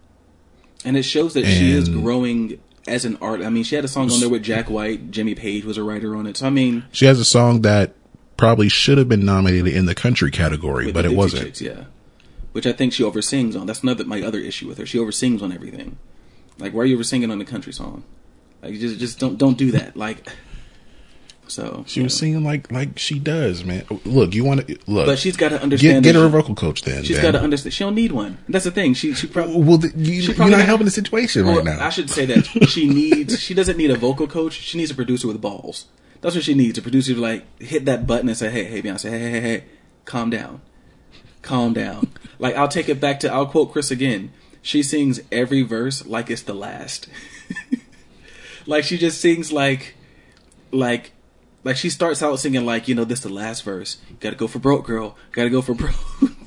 [0.86, 3.42] and it shows that she is growing as an art.
[3.42, 5.12] I mean, she had a song on there with Jack White.
[5.12, 6.38] Jimmy Page was a writer on it.
[6.38, 7.94] So I mean, She has a song that
[8.38, 11.44] probably should have been nominated in the country category, but it wasn't.
[11.44, 11.86] Chicks, yeah.
[12.54, 13.68] Which I think she oversings on.
[13.68, 14.86] That's another my other issue with her.
[14.86, 15.98] She oversings on everything.
[16.60, 18.04] Like, why are you oversinging on the country song?
[18.62, 19.96] Like, just just don't don't do that.
[19.96, 20.28] Like,
[21.48, 23.86] so She was singing like like she does, man.
[24.06, 26.04] Look, you want to look, But she's got to understand.
[26.04, 27.04] get that her a vocal coach then.
[27.04, 27.74] She's got to understand.
[27.74, 28.38] She don't need one.
[28.50, 28.94] That's the thing.
[28.94, 29.62] She she probably.
[29.62, 31.86] Well, the, you, She you're not helping the situation right now.
[31.86, 33.40] I should say that she needs.
[33.40, 34.54] She doesn't need a vocal coach.
[34.54, 35.86] She needs a producer with balls.
[36.22, 36.78] That's what she needs.
[36.78, 39.40] A producer to like hit that button and say, "Hey, hey, Beyonce, hey, hey, hey,
[39.42, 39.64] hey,
[40.06, 40.62] calm down,
[41.42, 43.32] calm down." like I'll take it back to.
[43.32, 44.32] I'll quote Chris again.
[44.62, 47.08] She sings every verse like it's the last.
[48.66, 49.96] like she just sings like,
[50.72, 51.12] like,
[51.68, 53.98] like she starts out singing like you know this is the last verse.
[54.22, 55.18] Got to go for broke, girl.
[55.34, 55.96] Got to go for broke.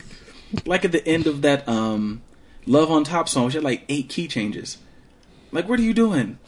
[0.64, 2.22] like at the end of that um
[2.64, 4.78] Love on Top song, she had like eight key changes.
[5.52, 6.38] Like, what are you doing?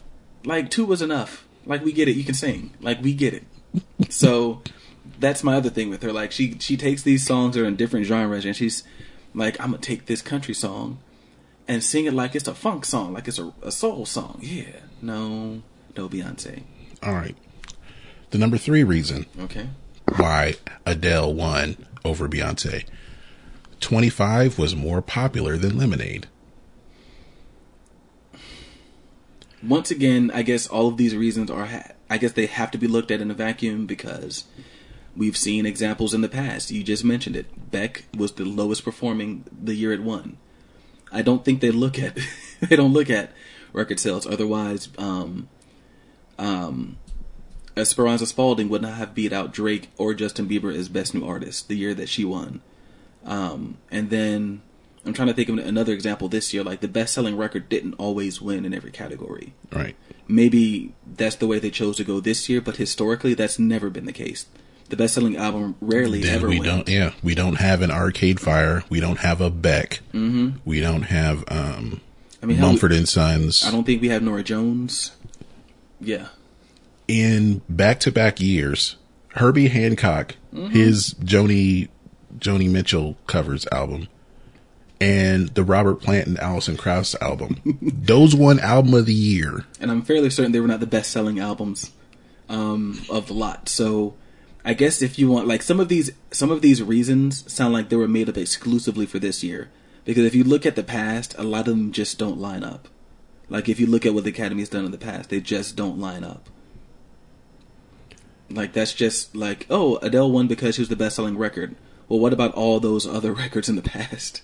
[0.43, 1.45] Like, two was enough.
[1.67, 2.15] Like, we get it.
[2.15, 2.73] You can sing.
[2.81, 3.43] Like, we get it.
[4.09, 4.63] so,
[5.19, 6.11] that's my other thing with her.
[6.11, 8.83] Like, she she takes these songs that are in different genres, and she's
[9.35, 10.97] like, I'm gonna take this country song
[11.67, 14.39] and sing it like it's a funk song, like it's a, a soul song.
[14.41, 15.61] Yeah, no,
[15.95, 16.63] no Beyonce.
[17.03, 17.37] All right.
[18.33, 19.69] The number three reason Okay.
[20.17, 20.55] why
[20.87, 22.83] Adele won over Beyonce.
[23.79, 26.25] 25 was more popular than Lemonade.
[29.61, 31.65] once again, I guess all of these reasons are.
[31.67, 34.45] Ha- I guess they have to be looked at in a vacuum because
[35.15, 36.71] we've seen examples in the past.
[36.71, 37.71] You just mentioned it.
[37.71, 40.37] Beck was the lowest performing the year it won.
[41.11, 42.17] I don't think they look at
[42.61, 43.31] they don't look at
[43.73, 44.25] record sales.
[44.25, 45.47] Otherwise, um,
[46.39, 46.97] um,
[47.75, 51.67] Esperanza Spalding would not have beat out Drake or Justin Bieber as best new artist
[51.67, 52.61] the year that she won.
[53.25, 54.61] Um, and then
[55.05, 56.63] I'm trying to think of another example this year.
[56.63, 59.53] Like the best selling record didn't always win in every category.
[59.71, 59.95] Right.
[60.27, 64.05] Maybe that's the way they chose to go this year, but historically that's never been
[64.05, 64.45] the case.
[64.89, 66.71] The best selling album rarely Then ever we wins.
[66.71, 66.89] don't.
[66.89, 68.83] Yeah, we don't have an Arcade Fire.
[68.89, 70.01] We don't have a Beck.
[70.13, 70.57] Mm-hmm.
[70.65, 72.01] We don't have um,
[72.41, 73.65] I mean, Mumford and Sons.
[73.65, 75.13] I don't think we have Norah Jones.
[75.99, 76.27] Yeah.
[77.07, 78.97] In back to back years,
[79.29, 81.89] Herbie Hancock, his Joni
[82.37, 84.07] Joni Mitchell covers album,
[84.99, 87.61] and the Robert Plant and Alison Krauss album.
[87.81, 89.65] Those won album of the year.
[89.79, 91.91] and I'm fairly certain they were not the best selling albums
[92.49, 93.69] um, of the lot.
[93.69, 94.15] So
[94.63, 97.89] I guess if you want, like some of these, some of these reasons sound like
[97.89, 99.71] they were made up exclusively for this year.
[100.05, 102.87] Because if you look at the past, a lot of them just don't line up.
[103.49, 105.99] Like if you look at what the Academy's done in the past, they just don't
[105.99, 106.49] line up.
[108.49, 111.75] Like that's just like, oh, Adele won because she was the best selling record.
[112.07, 114.41] Well, what about all those other records in the past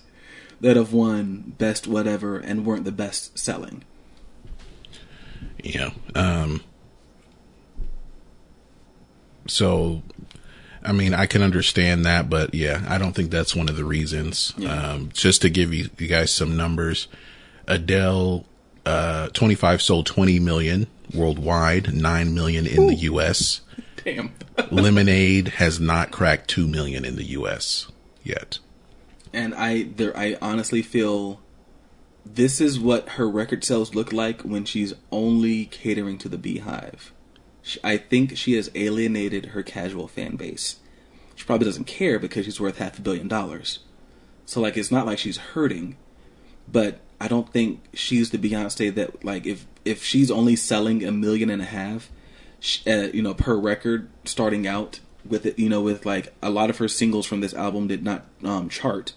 [0.60, 3.84] that have won best whatever and weren't the best selling?
[5.62, 6.62] Know, um,
[9.46, 10.02] so
[10.82, 13.84] I mean, I can understand that, but yeah, I don't think that's one of the
[13.84, 14.54] reasons.
[14.56, 14.72] Yeah.
[14.72, 17.08] Um, just to give you, you guys some numbers,
[17.66, 18.46] Adele,
[18.86, 23.60] uh, 25 sold 20 million worldwide, 9 million in the US.
[24.04, 24.32] Damn.
[24.70, 27.88] Lemonade has not cracked 2 million in the US
[28.22, 28.58] yet.
[29.32, 31.40] and I there I honestly feel
[32.24, 37.12] this is what her record sales look like when she's only catering to the beehive.
[37.84, 40.76] I think she has alienated her casual fan base.
[41.34, 43.80] She probably doesn't care because she's worth half a billion dollars.
[44.46, 45.96] So like it's not like she's hurting,
[46.70, 51.12] but I don't think she's the Beyonce that like if if she's only selling a
[51.12, 52.10] million and a half,
[52.86, 56.70] uh, you know, per record starting out with it, you know, with like a lot
[56.70, 59.14] of her singles from this album did not um, chart.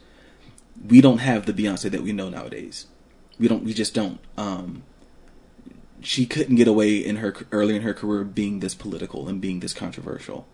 [0.87, 2.87] We don't have the Beyonce that we know nowadays.
[3.39, 3.63] We don't.
[3.63, 4.19] We just don't.
[4.37, 4.83] Um,
[6.01, 9.59] she couldn't get away in her early in her career being this political and being
[9.61, 10.45] this controversial.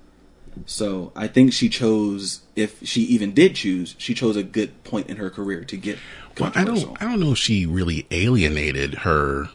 [0.66, 5.08] So I think she chose, if she even did choose, she chose a good point
[5.08, 5.98] in her career to get
[6.40, 9.50] Well, I don't, I don't know if she really alienated her,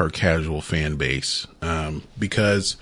[0.00, 2.76] her casual fan base, um, because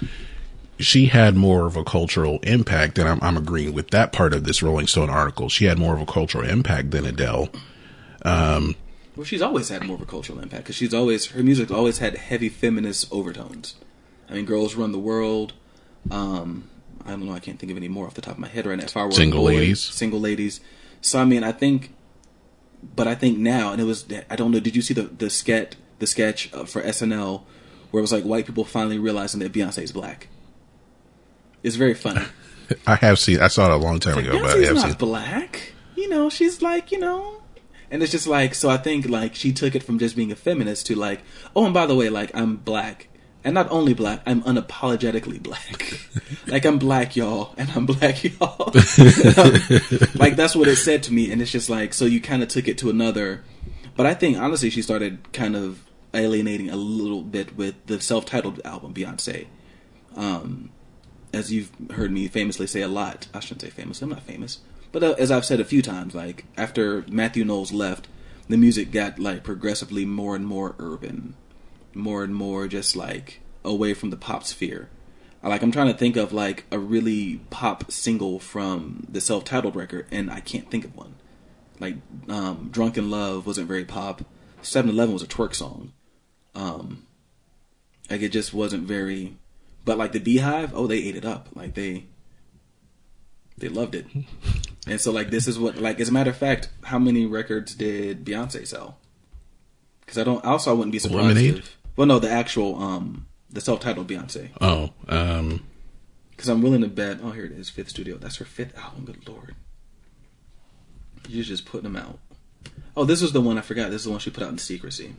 [0.78, 4.44] she had more of a cultural impact, and I'm, I'm agreeing with that part of
[4.44, 5.48] this Rolling Stone article.
[5.48, 7.48] She had more of a cultural impact than Adele.
[8.24, 11.98] Well, she's always had more of a cultural impact because she's always her music always
[11.98, 13.74] had heavy feminist overtones.
[14.30, 15.54] I mean, "Girls Run the World."
[16.10, 16.70] Um,
[17.04, 17.32] I don't know.
[17.32, 19.08] I can't think of any more off the top of my head right now.
[19.10, 19.80] Single Boy, Ladies.
[19.80, 20.60] single ladies.
[21.00, 21.94] So I mean, I think,
[22.94, 24.60] but I think now, and it was I don't know.
[24.60, 27.42] Did you see the the sketch the sketch uh, for SNL
[27.90, 30.28] where it was like white people finally realizing that Beyonce is black?
[31.62, 32.22] It's very funny.
[32.86, 34.76] I have seen, I saw it a long time Like, ago, but I Beyonce's have
[34.76, 34.94] not seen.
[34.98, 35.72] black.
[35.96, 37.42] You know, she's like, you know.
[37.90, 40.36] And it's just like, so I think like she took it from just being a
[40.36, 41.22] feminist to like,
[41.56, 43.08] oh, and by the way, like I'm black.
[43.44, 45.98] And not only black, I'm unapologetically black.
[46.46, 48.72] like I'm black, y'all, and I'm black, y'all.
[50.16, 52.48] like that's what it said to me, and it's just like, so you kind of
[52.48, 53.44] took it to another.
[53.96, 55.82] But I think honestly, she started kind of
[56.14, 59.46] alienating a little bit with the self-titled album, Beyonce.
[60.16, 60.70] Um,
[61.32, 64.00] as you've heard me famously say a lot, I shouldn't say famous.
[64.00, 64.60] I'm not famous,
[64.92, 68.08] but uh, as I've said a few times, like after Matthew Knowles left,
[68.48, 71.34] the music got like progressively more and more urban,
[71.94, 74.88] more and more just like away from the pop sphere.
[75.42, 80.06] Like I'm trying to think of like a really pop single from the self-titled record,
[80.10, 81.14] and I can't think of one.
[81.78, 81.96] Like
[82.28, 84.22] um, "Drunk in Love" wasn't very pop.
[84.62, 85.92] 7-Eleven was a twerk song.
[86.58, 87.06] Um,
[88.10, 89.36] like it just wasn't very.
[89.84, 91.48] But like the Beehive, oh, they ate it up.
[91.54, 92.04] Like they,
[93.56, 94.06] they loved it.
[94.86, 97.74] and so like this is what like as a matter of fact, how many records
[97.74, 98.98] did Beyonce sell?
[100.00, 100.44] Because I don't.
[100.44, 101.28] Also, I wouldn't be surprised.
[101.28, 101.58] Lemonade?
[101.58, 104.50] If, well, no, the actual um the self-titled Beyonce.
[104.60, 105.64] Oh, um,
[106.30, 107.20] Because I'm willing to bet.
[107.22, 108.16] Oh, here it is, fifth studio.
[108.16, 109.04] That's her fifth album.
[109.04, 109.54] Good lord.
[111.28, 112.18] You're just putting them out.
[112.96, 113.90] Oh, this was the one I forgot.
[113.90, 115.14] This is the one she put out in secrecy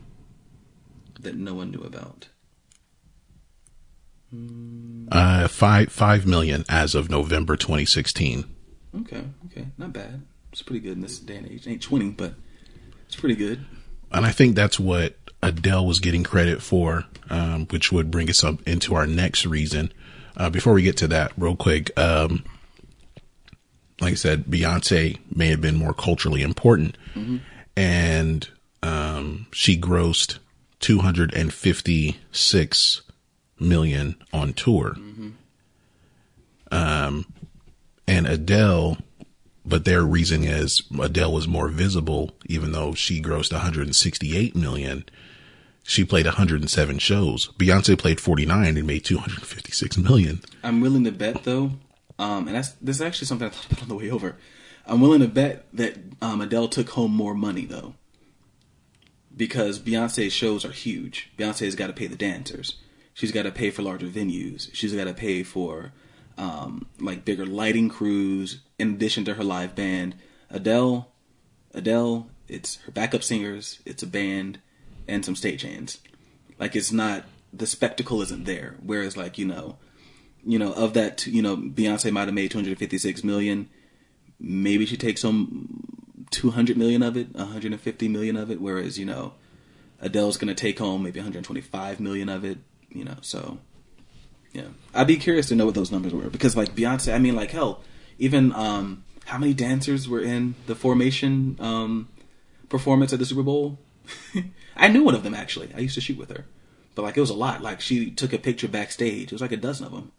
[1.19, 2.29] that no one knew about.
[5.11, 8.45] uh, five, five million as of November 2016.
[9.01, 10.21] Okay, okay, not bad.
[10.51, 11.67] It's pretty good in this day and age.
[11.67, 12.33] Ain't twenty, but
[13.05, 13.65] it's pretty good.
[14.11, 18.43] And I think that's what Adele was getting credit for, um, which would bring us
[18.43, 19.93] up into our next reason.
[20.35, 22.43] Uh, before we get to that, real quick, um,
[24.01, 26.97] like I said, Beyonce may have been more culturally important,
[27.75, 28.47] and
[28.81, 30.39] um, she grossed
[30.79, 33.01] 256
[33.59, 34.95] million on tour.
[36.71, 37.25] Um,
[38.07, 38.97] and Adele,
[39.65, 45.05] but their reason is Adele was more visible, even though she grossed 168 million.
[45.83, 47.49] She played 107 shows.
[47.57, 50.41] Beyonce played 49 and made 256 million.
[50.63, 51.71] I'm willing to bet though,
[52.19, 54.35] um, and that's this is actually something I thought about on the way over.
[54.85, 57.95] I'm willing to bet that um, Adele took home more money though,
[59.39, 61.31] because Beyonce's shows are huge.
[61.37, 62.75] Beyonce's got to pay the dancers.
[63.13, 64.69] She's got to pay for larger venues.
[64.73, 65.93] She's got to pay for
[66.37, 70.15] um, like bigger lighting crews in addition to her live band.
[70.49, 71.09] Adele,
[71.73, 74.59] Adele, it's her backup singers, it's a band,
[75.07, 75.99] and some stagehands.
[76.59, 78.75] Like it's not the spectacle isn't there.
[78.83, 79.77] Whereas like you know,
[80.45, 83.69] you know of that you know Beyonce might have made 256 million.
[84.37, 85.88] Maybe she takes home
[86.31, 88.61] 200 million of it, 150 million of it.
[88.61, 89.33] Whereas you know
[90.01, 92.59] Adele's gonna take home maybe 125 million of it.
[92.89, 93.59] You know, so
[94.53, 97.35] yeah, I'd be curious to know what those numbers were because like Beyonce, I mean
[97.35, 97.81] like hell,
[98.17, 102.09] even um how many dancers were in the formation um
[102.67, 103.77] performance at the Super Bowl?
[104.75, 105.69] I knew one of them actually.
[105.75, 106.45] I used to shoot with her,
[106.95, 107.61] but like it was a lot.
[107.61, 109.25] Like she took a picture backstage.
[109.25, 110.11] It was like a dozen of them.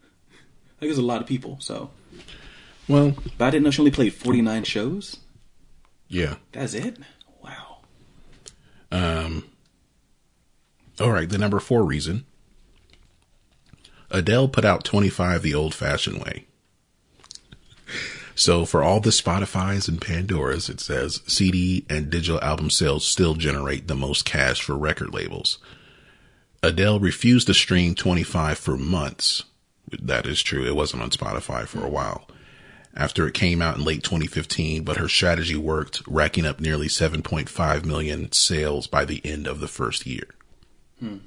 [0.79, 1.57] Like it was a lot of people.
[1.59, 1.91] So,
[2.87, 5.17] Well, but I didn't know she only played forty nine shows.
[6.11, 6.35] Yeah.
[6.51, 6.97] That's it.
[7.43, 7.77] Wow.
[8.91, 9.45] Um
[10.99, 12.25] All right, the number four reason.
[14.11, 16.45] Adele put out 25 the old fashioned way.
[18.35, 23.35] So for all the Spotify's and Pandora's, it says CD and digital album sales still
[23.35, 25.59] generate the most cash for record labels.
[26.63, 29.43] Adele refused to stream 25 for months.
[29.91, 30.65] That is true.
[30.65, 32.27] It wasn't on Spotify for a while.
[32.95, 37.85] After it came out in late 2015, but her strategy worked, racking up nearly 7.5
[37.85, 40.27] million sales by the end of the first year.
[40.99, 41.17] Hmm.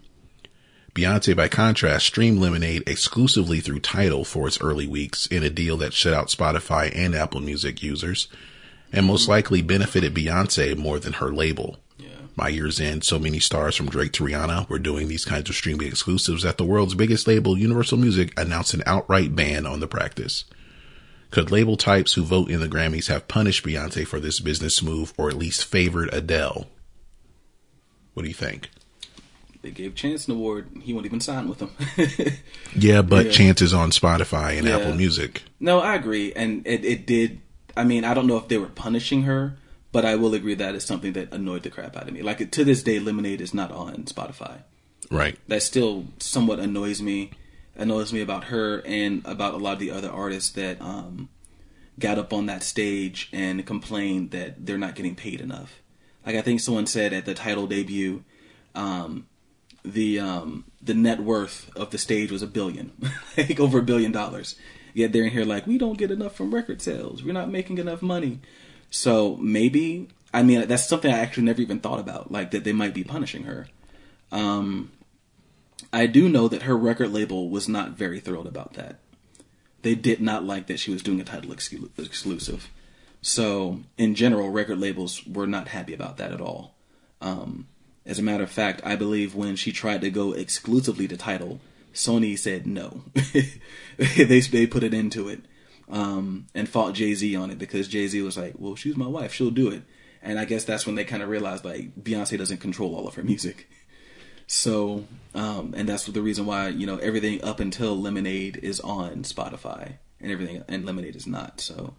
[0.95, 5.77] Beyonce, by contrast, streamed Lemonade exclusively through Tidal for its early weeks in a deal
[5.79, 8.29] that shut out Spotify and Apple Music users,
[8.93, 9.33] and most hmm.
[9.33, 11.79] likely benefited Beyonce more than her label.
[11.99, 12.09] Yeah.
[12.37, 15.57] By year's end, so many stars from Drake to Rihanna were doing these kinds of
[15.57, 19.89] streaming exclusives that the world's biggest label, Universal Music, announced an outright ban on the
[19.89, 20.45] practice.
[21.35, 25.13] Could label types who vote in the Grammys have punished Beyonce for this business move
[25.17, 26.69] or at least favored Adele?
[28.13, 28.71] What do you think?
[29.61, 30.69] They gave Chance an award.
[30.83, 31.73] He won't even sign with them.
[32.77, 33.33] Yeah, but Yeah.
[33.33, 34.77] chances on Spotify and Yeah.
[34.77, 35.43] Apple Music.
[35.59, 37.41] No, I agree, and it, it did.
[37.77, 39.57] I mean, I don't know if they were punishing her,
[39.91, 42.23] but I will agree that is something that annoyed the crap out of me.
[42.23, 44.59] Like to this day, Lemonade is not on Spotify.
[45.11, 45.37] Right.
[45.49, 47.31] That still somewhat annoys me.
[47.77, 51.29] Annoys me about her and about a lot of the other artists that um,
[51.99, 55.81] got up on that stage and complained that they're not getting paid enough.
[56.25, 58.25] Like I think someone said at the Tidal debut,
[58.75, 59.27] um,
[59.85, 62.93] the um, the net worth of the stage was a billion,
[63.37, 64.57] like over a billion dollars.
[64.95, 67.23] Yet they're in here like we don't get enough from record sales.
[67.23, 68.41] We're not making enough money.
[68.91, 72.73] So maybe I mean that's something I actually never even thought about, like that they
[72.73, 73.69] might be punishing her.
[74.33, 74.91] Um,
[75.93, 78.99] I do know that her record label was not very thrilled about that.
[79.83, 82.71] They did not like that she was doing a Tidal exclu- exclusive.
[83.21, 86.75] So, in general, record labels were not happy about that at all.
[87.21, 87.69] Um,
[88.07, 91.61] as a matter of fact, I believe when she tried to go exclusively to Tidal,
[91.95, 93.05] Sony said no.
[93.97, 95.41] they they put it into it
[95.89, 99.07] um, and fought Jay Z on it because Jay Z was like, "Well, she's my
[99.07, 99.83] wife; she'll do it."
[100.23, 103.15] And I guess that's when they kind of realized like Beyonce doesn't control all of
[103.15, 103.69] her music.
[104.47, 105.05] So,
[105.35, 109.95] um, and that's the reason why you know everything up until Lemonade is on Spotify
[110.21, 111.61] and everything, and Lemonade is not.
[111.61, 111.95] So,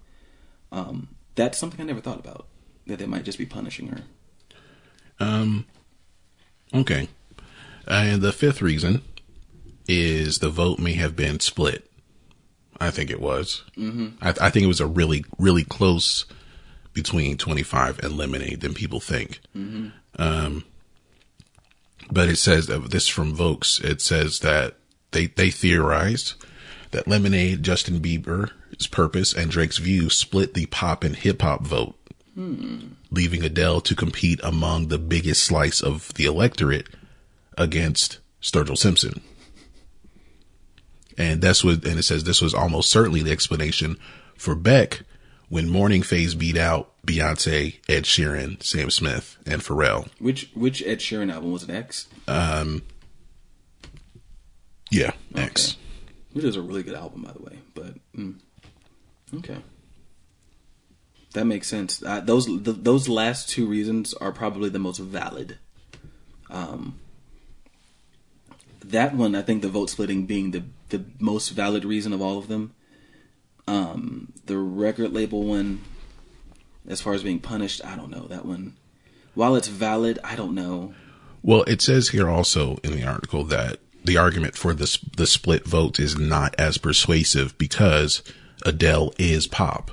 [0.71, 2.47] um, that's something I never thought about
[2.87, 4.01] that they might just be punishing her.
[5.19, 5.65] Um.
[6.73, 7.07] Okay.
[7.87, 9.01] And the fifth reason
[9.87, 11.89] is the vote may have been split.
[12.79, 13.63] I think it was.
[13.77, 14.17] Mm-hmm.
[14.21, 16.25] I, I think it was a really, really close
[16.93, 19.39] between 25 and Lemonade than people think.
[20.17, 20.63] Um,
[22.11, 23.79] but it says this from Vox.
[23.79, 24.75] It says that
[25.11, 26.33] they, they theorized
[26.91, 31.95] that Lemonade, Justin Bieber's purpose, and Drake's view split the pop and hip hop vote
[32.35, 36.87] leaving Adele to compete among the biggest slice of the electorate
[37.57, 39.21] against Sturgill Simpson.
[41.17, 43.97] And that's what, and it says this was almost certainly the explanation
[44.37, 45.03] for Beck
[45.49, 50.09] when Morning Phase beat out Beyonce, Ed Sheeran, Sam Smith, and Pharrell.
[50.19, 51.69] Which which Ed Sheeran album was it?
[51.69, 52.07] X,
[54.91, 55.77] Yeah, X.
[56.33, 57.59] which is a really good album, by the way.
[57.73, 58.35] But mm,
[59.35, 59.57] okay,
[61.33, 62.01] that makes sense.
[62.03, 65.57] Uh, those th those last two reasons are probably the most valid.
[66.49, 66.99] Um,
[68.83, 72.37] that one, I think, the vote splitting being the the most valid reason of all
[72.37, 72.73] of them.
[73.67, 75.81] Um, the record label one,
[76.87, 78.75] as far as being punished, I don't know that one.
[79.33, 80.93] While it's valid, I don't know.
[81.41, 85.65] Well, it says here also in the article that the argument for this the split
[85.65, 88.21] vote is not as persuasive because
[88.65, 89.91] Adele is pop,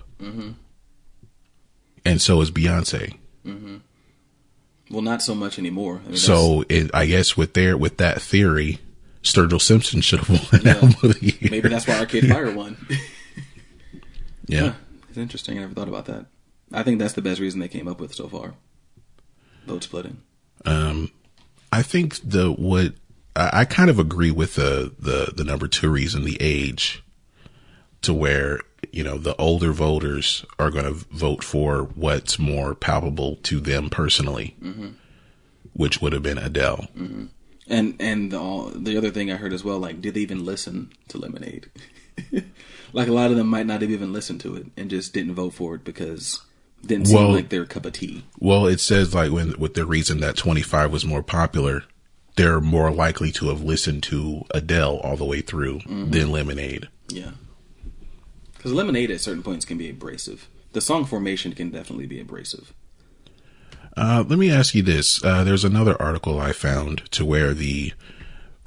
[2.05, 3.16] and so is Beyonce.
[4.90, 6.03] Well, not so much anymore.
[6.05, 8.78] I mean, So it, I guess with their with that theory,
[9.23, 11.51] Sturgill Simpson should have won album of the year.
[11.51, 12.77] maybe that's why Arcade Fire won.
[14.47, 14.60] yeah.
[14.60, 14.73] Huh,
[15.09, 15.59] it's interesting.
[15.59, 16.27] I never thought about that.
[16.73, 18.55] I think that's the best reason they came up with so far.
[19.66, 20.23] Vote splitting.
[20.64, 21.10] Um,
[21.70, 22.94] I think the what
[23.36, 27.02] I, I kind of agree with the the the number two reason, the age,
[28.02, 28.60] to where
[28.90, 33.90] you know the older voters are going to vote for what's more palpable to them
[33.90, 34.56] personally,
[35.73, 36.89] which would have been Adele.
[37.69, 40.44] And and the, all, the other thing I heard as well, like, did they even
[40.44, 41.70] listen to Lemonade?
[42.93, 45.35] like a lot of them might not have even listened to it and just didn't
[45.35, 46.40] vote for it because
[46.82, 48.24] it didn't seem like their cup of tea.
[48.39, 51.85] Well, it says like when with the reason that twenty five was more popular,
[52.36, 56.89] they're more likely to have listened to Adele all the way through than Lemonade.
[57.09, 57.32] Yeah.
[58.55, 60.48] Because Lemonade at certain points can be abrasive.
[60.73, 62.73] The song formation can definitely be abrasive.
[63.97, 65.23] Uh, let me ask you this.
[65.23, 67.93] Uh, there's another article I found to where the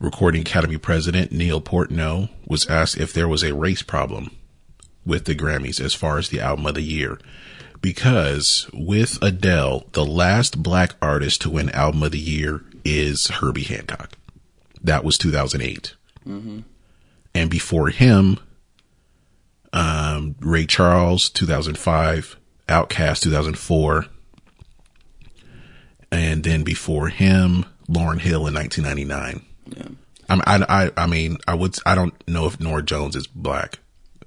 [0.05, 4.29] Recording Academy president, Neil Portnow, was asked if there was a race problem
[5.03, 7.19] with the Grammys as far as the album of the year.
[7.81, 13.63] Because with Adele, the last black artist to win album of the year is Herbie
[13.63, 14.11] Hancock.
[14.79, 15.95] That was 2008.
[17.33, 18.39] And before him,
[19.73, 22.37] um, Ray Charles, 2005,
[22.69, 24.05] Outkast, 2004
[26.11, 29.43] and then before him, Lauryn Hill in 1999.
[29.67, 29.87] Yeah.
[30.29, 33.79] I, I, I, I mean, I would, I don't know if Norah Jones is black.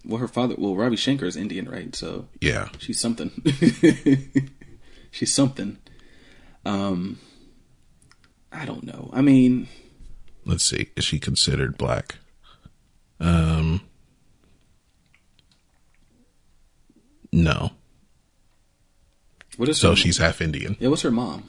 [0.05, 1.95] Well, her father, well, Ravi Shankar is Indian, right?
[1.95, 3.31] So Yeah, she's something.
[5.11, 5.79] she's something.
[6.65, 7.19] Um,
[8.53, 9.11] I don't know.
[9.13, 9.69] I mean,
[10.45, 12.17] let's see, is she considered black?
[13.21, 13.83] Um,
[17.33, 17.73] no.
[19.57, 20.77] what is So she's half Indian.
[20.79, 20.89] yeah?
[20.89, 21.45] What's her mom?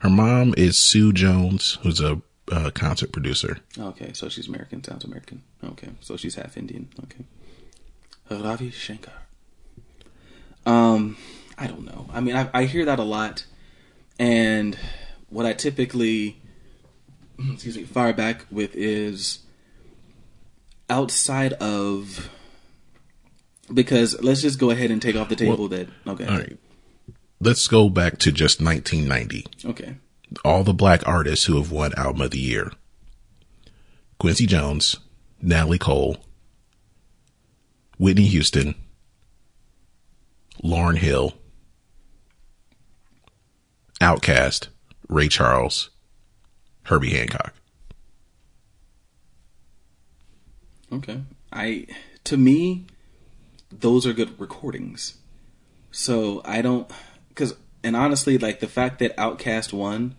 [0.00, 2.20] Her mom is Sue Jones, who's a
[2.52, 3.58] uh, concert producer.
[3.78, 4.82] Okay, so she's American.
[4.82, 5.42] Sounds American.
[5.62, 6.88] Okay, so she's half Indian.
[7.04, 7.24] Okay,
[8.30, 9.12] Ravi Shankar.
[10.66, 11.16] Um,
[11.56, 12.06] I don't know.
[12.12, 13.44] I mean, I, I hear that a lot,
[14.18, 14.76] and
[15.30, 16.40] what I typically,
[17.52, 19.40] excuse me, fire back with is
[20.90, 22.30] outside of
[23.72, 26.58] because let's just go ahead and take off the table that okay, All right.
[27.40, 29.46] Let's go back to just 1990.
[29.70, 29.94] okay,
[30.44, 32.72] all the black artists who have won album of the year.
[34.18, 34.96] Quincy Jones,
[35.40, 36.16] Natalie Cole,
[37.98, 38.74] Whitney Houston,
[40.62, 41.34] Lauryn Hill,
[44.00, 44.68] Outkast,
[45.08, 45.90] Ray Charles,
[46.84, 47.54] Herbie Hancock.
[50.92, 51.20] Okay.
[51.52, 51.86] I
[52.24, 52.86] to me
[53.70, 55.18] those are good recordings.
[55.90, 56.90] So I don't
[57.34, 60.14] cuz and honestly like the fact that Outkast won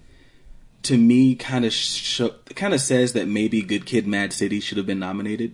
[0.83, 2.21] to me kind of sh-
[2.55, 5.53] kind of says that maybe Good Kid Mad City should have been nominated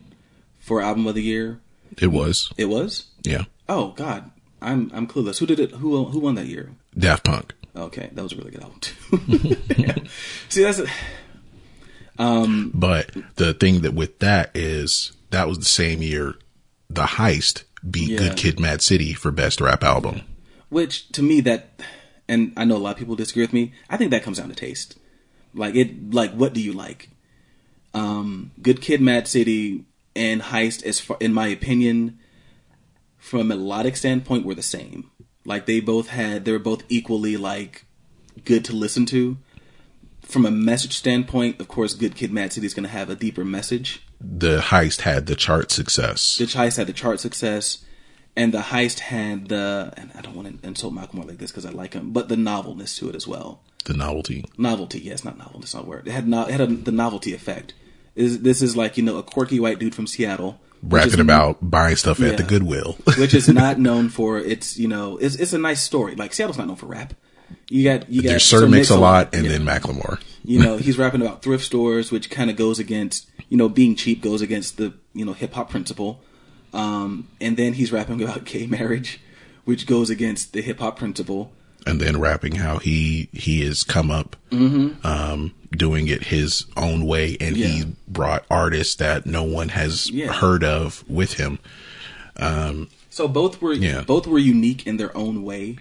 [0.59, 1.59] for album of the year.
[1.99, 3.05] It was, It was?
[3.23, 4.31] yeah, Oh god.
[4.61, 5.39] I'm I'm clueless.
[5.39, 6.71] Who did it who who won that year?
[6.97, 7.53] Daft Punk.
[7.75, 9.57] Okay, that was a really good album too.
[9.77, 9.95] Yeah.
[10.49, 10.85] See that's a,
[12.17, 16.35] um, But the thing that with that is that was the same year
[16.89, 18.17] The Heist beat Yeah.
[18.19, 20.21] Good Kid Mad City for best rap album.
[20.69, 21.81] Which to me that
[22.27, 23.73] and I know a lot of people disagree with me.
[23.89, 24.97] I think that comes down to taste.
[25.53, 27.09] Like it like what do you like?
[27.93, 29.85] Um Good Kid Mad City
[30.15, 32.19] and Heist as far in my opinion
[33.17, 35.09] from a melodic standpoint were the same.
[35.45, 37.85] Like they both had they were both equally like
[38.43, 39.37] good to listen to.
[40.21, 43.15] From a message standpoint, of course Good Kid Mad City is going to have a
[43.15, 44.01] deeper message.
[44.19, 46.37] The Heist had the chart success.
[46.37, 47.84] The Heist had the chart success,
[48.35, 49.93] and the Heist had the.
[49.97, 52.37] And I don't want to insult Macklemore like this because I like him, but the
[52.37, 53.61] novelness to it as well.
[53.85, 54.45] the novelty.
[54.57, 55.59] Novelty, yes, not novel.
[55.59, 56.07] That's not a word.
[56.07, 57.73] It had no, it had a, the novelty effect.
[58.15, 61.95] Is this is like you know a quirky white dude from Seattle rapping about buying
[61.95, 62.97] stuff at the Goodwill.
[63.17, 66.15] which is not known for its you know it's it's a nice story.
[66.15, 67.13] Like Seattle's not known for rap.
[67.69, 69.51] You got you got There's Sir Mix a lot, and yeah.
[69.51, 70.21] then Macklemore.
[70.43, 73.95] you know he's rapping about thrift stores, which kind of goes against you know being
[73.95, 76.21] cheap goes against the you know hip hop principle.
[76.75, 79.19] Um, and then he's rapping about gay marriage,
[79.63, 81.51] which goes against the hip hop principle.
[81.87, 84.35] and then rapping how he he has come up
[85.03, 87.67] um doing it his own way and Yeah.
[87.67, 90.33] he brought artists that no one has Yeah.
[90.33, 91.59] heard of with him
[93.09, 94.01] So both were Yeah.
[94.01, 95.77] both were unique in their own way.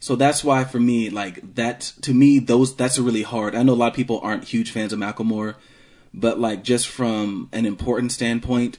[0.00, 3.54] So that's why for me, like that to me, those that's a really hard.
[3.54, 5.54] I know a lot of people aren't huge fans of Macklemore,
[6.12, 8.78] but like just from an important standpoint,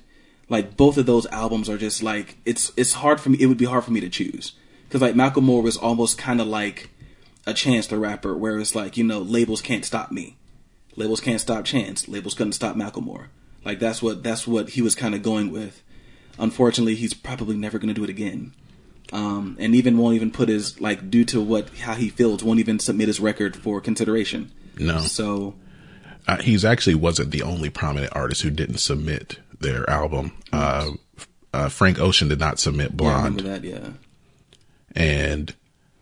[0.49, 3.38] like both of those albums are just like it's it's hard for me.
[3.39, 4.53] It would be hard for me to choose
[4.88, 6.89] because like Macklemore was almost kind of like
[7.47, 10.38] a Chance the Rapper, where it's like you know labels can't stop me,
[10.95, 13.27] labels can't stop Chance, labels couldn't stop Macklemore.
[13.63, 15.81] Like that's what that's what he was kind of going with
[16.38, 18.53] unfortunately he's probably never going to do it again
[19.13, 22.59] um, and even won't even put his like due to what how he feels won't
[22.59, 24.99] even submit his record for consideration No.
[24.99, 25.55] so
[26.27, 30.89] uh, he's actually wasn't the only prominent artist who didn't submit their album uh,
[31.53, 33.89] uh frank ocean did not submit yeah, I remember blonde that yeah
[34.95, 35.53] and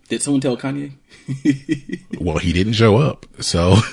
[0.08, 0.92] did someone tell kanye
[2.20, 3.76] well he didn't show up so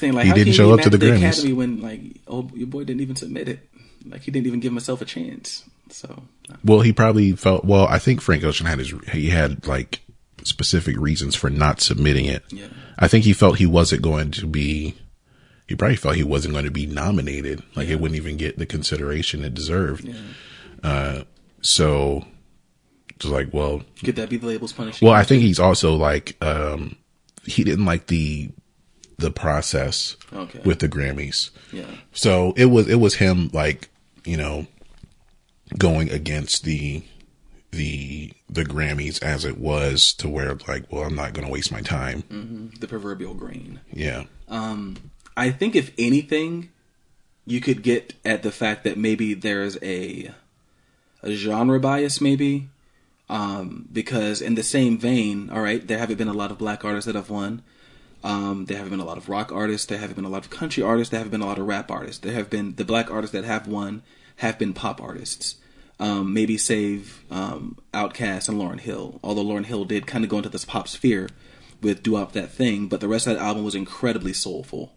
[0.00, 1.28] thing, like He didn't show up to the at Grammys.
[1.32, 3.60] academy when like oh your boy didn't even submit it
[4.08, 6.22] like he didn't even give himself a chance so
[6.64, 7.64] Well, he probably felt.
[7.64, 8.92] Well, I think Frank Ocean had his.
[9.12, 10.00] He had like
[10.42, 12.42] specific reasons for not submitting it.
[12.50, 12.68] Yeah.
[12.98, 14.94] I think he felt he wasn't going to be.
[15.74, 17.60] He probably felt he wasn't going to be nominated.
[17.74, 20.08] Like it wouldn't even get the consideration it deserved.
[20.84, 21.24] Uh,
[21.62, 22.24] so
[23.10, 26.36] it's like, well, could that be the label's punishing well, I think he's also like,
[26.40, 26.94] um,
[27.44, 28.50] he didn't like the
[29.18, 30.60] the process Okay.
[30.64, 31.50] with the Grammys.
[31.72, 33.88] yeah So it was it was him like
[34.24, 34.68] you know
[35.76, 37.02] going against the
[37.72, 41.72] the the Grammys as it was to where like well I'm not going to waste
[41.72, 42.70] my time.
[42.78, 44.24] the proverbial grain Yeah.
[45.36, 46.70] I think if anything,
[47.46, 50.30] you could get at the fact that maybe there's a
[51.22, 52.68] a genre bias, maybe,
[53.28, 56.84] um, because in the same vein, all right, there haven't been a lot of black
[56.84, 57.62] artists that have won.
[58.22, 59.86] Um, there haven't been a lot of rock artists.
[59.86, 61.10] There haven't been a lot of country artists.
[61.10, 62.20] There haven't been a lot of rap artists.
[62.20, 64.02] There have been the black artists that have won
[64.36, 65.56] have been pop artists.
[66.00, 69.20] Um, maybe save um, Outkast and Lauryn Hill.
[69.22, 71.28] Although Lauryn Hill did kind of go into this pop sphere
[71.82, 74.92] with "Doo Wop That Thing," but the rest of that album was incredibly soulful.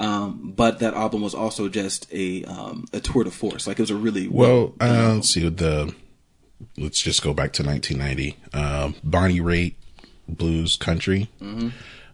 [0.00, 3.66] Um, but that album was also just a um, a tour de force.
[3.66, 5.94] Like it was a really Well, done uh, let's see the
[6.78, 8.36] let's just go back to 1990.
[8.54, 9.74] Um, Bonnie Raitt,
[10.28, 11.28] blues, country.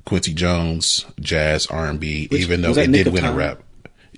[0.04, 2.24] Quincy Jones, jazz, R and B.
[2.26, 2.34] Mm-hmm.
[2.36, 3.62] Even though it Nick did win a rap.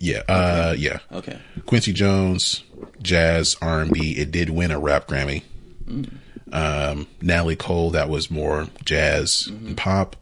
[0.01, 0.23] Yeah.
[0.29, 0.99] Uh, yeah.
[1.13, 1.39] okay.
[1.67, 2.63] Quincy Jones,
[3.03, 4.13] jazz, R and B.
[4.13, 5.43] It did win a rap Grammy.
[5.87, 6.11] Mm.
[6.53, 9.67] Um, Natalie Cole, that was more jazz Mm-hmm.
[9.69, 10.17] and pop.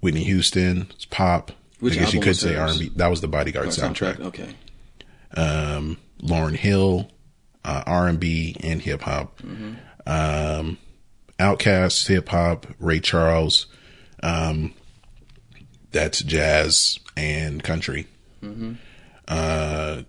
[0.00, 1.50] Whitney Houston, it's pop.
[1.80, 2.90] Which I guess you could say R and B.
[2.96, 4.20] That was the Bodyguard Or soundtrack.
[4.20, 4.54] Okay.
[5.36, 7.10] Um, Lauryn Hill,
[7.64, 9.40] uh, R and B and hip hop.
[10.06, 10.78] Um,
[11.38, 12.66] Outkast, hip hop.
[12.78, 13.66] Ray Charles,
[14.22, 14.72] um,
[15.92, 18.06] that's jazz and country.
[19.28, 20.02] Uh,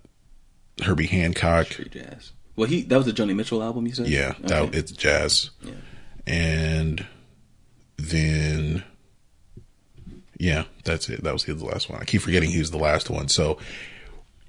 [0.84, 2.31] Herbie Hancock, Street jazz.
[2.56, 3.88] Well, he that was the Joni Mitchell album.
[3.88, 4.07] You said.
[4.07, 5.49] yeah, that it's jazz.
[5.61, 5.73] Yeah.
[6.27, 7.06] And
[7.98, 8.84] then,
[10.38, 11.23] yeah, that's it.
[11.23, 11.99] That was the last one.
[12.01, 13.27] I keep forgetting he was the last one.
[13.27, 13.57] So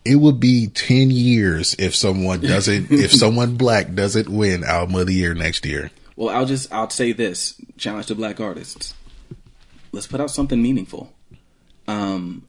[0.04, 5.06] it would be 10 years if someone doesn't, if someone black doesn't win album of
[5.06, 5.90] the year next year.
[6.16, 8.94] Well, I'll just I'll say this challenge to black artists.
[9.92, 11.12] Let's put out something meaningful.
[11.86, 12.46] Um,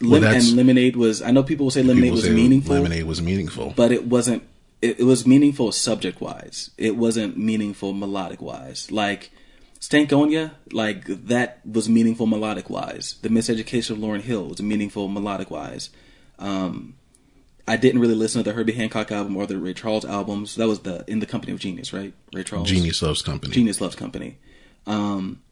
[0.00, 1.22] Well, Lim- and Lemonade was.
[1.22, 3.72] I know people will say Lemonade was say meaningful, Lemonade was meaningful.
[3.76, 4.42] but it wasn't.
[4.82, 6.70] It, it was meaningful subject wise.
[6.76, 8.90] It wasn't meaningful melodic wise.
[8.90, 9.30] Like
[9.84, 13.16] Stankonia, like that was meaningful melodic wise.
[13.20, 15.90] The Miseducation of Lauryn Hill was meaningful melodic wise.
[16.38, 16.94] Um,
[17.68, 20.54] I didn't really listen to the Herbie Hancock album or the Ray Charles albums.
[20.54, 22.14] That was the In the Company of Genius, right?
[22.32, 22.66] Ray Charles.
[22.66, 23.52] Genius Loves Company.
[23.52, 24.38] Genius Loves Company.
[24.86, 25.42] Um,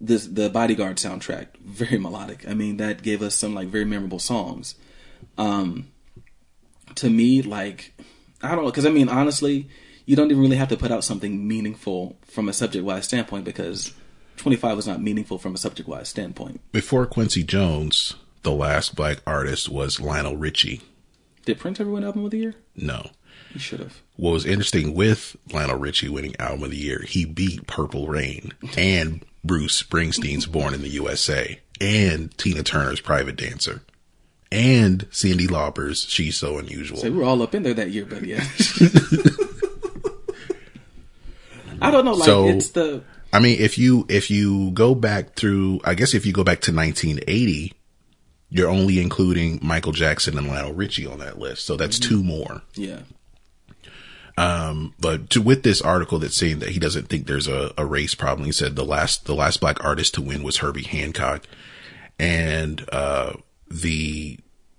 [0.00, 2.48] this the Bodyguard soundtrack, very melodic.
[2.48, 4.76] I mean, that gave us some like very memorable songs.
[5.36, 5.88] Um,
[6.94, 7.94] to me, like
[8.40, 9.68] I don't know, because I mean, honestly,
[10.06, 13.44] you don't even really have to put out something meaningful from a subject wise standpoint
[13.44, 13.92] because
[14.36, 16.60] Twenty Five was not meaningful from a subject wise standpoint.
[16.72, 20.82] Before Quincy Jones, the last black artist was Lionel Richie.
[21.44, 22.54] Did Prince ever win Album of the Year?
[22.76, 23.10] No.
[23.52, 24.00] He should have.
[24.16, 28.52] what was interesting with Lionel Richie winning album of the year, he beat Purple Rain
[28.78, 33.82] and Bruce Springsteen's Born in the USA and Tina Turner's Private Dancer
[34.50, 38.06] and Cyndi Lauper's "She's So Unusual." So we were all up in there that year,
[38.06, 38.42] but yeah.
[41.82, 42.12] I don't know.
[42.14, 43.02] Like So- it's the
[43.34, 46.60] I mean, if you if you go back through, I guess if you go back
[46.62, 47.72] to 1980,
[48.50, 52.60] you're only including Michael Jackson and Lionel Richie on that list, so that's two more.
[52.74, 53.00] yeah.
[54.38, 57.84] Um, But to, with this article that's saying that he doesn't think there's a, a
[57.84, 61.46] race problem, he said the last the last black artist to win was Herbie Hancock,
[62.18, 63.34] and uh,
[63.70, 64.38] the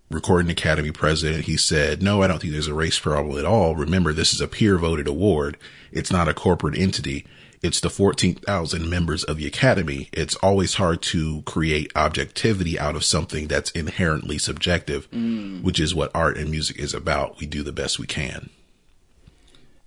[0.09, 3.75] Recording Academy president he said, "No, I don't think there's a race problem at all.
[3.75, 5.57] Remember, this is a peer voted award.
[5.93, 7.25] It's not a corporate entity."
[7.63, 10.09] It's the 14,000 members of the Academy.
[10.11, 15.63] It's always hard to create objectivity out of something that's inherently subjective, mm.
[15.63, 17.39] which is what art and music is about.
[17.39, 18.49] We do the best we can.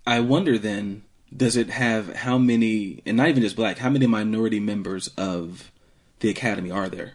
[0.07, 1.03] I wonder then,
[1.37, 5.70] does it have how many, and not even just black, how many minority members of
[6.20, 7.15] the academy are there?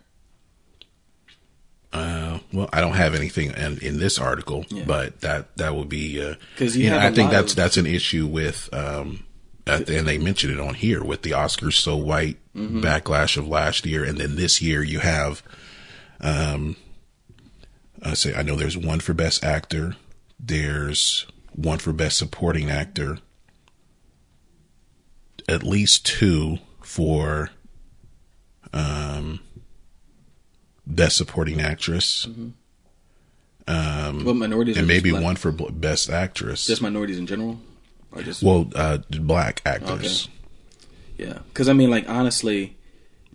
[1.94, 4.84] Uh, well, I don't have anything in, in this article, Yeah.
[4.86, 7.86] but that that would be uh 'Cause you know, I think that's of- that's an
[7.86, 9.24] issue with um,
[9.68, 12.82] and they mentioned it on here with the Oscars so white Mm-hmm.
[12.82, 15.42] backlash of last year, and then this year you have,
[16.20, 16.76] um,
[18.04, 19.96] I say I know there's one for best actor,
[20.38, 23.20] there's one for best supporting actor,
[25.48, 27.52] at least two for
[28.74, 29.40] um
[30.86, 32.28] best supporting actress
[33.68, 34.78] um What minorities?
[34.78, 36.66] and maybe one for bl- best actress.
[36.66, 37.60] Just minorities in general,
[38.12, 40.28] or just well, uh, black actors.
[41.18, 42.76] Yeah, because I mean, like honestly,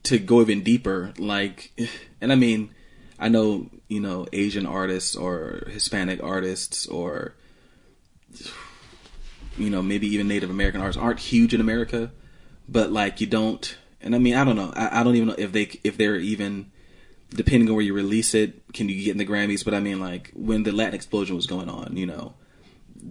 [0.03, 1.73] to go even deeper, like,
[2.21, 2.71] and I mean,
[3.19, 7.35] I know you know Asian artists or Hispanic artists or
[9.57, 12.11] you know maybe even Native American artists aren't huge in America,
[12.69, 15.37] but like you don't, and I mean, I don't know, I, I don't even know
[15.39, 16.73] if they if they're even
[17.31, 19.65] depending on where you release it, can you get in the Grammys?
[19.65, 22.35] But I mean, like when the Latin explosion was going on, you know,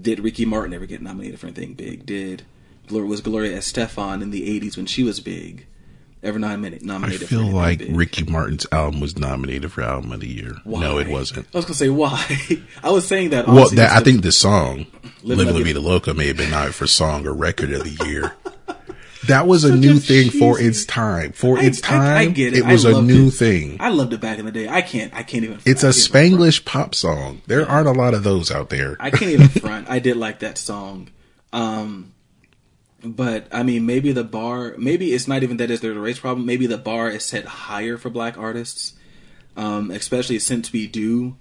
[0.01, 2.05] did Ricky Martin ever get nominated for anything big?
[2.05, 2.43] Did
[2.89, 5.65] was Gloria Estefan in the '80s when she was big
[6.23, 6.83] ever nominated?
[6.83, 7.21] I Nominated?
[7.21, 7.95] for feel like big?
[7.95, 10.57] Ricky Martin's album was nominated for album of the year.
[10.65, 11.47] No, it wasn't.
[11.53, 12.25] I was gonna say why.
[12.83, 13.47] I was saying that.
[13.47, 14.87] Well, that, I think the song
[15.23, 18.05] Living "Living La Vida Loca" may have been nominated for song or record of the
[18.07, 18.33] year.
[19.27, 21.31] That was a Such new a thing for its time.
[21.31, 22.63] For I- its time, I get it.
[22.63, 23.31] I was a new it.
[23.31, 23.77] thing.
[23.79, 24.67] I loved it back in the day.
[24.67, 25.13] I can't.
[25.13, 25.59] I can't even.
[25.65, 26.41] It's I a can't even front.
[26.41, 27.41] Spanglish pop song.
[27.47, 28.97] There aren't a lot of those out there.
[28.99, 29.89] I can't even front.
[29.89, 31.09] I did like that song.
[31.53, 32.13] Um,
[33.03, 36.19] but I mean, maybe the bar, maybe it's not even that is there a race
[36.19, 36.45] problem.
[36.45, 38.93] Maybe the bar is set higher for black artists,
[39.55, 41.37] um, especially since we do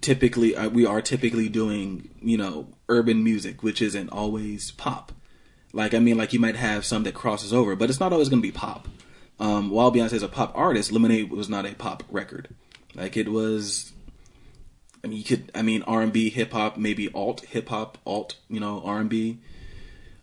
[0.00, 5.12] typically, uh, we are typically doing, you know, urban music, which isn't always pop.
[5.72, 8.28] Like, I mean, like you might have some that crosses over, but it's not always
[8.28, 8.88] going to be pop.
[9.38, 12.48] Um, while Beyonce is a pop artist, Lemonade was not a pop record.
[12.94, 13.92] Like, it was
[15.02, 15.50] I mean, you could.
[15.54, 18.36] I mean, R and B, hip hop, maybe alt hip hop, alt.
[18.48, 19.38] You know, R and B.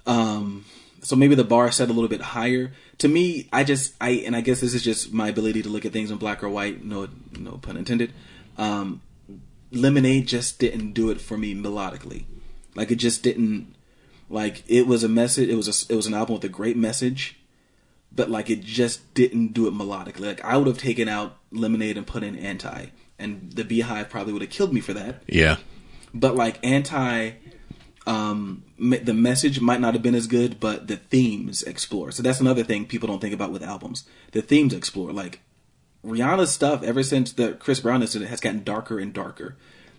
[0.05, 0.65] Um,
[1.01, 2.71] so maybe the bar set a little bit higher.
[2.99, 5.85] To me, I just I and I guess this is just my ability to look
[5.85, 6.83] at things in black or white.
[6.83, 7.07] No,
[7.37, 8.13] no pun intended.
[8.57, 9.01] Um,
[9.71, 12.25] Lemonade just didn't do it for me melodically.
[12.75, 13.73] Like it just didn't.
[14.29, 15.49] Like it was a message.
[15.49, 15.93] It was a.
[15.93, 17.39] It was an album with a great message,
[18.11, 20.25] but like it just didn't do it melodically.
[20.27, 22.87] Like I would have taken out Lemonade and put in Anti,
[23.17, 25.57] and the Beehive probably would have killed me for that Yeah.
[26.13, 27.31] but like anti
[28.05, 32.39] um the message might not have been as good but the themes explore so that's
[32.39, 35.41] another thing people don't think about with albums the themes explore like
[36.05, 39.57] rihanna's stuff ever since the chris brown incident has gotten darker and darker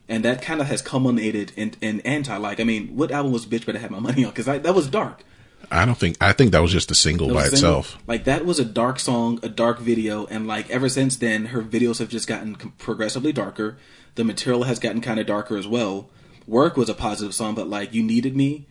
[0.08, 3.46] and that kind of has culminated in, in anti like i mean what album was
[3.46, 5.22] bitch better have my money on because that was dark
[5.70, 6.16] I don't think.
[6.20, 7.80] I think that was just a single by a single.
[7.80, 8.02] itself.
[8.06, 11.62] Like that was a dark song, a dark video, and like ever since then, her
[11.62, 13.76] videos have just gotten progressively darker.
[14.14, 16.08] The material has gotten kind of darker as well.
[16.46, 18.66] Work was a positive song, but like "You Needed Me,"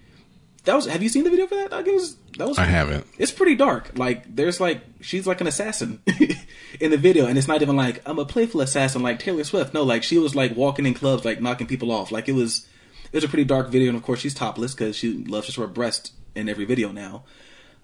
[0.67, 0.85] that was.
[0.85, 1.71] Have you seen the video for that?
[1.71, 2.15] Like it was.
[2.37, 2.57] That was.
[2.57, 3.07] I haven't.
[3.17, 3.91] It's pretty dark.
[3.95, 6.01] Like there's like she's like an assassin
[6.79, 9.73] in the video, and it's not even like I'm a playful assassin like Taylor Swift.
[9.73, 12.11] No, like she was like walking in clubs, like knocking people off.
[12.11, 12.67] Like it was.
[13.11, 15.53] It was a pretty dark video, and of course she's topless because she loves to
[15.53, 17.23] show her breast in every video now.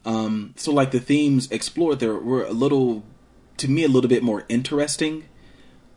[0.05, 3.05] Um, so like the themes explored there were a little,
[3.55, 5.23] to me, a little bit more interesting.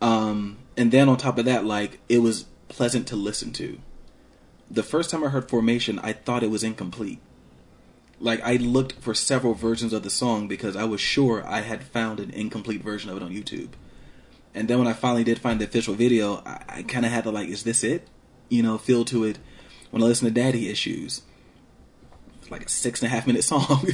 [0.01, 3.81] Um, and then on top of that, like it was pleasant to listen to.
[4.71, 7.21] The first time I heard Formation, I thought it was incomplete.
[8.19, 11.85] Like I looked for several versions of the song because I was sure I had
[11.85, 13.71] found an incomplete version of it on YouTube.
[14.55, 17.25] And then when I finally did find the official video, I, I kind of had
[17.25, 18.09] to like, is this it?
[18.49, 19.39] You know, feel to it.
[19.91, 21.23] When I listen to Daddy Issues,
[22.51, 23.89] like a six and a half minute song,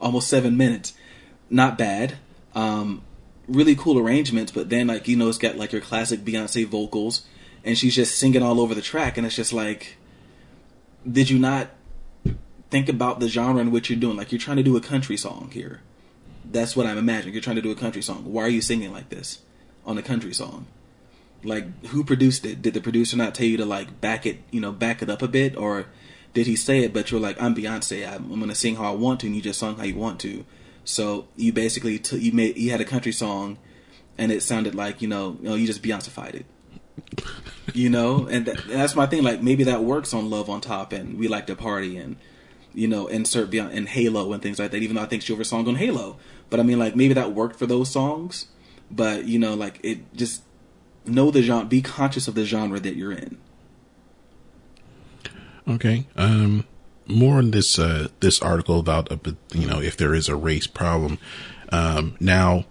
[0.00, 0.94] almost seven minutes.
[1.50, 2.16] Not bad.
[2.54, 3.02] Um,
[3.48, 7.26] really cool arrangements, but then like you know it's got like your classic Beyonce vocals,
[7.64, 9.96] and she's just singing all over the track, and it's just like,
[11.08, 11.70] did you not
[12.70, 14.16] think about the genre and what you're doing?
[14.16, 15.82] Like you're trying to do a country song here.
[16.44, 17.34] That's what I'm imagining.
[17.34, 18.24] You're trying to do a country song.
[18.24, 19.40] Why are you singing like this
[19.84, 20.66] on a country song?
[21.42, 22.62] Like who produced it?
[22.62, 25.22] Did the producer not tell you to like back it, you know, back it up
[25.22, 25.86] a bit, or
[26.34, 26.92] did he say it?
[26.92, 28.06] But you're like, I'm Beyonce.
[28.06, 30.20] I'm, I'm gonna sing how I want to, and you just sung how you want
[30.20, 30.44] to.
[30.84, 33.58] So you basically t- you made you had a country song,
[34.18, 36.46] and it sounded like you know, you know, you just Beyoncefied it.
[37.74, 39.22] You know, and that, that's my thing.
[39.22, 42.16] Like maybe that works on Love on Top, and we like to party, and
[42.74, 44.82] you know, insert beyond and Halo and things like that.
[44.82, 46.16] Even though I think she over song on Halo,
[46.48, 48.46] but I mean, like maybe that worked for those songs.
[48.90, 50.42] But you know, like it just
[51.04, 53.38] know the genre, be conscious of the genre that you're in.
[55.68, 56.06] Okay.
[56.16, 56.66] Um,
[57.06, 59.16] more on this uh, this article about uh,
[59.52, 61.18] you know if there is a race problem.
[61.72, 62.64] Um, now,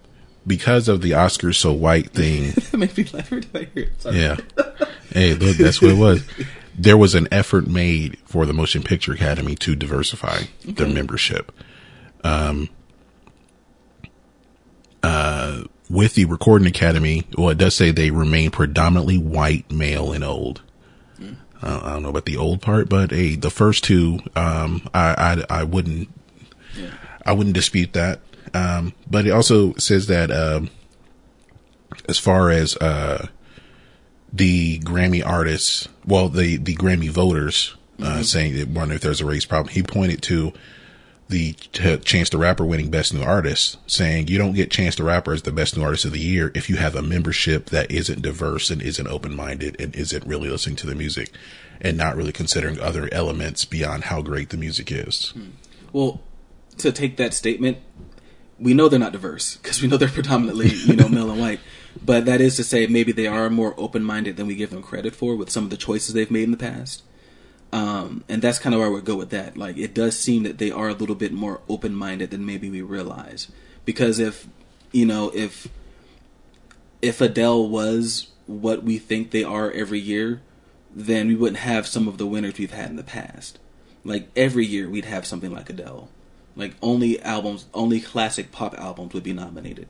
[0.46, 3.84] because of the Oscars so white thing, that made me laugh every time I hear
[3.84, 4.02] it.
[4.02, 4.18] Sorry.
[4.20, 4.36] yeah.
[5.12, 6.24] Hey, look, that's what it was.
[6.78, 11.52] There was an effort made for the Motion Picture Academy to diversify their membership.
[12.24, 12.68] Um,
[15.02, 20.24] uh, with the Recording Academy, well, it does say they remain predominantly white, male, and
[20.24, 20.62] old.
[21.62, 25.44] Uh, I don't know about the old part, but hey, the first two, um, I,
[25.50, 26.08] I, I wouldn't,
[27.26, 28.20] I wouldn't dispute that.
[28.54, 30.70] Um, but it also says that, um,
[32.08, 33.28] as far as, uh,
[34.32, 39.26] the Grammy artists, well, the, the Grammy voters, uh, saying that wonder if there's a
[39.26, 39.72] race problem.
[39.72, 40.52] He pointed to
[41.28, 45.04] the t- Chance the Rapper winning Best New Artist, saying you don't get Chance the
[45.04, 47.90] Rapper as the Best New Artist of the Year if you have a membership that
[47.90, 51.30] isn't diverse and isn't open minded and isn't really listening to the music
[51.80, 55.32] and not really considering other elements beyond how great the music is.
[55.92, 56.20] Well,
[56.78, 57.78] to take that statement,
[58.60, 61.60] we know they're not diverse because we know they're predominantly, you know, male and white.
[62.04, 65.14] But that is to say, maybe they are more open-minded than we give them credit
[65.14, 67.02] for with some of the choices they've made in the past.
[67.72, 69.56] Um, and that's kind of where I would go with that.
[69.56, 72.82] Like, it does seem that they are a little bit more open-minded than maybe we
[72.82, 73.50] realize.
[73.84, 74.46] Because if,
[74.92, 75.68] you know, if
[77.02, 80.42] if Adele was what we think they are every year,
[80.94, 83.58] then we wouldn't have some of the winners we've had in the past.
[84.04, 86.08] Like every year, we'd have something like Adele.
[86.60, 89.88] Like only albums, only classic pop albums would be nominated.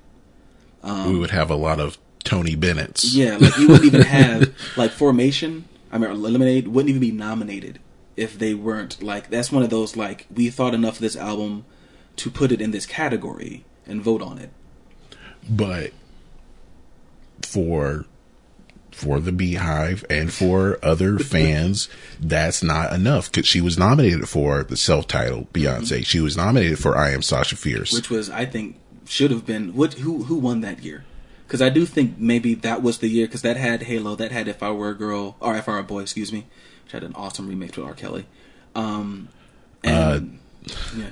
[0.82, 3.14] Um, we would have a lot of Tony Bennett's.
[3.14, 5.66] Yeah, like you wouldn't even have like Formation.
[5.92, 7.80] I mean, Lemonade wouldn't even be nominated
[8.16, 9.28] if they weren't like.
[9.30, 11.64] That's one of those like we thought enough of this album
[12.16, 14.51] to put it in this category and vote on it.
[15.48, 15.92] but
[17.42, 18.05] for
[19.01, 21.89] for the Beehive and for other fans,
[22.20, 23.31] that's not enough.
[23.31, 25.81] Because she was nominated for the self-titled Beyonce.
[25.81, 26.02] Mm-hmm.
[26.02, 27.93] She was nominated for I Am Sasha Fierce.
[27.93, 31.05] which was I think should have been what who who won that year?
[31.47, 34.47] Because I do think maybe that was the year because that had Halo, that had
[34.47, 36.47] If I Were a Girl or If I Were a Boy, excuse me,
[36.85, 37.94] which had an awesome remake with R.
[37.94, 38.27] Kelly.
[38.77, 39.28] Um,
[39.82, 41.10] and uh, yeah.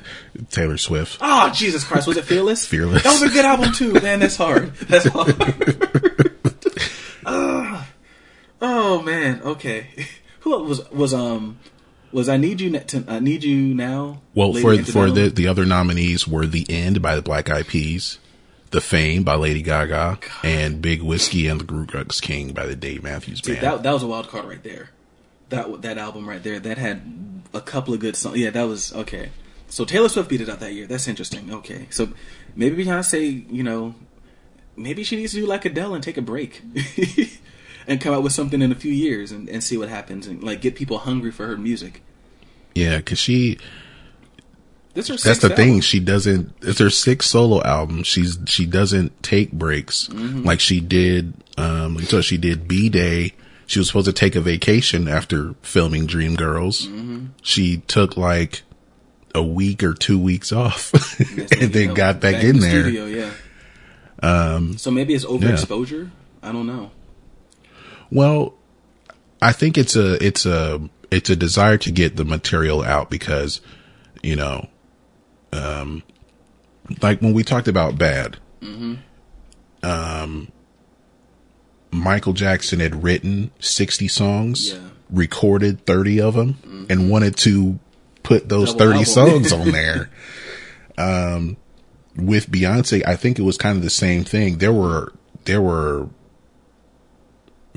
[0.50, 1.18] Taylor Swift.
[1.20, 2.66] Oh Jesus Christ, was it Fearless?
[2.68, 3.02] Fearless.
[3.02, 4.20] That was a good album too, man.
[4.20, 4.74] That's hard.
[4.76, 5.34] That's hard.
[8.60, 9.40] Oh man.
[9.42, 9.88] Okay.
[10.40, 11.58] Who was was um
[12.12, 14.22] was I need you to, I need you now?
[14.34, 15.08] Well, Lady for Antebellum?
[15.08, 18.18] for the the other nominees were The End by the Black Eyed Peas,
[18.70, 23.02] The Fame by Lady Gaga, and Big Whiskey and the GrooGrux King by the Dave
[23.02, 23.64] Matthews See, Band.
[23.64, 24.90] that that was a wild card right there.
[25.50, 27.02] That that album right there that had
[27.52, 28.38] a couple of good songs.
[28.38, 29.30] Yeah, that was okay.
[29.68, 30.86] So Taylor Swift beat it out that year.
[30.86, 31.52] That's interesting.
[31.52, 32.08] Okay, so
[32.56, 33.94] maybe Beyonce, you know,
[34.76, 36.62] maybe she needs to do like Adele and take a break
[37.88, 40.42] and come out with something in a few years and, and see what happens and
[40.44, 42.02] like get people hungry for her music.
[42.74, 43.58] yeah, because she
[44.94, 45.80] This is her that's sixth the thing.
[45.80, 46.52] She doesn't.
[46.62, 48.02] It's her sixth solo album.
[48.04, 50.44] She's she doesn't take breaks Mm-hmm.
[50.44, 51.32] like she did.
[51.56, 53.32] Um, like so she did B'Day.
[53.66, 56.86] She was supposed to take a vacation after filming Dreamgirls.
[56.86, 57.26] Mm-hmm.
[57.42, 58.62] She took like
[59.34, 62.82] a week or two weeks off, and then know, got back, in the there.
[62.82, 63.30] Studio, yeah.
[64.22, 66.10] Um, so maybe it's overexposure.
[66.42, 66.90] I don't know.
[68.10, 68.54] Well,
[69.42, 70.80] I think it's a it's a
[71.10, 73.60] it's a desire to get the material out because,
[74.22, 74.68] you know,
[75.52, 76.02] um,
[77.02, 78.36] like when we talked about bad,
[79.82, 80.48] um,
[81.90, 84.78] Michael Jackson had written sixty songs, Yeah.
[85.10, 87.78] recorded thirty of them, and wanted to
[88.22, 89.44] put those Double thirty album.
[89.44, 90.10] songs on there.
[90.98, 91.56] Um,
[92.16, 94.58] with Beyonce, I think it was kind of the same thing.
[94.58, 95.12] There were
[95.44, 96.08] there were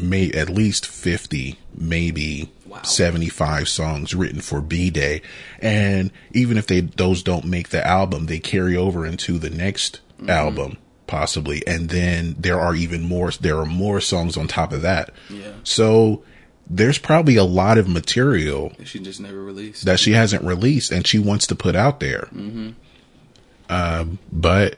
[0.02, 2.82] may at least 50 maybe Wow.
[2.84, 5.22] 75 songs written for B'Day
[5.60, 9.99] and even if they those don't make the album they carry over into the next
[10.30, 13.32] album possibly, and then there are even more.
[13.32, 15.10] There are more songs on top of that.
[15.30, 15.52] Yeah.
[15.64, 16.23] So
[16.69, 19.84] there's probably a lot of material that She just never released.
[19.84, 22.30] that she hasn't released and she wants to put out there.
[22.34, 22.69] Mm-hmm.
[23.68, 24.78] Um, but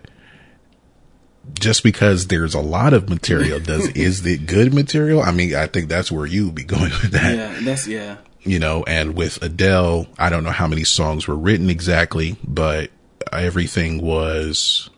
[1.59, 5.21] just because there's a lot of material, does is it good material?
[5.21, 7.35] I mean, I think that's where you would be going with that.
[7.35, 8.17] yeah, that's yeah.
[8.45, 12.91] You know, and with Adele, I don't know how many songs were written exactly, but
[13.31, 14.89] everything was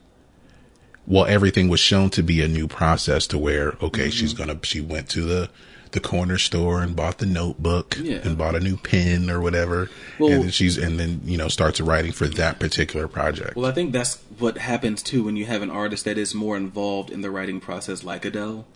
[1.08, 4.44] well, everything was shown to be a new process to where okay, she's Mm-hmm.
[4.48, 5.50] gonna she went to the
[5.96, 8.18] the corner store and bought the notebook Yeah.
[8.24, 9.90] and bought a new pen or whatever,
[10.20, 13.56] Well- and then she's and then you know starts writing for that particular project.
[13.56, 16.56] Well, I think that's what happens too when you have an artist that is more
[16.56, 18.68] involved in the writing process, like Adele.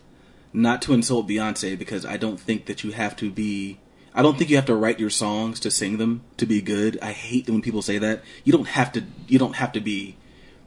[0.52, 3.78] Not to insult Beyonce, because I don't think that you have to be.
[4.12, 6.98] I don't think you have to write your songs to sing them to be good.
[7.00, 8.24] I hate when people say that.
[8.42, 9.04] You don't have to.
[9.28, 10.16] You don't have to be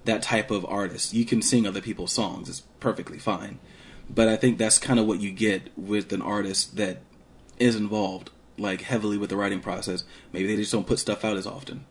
[0.06, 1.14] that type of artist.
[1.14, 2.48] You can sing other people's songs.
[2.48, 3.60] It's perfectly fine.
[4.10, 7.00] But I think that's kind of what you get with an artist that
[7.60, 10.04] is involved like heavily with the writing process.
[10.32, 11.86] Maybe they just don't put stuff out as often.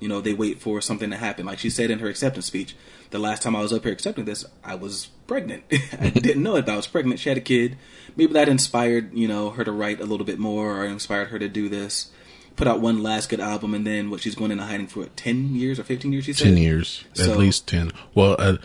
[0.00, 1.46] You know, they wait for something to happen.
[1.46, 2.76] Like she said in her acceptance speech,
[3.10, 5.64] the last time I was up here accepting this, I was pregnant.
[6.00, 7.20] I didn't know it, but I was pregnant.
[7.20, 7.78] She had a kid.
[8.16, 11.38] Maybe that inspired, you know, her to write a little bit more or inspired her
[11.38, 12.10] to do this.
[12.56, 15.16] Put out one last good album and then what she's going into hiding for what,
[15.16, 16.44] 10 years or 15 years, she said?
[16.44, 17.90] ten years, So- at least ten.
[18.14, 18.58] Well, uh,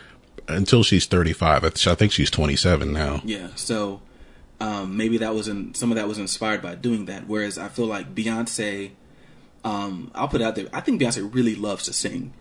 [0.49, 1.63] until she's thirty five.
[1.63, 3.21] I th- I think she's twenty seven now.
[3.23, 4.01] Yeah, so
[4.59, 7.27] um, maybe that was in some of that was inspired by doing that.
[7.27, 8.91] Whereas I feel like Beyonce,
[9.63, 10.67] um, I'll put it out there.
[10.73, 12.33] I think Beyonce really loves to sing.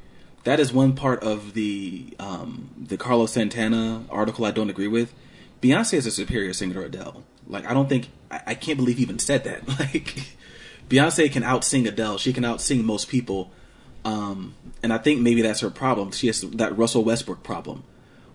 [0.44, 5.12] That is one part of the um, the Carlos Santana article I don't agree with.
[5.60, 7.22] Beyonce is a superior singer to Adele.
[7.46, 9.62] Like I don't think I, I can't believe he even said that.
[9.78, 10.36] Like
[10.88, 12.18] Beyonce can outsing Adele.
[12.18, 13.50] She can outsing most people.
[14.04, 16.12] Um, and I think maybe that's her problem.
[16.12, 17.84] She has that Russell Westbrook problem,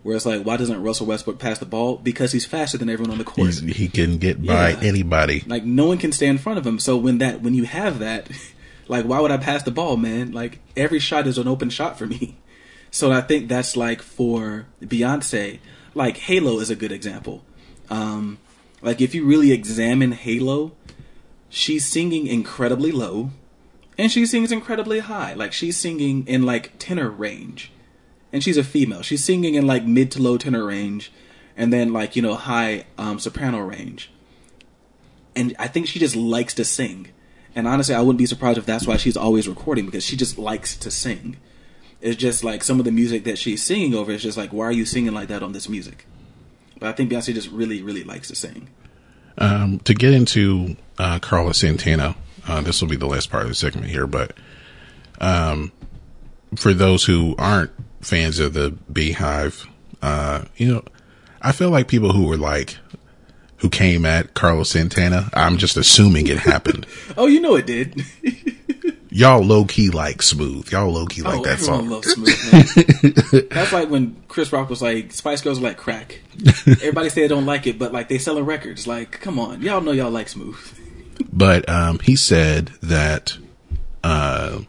[0.03, 1.95] where it's like, why doesn't Russell Westbrook pass the ball?
[1.97, 3.47] Because he's faster than everyone on the court.
[3.47, 4.80] He's, he can get by Yeah.
[4.81, 5.43] anybody.
[5.47, 6.77] Like no one can stay in front of him.
[6.80, 8.30] So when that when you have that,
[8.88, 10.31] like why would I pass the ball, man?
[10.31, 12.38] Like every shot is an open shot for me.
[12.91, 15.57] So I think that's like for Beyonce,
[15.95, 17.43] like Halo is a good example.
[17.89, 18.38] Um,
[18.84, 20.73] like if you really examine Halo,
[21.49, 23.31] she's singing incredibly low,
[23.97, 25.34] and she sings incredibly high.
[25.34, 27.71] Like she's singing in like tenor range,
[28.34, 29.01] and she's a female.
[29.01, 31.14] She's singing in like mid to low tenor range,
[31.55, 34.10] and then like you know high um, soprano range
[35.35, 37.10] and I think she just likes to sing.
[37.55, 40.38] And honestly, I wouldn't be surprised if that's why she's always recording because she just
[40.38, 41.38] likes to sing.
[42.01, 44.65] It's just like some of the music that she's singing over is just like, why
[44.65, 46.05] are you singing like that on this music?
[46.80, 48.69] But I think Beyonce just really, really likes to sing.
[49.38, 52.15] Um, to get into uh, Carlos Santana,
[52.47, 54.35] uh, this will be the last part of the segment here, but
[55.22, 55.72] um,
[56.55, 57.72] for those who aren't
[58.03, 59.67] fans of the Beehive,
[60.01, 60.84] uh, you know,
[61.41, 62.77] I feel like people who were like,
[63.57, 66.85] who came at Carlos Santana, I'm just assuming it happened.
[67.15, 68.01] Oh, you know it did.
[69.09, 70.71] Y'all low key like smooth.
[70.71, 71.88] Y'all low key like oh, that song.
[71.88, 73.49] loves Smooth.
[73.51, 76.21] That's like when Chris Rock was like, Spice Girls are like crack.
[76.65, 78.88] Everybody say they don't like it, but like they selling records.
[78.88, 80.57] Like, come on, y'all know y'all like Smooth.
[81.31, 83.38] But um, he said that
[84.03, 84.61] uh,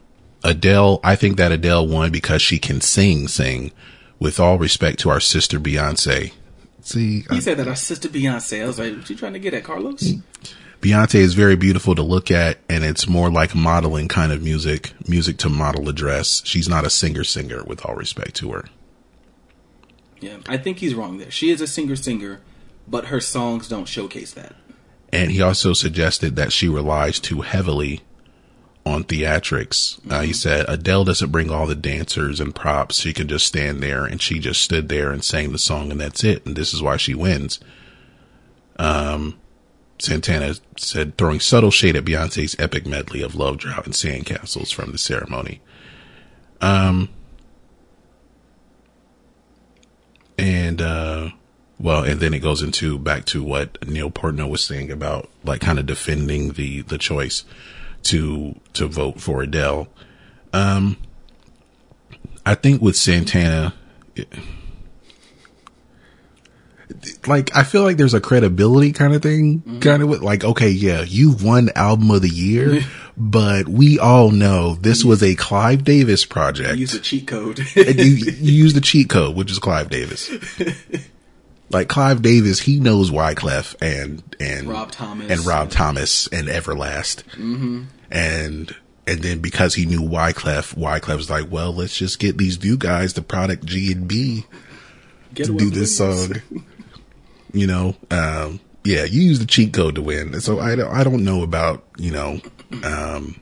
[0.44, 3.72] Adele, I think that Adele won because she can sing, sing.
[4.20, 6.32] With all respect to our sister Beyonce.
[6.80, 8.62] See, He uh, said that our sister Beyonce.
[8.62, 10.12] I was like, what you trying to get at, Carlos?
[10.80, 14.92] Beyonce is very beautiful to look at, and it's more like modeling kind of music,
[15.08, 16.42] music to model a dress.
[16.44, 18.66] She's not a singer singer, with all respect to her.
[20.20, 21.30] Yeah, I think he's wrong there.
[21.30, 22.40] She is a singer singer,
[22.86, 24.54] but her songs don't showcase that.
[25.12, 28.02] And he also suggested that she relies too heavily
[28.86, 29.98] on theatrics.
[30.10, 33.00] Uh, he said Adele doesn't bring all the dancers and props.
[33.00, 36.00] She can just stand there and she just stood there and sang the song and
[36.00, 36.44] that's it.
[36.44, 37.60] And this is why she wins.
[38.78, 39.38] Um,
[39.98, 44.92] Santana said throwing subtle shade at Beyonce's epic medley of Love Drought and Sandcastles from
[44.92, 45.60] the ceremony.
[46.60, 47.08] Um,
[50.36, 51.30] and, uh,
[51.78, 55.60] well, and then it goes into back to what Neil Portnow was saying about like
[55.60, 57.44] kind of defending the the choice
[58.04, 59.88] to to vote for Adele.
[60.52, 60.96] Um,
[62.46, 63.74] I think with Santana,
[64.14, 64.28] it-
[67.26, 70.68] like I feel like there's a credibility kind of thing, kind of with like, okay,
[70.68, 72.82] yeah, you've won album of the year,
[73.16, 76.76] but we all know this was a Clive Davis project.
[76.78, 77.58] Use the cheat code.
[77.74, 78.32] And you, you
[78.64, 80.30] use the cheat code, which is Clive Davis.
[81.70, 85.30] Like Clive Davis, he knows Wyclef and and Rob Thomas.
[85.30, 87.84] and Rob Thomas and Everlast, mm-hmm.
[88.10, 88.76] and
[89.06, 92.76] and then because he knew Wyclef, Wyclef was like, well, let's just get these new
[92.76, 94.44] guys the product G and B.
[95.34, 96.34] To do this song.
[97.52, 100.40] you know, um, yeah, you use the cheat code to win.
[100.40, 102.40] So I don't, I don't know about, you know,
[102.82, 103.40] um,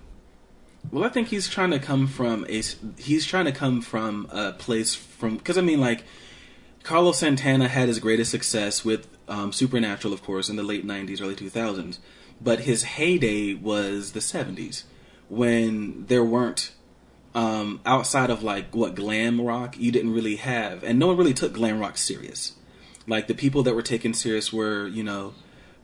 [0.91, 2.63] Well, I think he's trying to come from a
[2.99, 6.05] he's trying to come from a place from because I mean like
[6.83, 11.23] Carlos Santana had his greatest success with um, Supernatural, of course, in the late '90s,
[11.23, 11.99] early 2000s,
[12.41, 14.85] but his heyday was the '70s
[15.29, 16.73] when there weren't
[17.35, 21.33] um, outside of like what glam rock, you didn't really have, and no one really
[21.33, 22.53] took glam rock serious.
[23.07, 25.35] Like the people that were taken serious were, you know,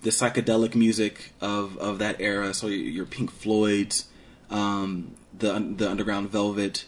[0.02, 2.52] the psychedelic music of of that era.
[2.54, 4.06] So your, Pink Floyd's,
[4.50, 6.84] um, the the Underground Velvet,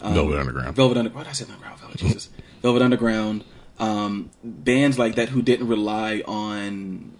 [0.00, 0.76] um, Velvet Underground.
[0.76, 1.14] Velvet Underground.
[1.16, 1.44] What did I say?
[1.52, 1.98] Underground Velvet.
[1.98, 2.28] Jesus,
[2.62, 3.44] Velvet Underground.
[3.78, 7.12] Um, bands like that who didn't rely on,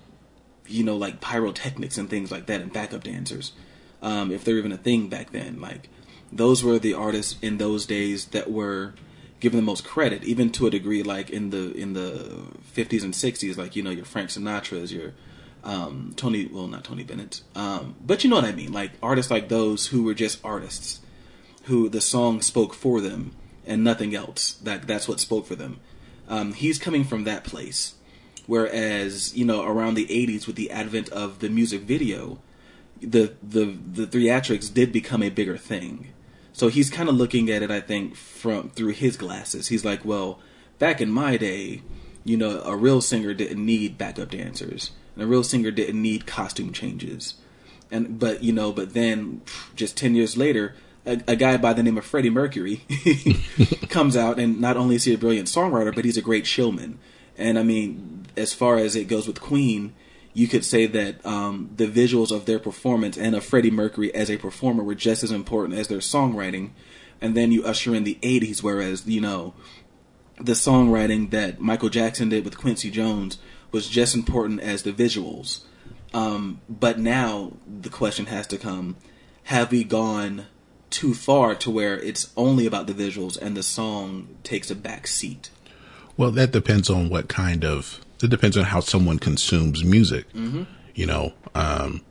[0.66, 3.52] you know, like pyrotechnics and things like that, and backup dancers,
[4.02, 5.60] um, if they're even a thing back then.
[5.60, 5.88] Like
[6.32, 8.94] those were the artists in those days that were
[9.40, 11.02] given the most credit, even to a degree.
[11.02, 15.12] Like in the in the fifties and sixties, like you know your Frank Sinatra's, your
[15.64, 18.72] um, Tony, well not Tony Bennett, um, but you know what I mean.
[18.72, 21.00] Like artists like those who were just artists,
[21.64, 23.34] who the song spoke for them
[23.66, 24.54] and nothing else.
[24.62, 25.80] That that's what spoke for them.
[26.28, 27.94] Um, he's coming from that place,
[28.46, 32.38] whereas you know around the '80s with the advent of the music video,
[33.00, 36.08] the the the theatrics did become a bigger thing.
[36.52, 39.68] So he's kind of looking at it, I think, from through his glasses.
[39.68, 40.38] He's like, well,
[40.78, 41.82] back in my day,
[42.24, 46.26] you know, a real singer didn't need backup dancers, and a real singer didn't need
[46.26, 47.34] costume changes,
[47.90, 49.42] and but you know, but then
[49.74, 50.74] just ten years later,
[51.06, 52.82] a, a guy by the name of Freddie Mercury
[53.88, 56.98] comes out, and not only is he a brilliant songwriter, but he's a great showman.
[57.36, 59.94] And I mean, as far as it goes with Queen,
[60.32, 64.30] you could say that um, the visuals of their performance and of Freddie Mercury as
[64.30, 66.70] a performer were just as important as their songwriting.
[67.20, 69.54] And then you usher in the 80s, whereas, you know,
[70.40, 73.38] the songwriting that Michael Jackson did with Quincy Jones
[73.70, 75.62] was just as important as the visuals.
[76.12, 78.96] Um, but now the question has to come
[79.44, 80.46] have we gone
[80.94, 85.08] too far to where it's only about the visuals and the song takes a back
[85.08, 85.50] seat?
[86.16, 88.00] Well, that depends on what kind of.
[88.22, 90.32] It depends on how someone consumes music.
[90.32, 90.62] Mm-hmm.
[90.94, 92.02] You know, um,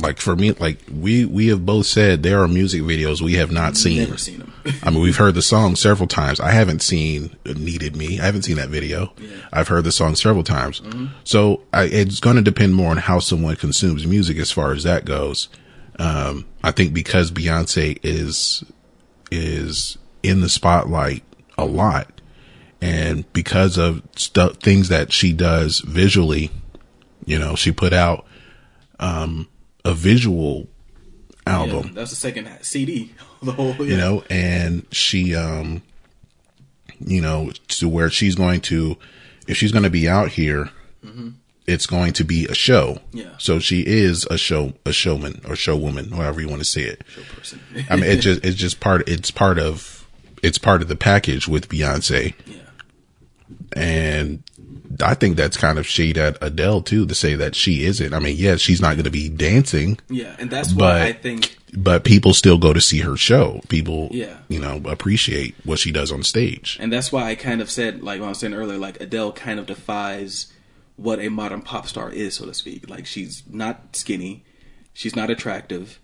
[0.00, 3.52] like for me, like we we have both said there are music videos we have
[3.52, 3.98] not seen.
[3.98, 4.52] Never seen them.
[4.82, 6.40] I mean, we've heard the song several times.
[6.40, 9.12] I haven't seen "Needed Me." I haven't seen that video.
[9.16, 9.36] Yeah.
[9.52, 10.82] I've heard the song several times.
[11.22, 14.82] So I, it's going to depend more on how someone consumes music as far as
[14.82, 15.48] that goes.
[16.02, 18.64] Um, I think because Beyonce is
[19.30, 21.22] is in the spotlight
[21.56, 22.20] a lot,
[22.80, 26.50] and because of stuff things that she does visually,
[27.24, 28.26] you know, she put out
[28.98, 29.48] um,
[29.84, 30.66] a visual
[31.46, 31.86] album.
[31.86, 33.12] Yeah, that's the second CD.
[33.40, 33.84] The whole, yeah.
[33.84, 35.82] you know, and she, um,
[36.98, 38.96] you know, to where she's going to,
[39.46, 40.70] if she's going to be out here,
[41.66, 42.98] it's going to be a show.
[43.12, 43.36] Yeah.
[43.38, 47.02] So she is a show, a showman or showwoman, however you want to say it.
[47.08, 47.60] Show person.
[47.88, 50.06] I mean, it just, it's just part, it's part of,
[50.42, 52.34] it's part of the package with Beyonce.
[52.46, 52.56] yeah.
[53.74, 54.42] And
[55.02, 58.12] I think that's kind of shade at Adele too, to say that she isn't.
[58.12, 61.56] I mean, yes, she's not going to be dancing, Yeah, and that's why I think
[61.74, 63.62] but people still go to see her show.
[63.68, 64.36] People, Yeah.
[64.48, 66.76] you know, appreciate what she does on stage.
[66.80, 69.58] And that's why I kind of said, like I was saying earlier, like Adele kind
[69.58, 70.51] of defies
[71.02, 72.88] what a modern pop star is, so to speak.
[72.88, 74.44] Like she's not skinny,
[74.92, 75.98] she's not attractive.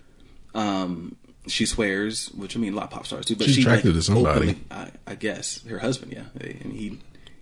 [0.54, 1.16] Um,
[1.46, 3.36] she swears, which I mean, a lot of pop stars do.
[3.36, 4.36] But She's she attractive like, to somebody.
[4.50, 6.98] openly- I, I guess her husband, yeah, and he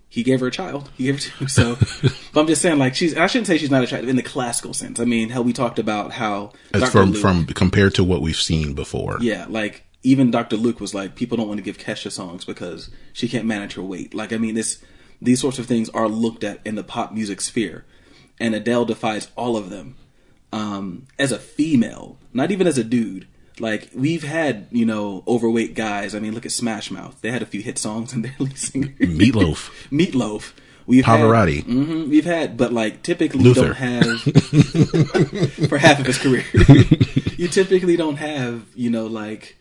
[0.08, 0.90] he gave her a child.
[0.96, 1.48] He gave her two.
[1.48, 1.76] So,
[2.32, 3.16] but I'm just saying, like she's.
[3.16, 5.00] I shouldn't say she's not attractive in the classical sense.
[5.00, 6.90] I mean, how we talked about how As Dr.
[6.92, 9.18] from Luke- from compared to what we've seen before.
[9.20, 10.56] yeah, like even Dr.
[10.56, 13.82] Luke was like, people don't want to give Kesha songs because she can't manage her
[13.82, 14.14] weight.
[14.14, 14.80] Like, I mean, this
[15.20, 17.84] these sorts of things are looked at in the pop music sphere,
[18.38, 19.96] and Adele defies all of them.
[20.52, 23.26] Um, as a female, not even as a dude.
[23.58, 26.14] Like we've had, you know, overweight guys.
[26.14, 27.18] I mean, look at Smash Mouth.
[27.20, 29.70] They had a few hit songs and their lead singer Meatloaf.
[29.90, 30.52] Meatloaf.
[30.86, 31.56] We've Pavarotti.
[31.56, 33.60] Had, hmm we've had, but like typically Luther.
[33.60, 34.20] you don't have
[35.68, 36.44] for half of his career.
[37.36, 39.56] you typically don't have, you know, like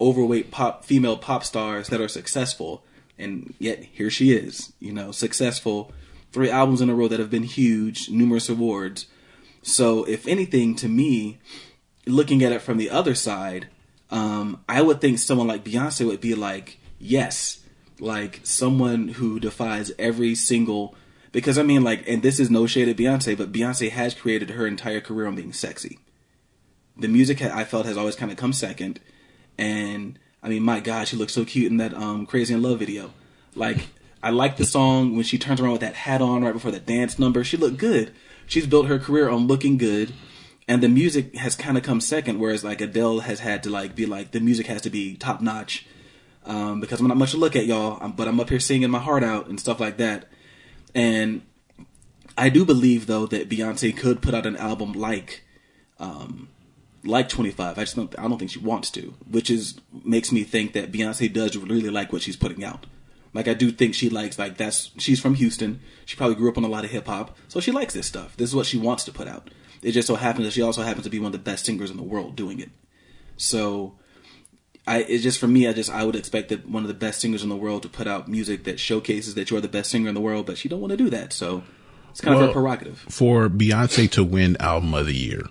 [0.00, 2.84] overweight pop female pop stars that are successful,
[3.20, 5.92] and yet here she is, you know, successful,
[6.32, 9.06] three albums in a row that have been huge, numerous awards.
[9.62, 11.38] So, if anything, to me,
[12.06, 13.68] looking at it from the other side,
[14.10, 17.60] um, I would think someone like Beyonce would be like, yes,
[18.00, 20.94] like someone who defies every single.
[21.32, 24.50] Because I mean, like, and this is no shade at Beyonce, but Beyonce has created
[24.50, 25.98] her entire career on being sexy.
[26.96, 29.00] The music I felt has always kind of come second,
[29.56, 32.78] and I mean, my God, she looks so cute in that um, "Crazy in Love"
[32.78, 33.12] video.
[33.54, 33.88] Like,
[34.22, 36.80] I like the song when she turns around with that hat on right before the
[36.80, 37.44] dance number.
[37.44, 38.12] She looked good.
[38.46, 40.12] She's built her career on looking good,
[40.66, 42.38] and the music has kind of come second.
[42.38, 45.40] Whereas like Adele has had to like be like the music has to be top
[45.40, 45.86] notch
[46.44, 48.08] um, because I'm not much to look at, y'all.
[48.08, 50.28] But I'm up here singing my heart out and stuff like that.
[50.94, 51.42] And
[52.36, 55.44] I do believe though that Beyonce could put out an album like,
[55.98, 56.48] um,
[57.04, 57.78] like 25.
[57.78, 58.18] I just don't.
[58.18, 61.90] I don't think she wants to, which is makes me think that Beyonce does really
[61.90, 62.86] like what she's putting out.
[63.32, 65.80] Like I do think she likes like that's she's from Houston.
[66.04, 68.36] She probably grew up on a lot of hip hop, so she likes this stuff.
[68.36, 69.50] This is what she wants to put out.
[69.82, 71.90] It just so happens that she also happens to be one of the best singers
[71.90, 72.70] in the world doing it.
[73.36, 73.94] So
[74.86, 77.20] I it's just for me, I just I would expect that one of the best
[77.20, 80.08] singers in the world to put out music that showcases that you're the best singer
[80.08, 81.32] in the world, but she don't want to do that.
[81.32, 81.62] So
[82.10, 82.98] it's kind of Well- her prerogative.
[83.08, 85.44] For Beyonce to win album of the year,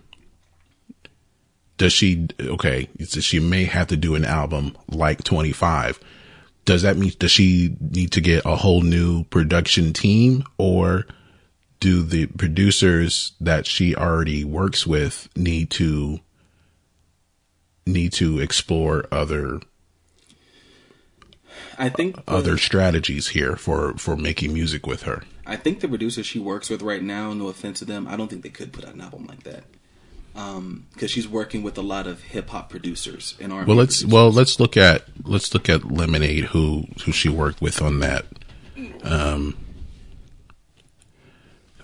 [1.80, 6.00] does she okay, she may have to do an album like 25.
[6.66, 11.06] Does that mean does she need to get a whole new production team or
[11.80, 16.20] do the producers that she already works with need to
[17.88, 19.62] need to explore other
[21.78, 25.24] I think the- other strategies here for for making music with her?
[25.46, 28.28] I think the producers she works with right now, no offense to them, I don't
[28.28, 29.64] think they could put out an album like that.
[30.34, 34.14] Because she's working with a lot of hip hop producers and R&B Well, let's producers.
[34.14, 38.26] well let's look at let's look at Lemonade, who who she worked with on that.
[39.04, 39.58] Um,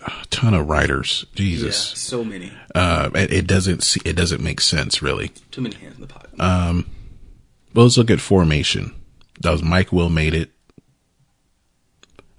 [0.06, 1.78] a ton of writers, yeah, Jesus.
[1.78, 5.30] so many, Uh, it, it doesn't see, it doesn't make sense really.
[5.52, 6.30] too many hands in the pot.
[6.38, 8.94] Well, let's look at Formation.
[9.42, 10.52] That was Mike Will made it.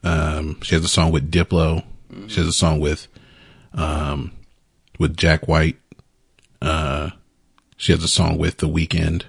[0.02, 1.84] Um, she has a song with Diplo.
[2.28, 3.08] She has a song with
[3.74, 4.32] um
[4.98, 5.76] with Jack White.
[6.62, 7.10] Uh,
[7.76, 9.22] she has a song with The Weeknd.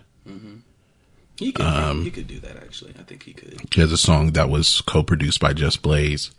[1.38, 2.94] he could, um, he could do that actually.
[2.99, 3.60] I think he could.
[3.74, 6.32] She has a song that was co-produced by Just Blaze.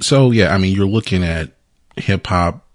[0.00, 1.52] So yeah, I mean, you're looking at
[1.96, 2.66] hip hop,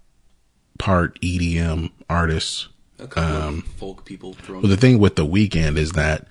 [0.78, 2.68] part EDM artists.
[2.98, 4.62] A couple Um, of folk people thrown.
[4.62, 6.26] Well, the thing with the Weeknd is that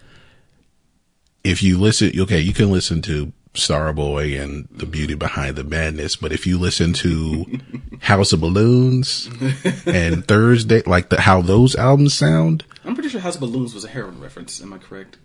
[1.44, 6.16] if you listen, okay, you can listen to Starboy and the beauty behind the madness,
[6.16, 7.46] but if you listen to
[8.00, 9.30] House of Balloons
[9.86, 13.84] and Thursday, like the, how those albums sound, I'm pretty sure House of Balloons was
[13.84, 14.62] a heroin reference.
[14.62, 15.18] Am I correct?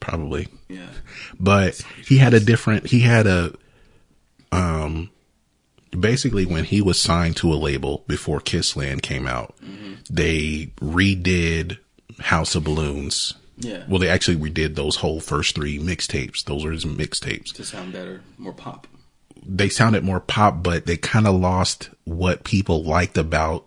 [0.00, 0.88] probably Yeah.
[1.38, 3.54] but he had a different he had a
[4.50, 5.10] um
[5.96, 9.54] basically when he was signed to a label before Kiss Land came out
[10.10, 11.78] they redid
[12.18, 13.84] House of Balloons Yeah.
[13.88, 17.92] well they actually redid those whole first three mixtapes those are his mixtapes To sound
[17.92, 18.86] better, more pop.
[19.44, 23.64] they sounded more pop but they kind of lost what people liked about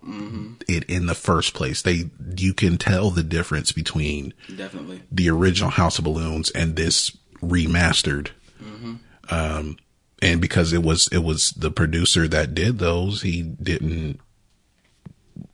[0.67, 5.03] it in the first place they you can tell the difference between Definitely.
[5.11, 8.29] the original House of Balloons and this remastered.
[9.29, 9.77] Um,
[10.21, 14.19] and because it was it was the producer that did those, he didn't.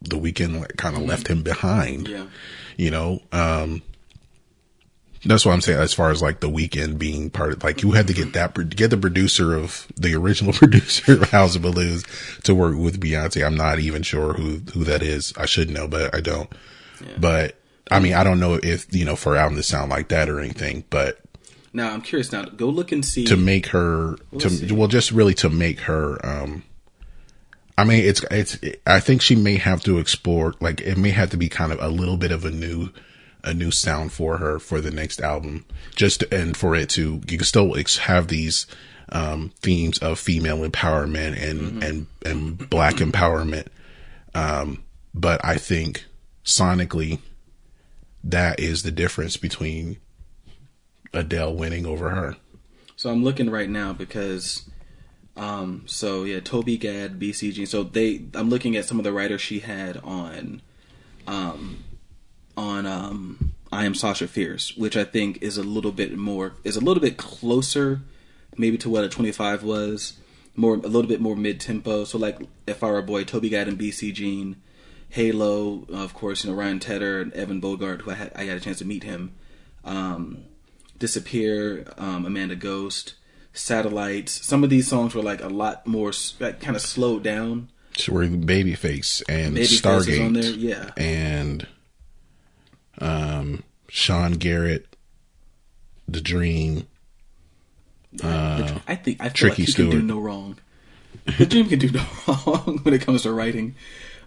[0.01, 2.07] The Weeknd kind of left him behind.
[2.07, 2.25] Yeah.
[2.77, 3.81] You know, um,
[5.25, 5.79] that's what I'm saying.
[5.79, 8.53] As far as like the Weeknd being part of, like you had to get that
[8.75, 12.03] get the producer of the original producer of House of Balloons
[12.43, 13.45] to work with Beyonce.
[13.45, 15.33] I'm not even sure who who that is.
[15.37, 16.49] I should know, but I don't.
[17.17, 17.55] But
[17.89, 20.39] I mean, I don't know if you know for album to sound like that or
[20.39, 20.85] anything.
[20.89, 21.19] But
[21.73, 22.31] Now I'm curious.
[22.31, 23.25] Now go look and see.
[23.25, 24.71] to make her to see.
[24.71, 26.23] well, just really to make her.
[26.25, 26.63] um
[27.77, 28.59] I mean, it's it's.
[28.85, 30.53] I think she may have to explore.
[30.59, 32.89] Like, it may have to be kind of a little bit of a new,
[33.43, 35.65] a new sound for her for the next album.
[35.95, 38.67] Just and for it to, you can still have these
[39.09, 43.67] um themes of female empowerment and and and black empowerment.
[44.33, 46.05] Um, but I think
[46.45, 47.19] sonically,
[48.23, 49.97] that is the difference between
[51.13, 52.37] Adele winning over her.
[52.95, 54.69] So I'm looking right now because,
[55.35, 57.65] um, so yeah, Toby Gad, BC Jean.
[57.65, 60.61] So they, I'm looking at some of the writers she had on,
[61.27, 61.83] um,
[62.57, 66.75] on um, I Am Sasha Fierce, which I think is a little bit more, is
[66.75, 68.01] a little bit closer,
[68.57, 70.13] maybe to what a 25 was,
[70.55, 72.03] more a little bit more mid tempo.
[72.03, 72.37] So like
[72.67, 74.57] if I were a boy, Toby Gad and BC Jean,
[75.09, 78.57] Halo, of course, you know Ryan Tedder and Evan Bogart, who I had, I got
[78.57, 79.33] a chance to meet him.
[79.83, 80.45] Um,
[80.99, 83.15] Disappear, um, Amanda Ghost,
[83.53, 84.45] Satellites.
[84.45, 87.69] Some of these songs were like a lot more like, kind of slowed down.
[87.97, 90.91] So we're Babyface and Babyface Stargate on there, yeah.
[90.95, 91.67] and
[93.01, 94.95] um Sean Garrett,
[96.07, 96.87] The Dream.
[98.23, 100.57] I think I feel Tricky like he can do no wrong.
[101.37, 103.75] The dream can do no wrong when it comes to writing.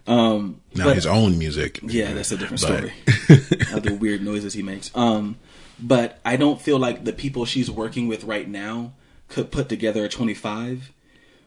[0.07, 1.81] Um, Now but- his own music.
[1.83, 2.91] yeah, that's a different But-
[3.29, 3.69] story.
[3.75, 4.91] Other weird noises he makes.
[4.95, 5.37] Um,
[5.81, 8.93] but I don't feel like the people she's working with right now
[9.29, 10.93] could put together a 25.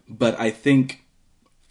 [0.10, 1.06] But I think,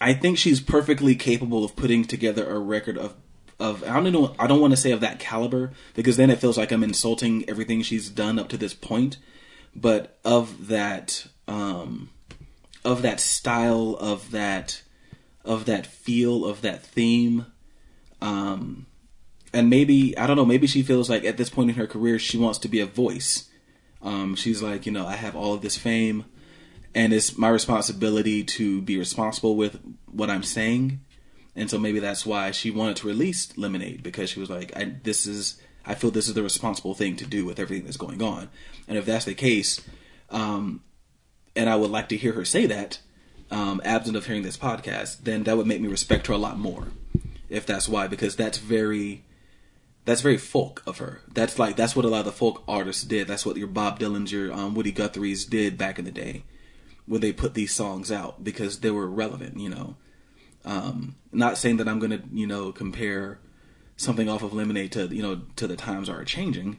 [0.00, 3.14] I think she's perfectly capable of putting together a record of,
[3.58, 6.38] of I don't know, I don't want to say of that caliber because then it
[6.38, 9.18] feels like I'm insulting everything she's done up to this point.
[9.74, 12.10] But of that, um,
[12.84, 14.82] of that style, of that,
[15.44, 17.46] of that feel, of that theme,
[18.22, 18.86] um,
[19.52, 20.44] and maybe I don't know.
[20.44, 22.86] Maybe she feels like at this point in her career, she wants to be a
[22.86, 23.48] voice.
[24.02, 26.24] Um, she's like, you know, I have all of this fame,
[26.94, 31.00] and it's my responsibility to be responsible with what I'm saying.
[31.56, 34.96] And so maybe that's why she wanted to release Lemonade because she was like, I,
[35.02, 38.22] this is, I feel this is the responsible thing to do with everything that's going
[38.22, 38.50] on.
[38.86, 39.80] And if that's the case,
[40.30, 40.82] um,
[41.56, 43.00] and I would like to hear her say that,
[43.50, 46.58] um, absent of hearing this podcast, then that would make me respect her a lot
[46.58, 46.88] more.
[47.48, 49.24] If that's why, because that's very,
[50.04, 51.22] that's very folk of her.
[51.32, 53.28] That's like that's what a lot of the folk artists did.
[53.28, 56.44] That's what your Bob Dylan's, your um, Woody Guthrie's did back in the day,
[57.06, 59.58] when they put these songs out because they were relevant.
[59.58, 59.96] You know,
[60.66, 63.38] um, not saying that I'm gonna you know compare
[63.96, 66.78] something off of Lemonade to you know to the times are changing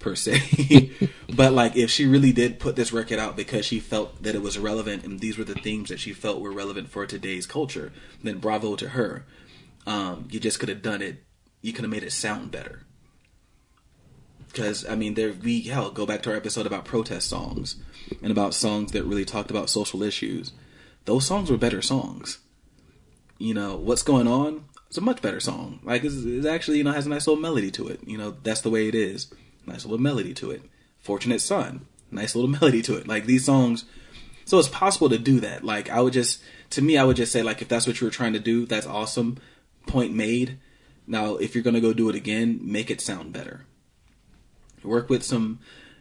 [0.00, 0.90] per se,
[1.36, 4.42] but like if she really did put this record out because she felt that it
[4.42, 7.92] was relevant and these were the themes that she felt were relevant for today's culture,
[8.22, 9.24] then bravo to her.
[9.86, 11.24] Um, you just could have done it.
[11.62, 12.82] You could have made it sound better.
[14.48, 17.76] Because I mean, there we hell go back to our episode about protest songs
[18.22, 20.52] and about songs that really talked about social issues.
[21.04, 22.38] Those songs were better songs.
[23.38, 24.64] You know what's going on?
[24.88, 25.80] It's a much better song.
[25.84, 28.00] Like it's, it's actually you know has a nice little melody to it.
[28.06, 29.32] You know that's the way it is.
[29.66, 30.62] Nice little melody to it.
[30.98, 33.06] Fortunate Son, nice little melody to it.
[33.06, 33.84] Like these songs.
[34.44, 35.62] So it's possible to do that.
[35.62, 38.06] Like I would just, to me, I would just say like if that's what you
[38.06, 39.38] were trying to do, that's awesome.
[39.86, 40.58] Point made.
[41.06, 43.66] Now if you're gonna go do it again, make it sound better.
[44.82, 45.58] Work with some,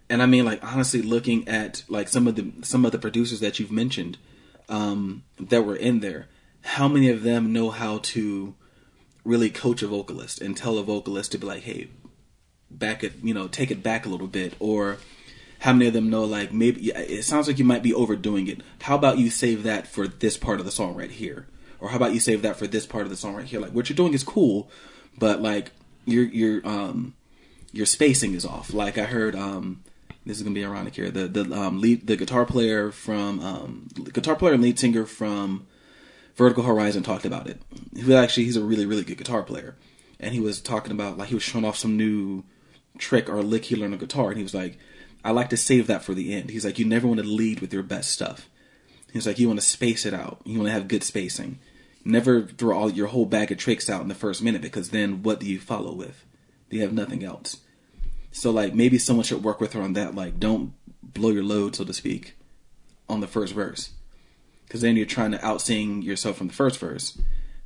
[0.10, 3.42] and I mean like honestly, looking at like some of the some of the producers
[3.42, 4.18] that you've mentioned
[4.70, 6.28] um, that were in there,
[6.68, 8.54] how many of them know how to
[9.24, 11.88] really coach a vocalist and tell a vocalist to be like, hey,
[12.70, 14.98] back it, you know, take it back a little bit, or
[15.60, 18.62] how many of them know like maybe it sounds like you might be overdoing it.
[18.82, 21.48] How about you save that for this part of the song right here,
[21.80, 23.62] or how about you save that for this part of the song right here?
[23.62, 24.70] Like what you're doing is cool,
[25.18, 25.72] but like
[26.06, 27.16] your your um
[27.72, 28.74] your spacing is off.
[28.74, 29.84] Like I heard um
[30.26, 31.10] this is gonna be ironic here.
[31.12, 35.66] The the um lead the guitar player from um guitar player and lead singer from
[36.38, 37.62] Vertical Horizon talked about it.
[37.96, 39.76] He was actually he's a really really good guitar player,
[40.20, 42.44] and he was talking about like he was showing off some new
[42.98, 44.78] trick or lick he learned on guitar, and he was like,
[45.26, 46.52] I like to save that for the end.
[46.52, 48.48] He's like, you never want to lead with your best stuff.
[49.12, 50.42] He's like, you want to space it out.
[50.46, 51.60] You want to have good spacing.
[52.06, 55.24] Never throw all your whole bag of tricks out in the first minute because then
[55.24, 56.24] what do you follow with?
[56.70, 57.58] You have nothing else.
[58.32, 60.14] So like maybe someone should work with her on that.
[60.14, 62.36] Like don't blow your load, so to speak,
[63.10, 63.92] on the first verse,
[64.68, 67.18] because then you're trying to outsing yourself from the first verse.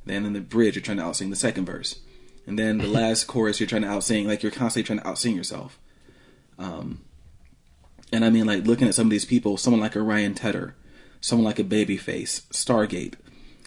[0.04, 2.00] Then in the bridge, you're trying to outsing the second verse,
[2.46, 4.26] and then the last chorus, you're trying to outsing.
[4.26, 5.78] Like you're constantly trying to outsing yourself.
[6.58, 7.00] Um,
[8.12, 10.74] and I mean, like looking at some of these people, someone like a Ryan Tedder,
[11.20, 13.14] someone like a Babyface, Stargate.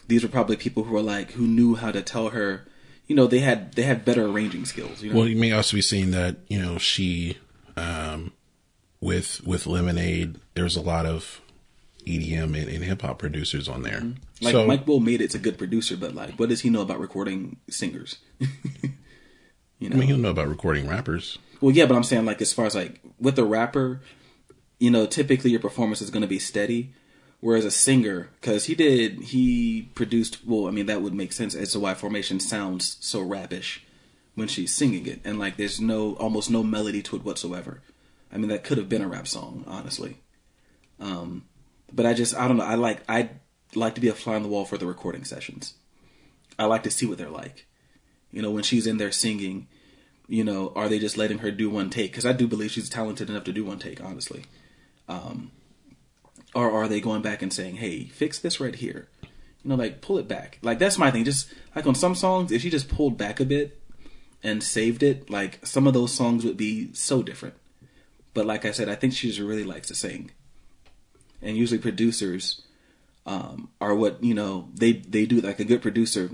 [0.07, 2.65] These were probably people who were like who knew how to tell her.
[3.07, 5.01] You know, they had they had better arranging skills.
[5.01, 7.37] You know, Well, you may also be seeing that you know she,
[7.75, 8.33] um,
[9.01, 11.41] with with Lemonade, there's a lot of
[12.06, 14.02] EDM and, and hip hop producers on there.
[14.41, 16.82] Like so Mike Will made it's a good producer, but like, what does he know
[16.82, 18.18] about recording singers?
[19.80, 21.38] you know, I mean, he'll know about recording rappers.
[21.61, 24.02] well, yeah, but I'm saying like as far as like with a rapper,
[24.80, 26.94] you know, typically your performance is going to be steady,
[27.40, 30.45] whereas a singer, because he did he produced.
[30.45, 33.84] Well, I mean that would make sense as to why Formation sounds so rapish
[34.36, 37.82] when she's singing it, and like there's no almost no melody to it whatsoever.
[38.32, 40.18] I mean that could have been a rap song, honestly.
[40.99, 41.44] Um,
[41.95, 42.65] but I just I don't know.
[42.65, 43.30] I like I
[43.73, 45.76] like to be a fly on the wall for the recording sessions.
[46.59, 47.65] I like to see what they're like.
[48.31, 49.67] You know, when she's in there singing,
[50.27, 52.11] you know, are they just letting her do one take?
[52.11, 54.43] Because I do believe she's talented enough to do one take, honestly.
[55.07, 55.51] Um,
[56.53, 59.07] or are they going back and saying, "Hey, fix this right here"?
[59.63, 60.59] You know, like pull it back.
[60.61, 61.23] Like that's my thing.
[61.23, 63.81] Just like on some songs, if she just pulled back a bit
[64.43, 67.55] and saved it, like some of those songs would be so different.
[68.34, 70.31] But like I said, I think she just really likes to sing,
[71.45, 72.61] and usually producers
[73.26, 76.31] um, are what you know they they do like a good producer.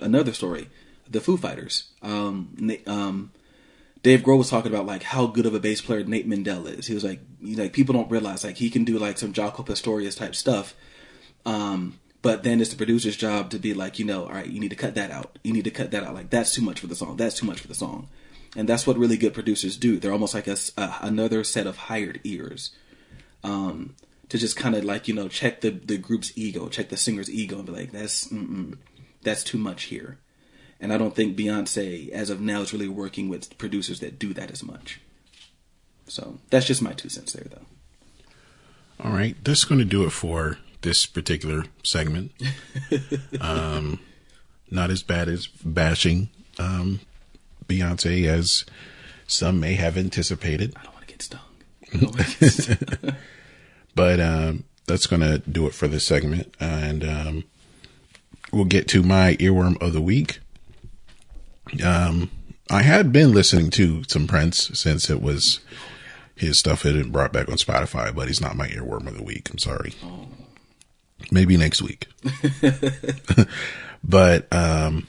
[0.00, 0.68] Another story,
[1.08, 1.90] the Foo Fighters.
[2.02, 3.30] Um, um,
[4.02, 6.86] Dave Grohl was talking about like how good of a bass player Nate Mendel is.
[6.86, 9.64] He was like, you like people don't realize like he can do like some Jaco
[9.64, 10.74] Pastorius type stuff,
[11.46, 14.58] um, But then it's the producer's job to be like, you know, all right, you
[14.58, 15.38] need to cut that out.
[15.44, 16.14] You need to cut that out.
[16.14, 17.16] Like that's too much for the song.
[17.16, 18.08] That's too much for the song.
[18.56, 19.98] And that's what really good producers do.
[19.98, 20.56] They're almost like a
[21.02, 22.70] another set of hired ears
[23.44, 23.94] um,
[24.34, 27.30] to just kind of like you know check the the group's ego, check the singer's
[27.30, 28.76] ego, and be like, that's mm-mm,
[29.22, 30.18] that's too much here.
[30.80, 34.34] And I don't think Beyonce, as of now, is really working with producers that do
[34.34, 35.00] that as much.
[36.08, 39.04] So that's just my two cents there, though.
[39.04, 42.32] All right, that's going to do it for this particular segment.
[43.40, 44.00] um,
[44.68, 46.28] not as bad as bashing
[46.58, 46.98] um,
[47.68, 48.64] Beyonce as
[49.28, 53.16] some may have anticipated, I don't want to get stung.
[53.94, 57.44] but um, that's going to do it for this segment, and um,
[58.52, 60.40] we'll get to my earworm of the week.
[61.84, 62.30] Um,
[62.70, 65.60] I had been listening to some Prince since it was
[66.36, 69.22] his stuff had been brought back on Spotify, but he's not my earworm of the
[69.22, 69.50] week.
[69.50, 69.94] I'm sorry.
[71.30, 72.08] Maybe next week.
[74.04, 75.06] but um,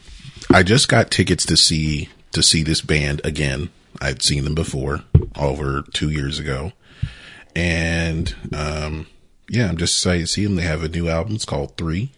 [0.52, 3.70] I just got tickets to see to see this band again.
[4.02, 5.04] I'd seen them before,
[5.38, 6.74] over two years ago,
[7.56, 9.08] and um,
[9.50, 10.56] yeah, I'm just excited to see them.
[10.56, 11.36] They have a new album.
[11.36, 12.12] It's called Three,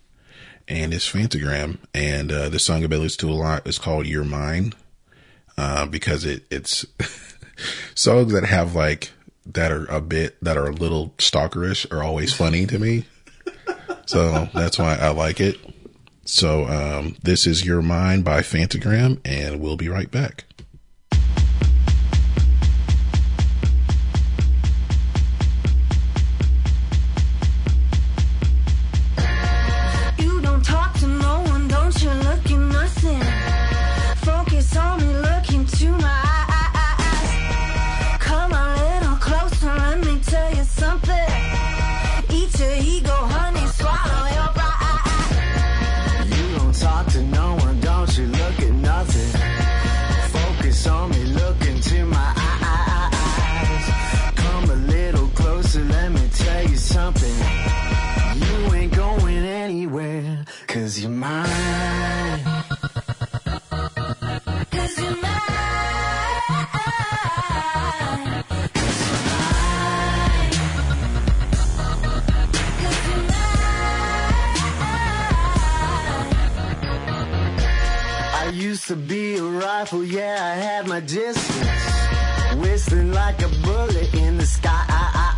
[0.67, 1.77] and it's Phantogram.
[1.93, 4.73] And uh, the song listen to a lot is called "You're Mine,"
[5.57, 6.85] uh, because it it's
[7.95, 9.11] songs that have like
[9.45, 13.05] that are a bit that are a little stalkerish are always funny to me.
[14.05, 15.57] So that's why I like it.
[16.23, 20.45] So um, this is Your Mind by Phantogram, and we'll be right back.
[61.21, 61.51] Cause you're
[62.35, 62.43] mine.
[64.71, 65.41] Cause you're mine.
[72.81, 73.27] Cause you're
[78.33, 81.67] I used to be a rifle, yeah, I had my distance.
[82.57, 84.85] Whistling like a bullet in the sky.
[84.87, 85.36] I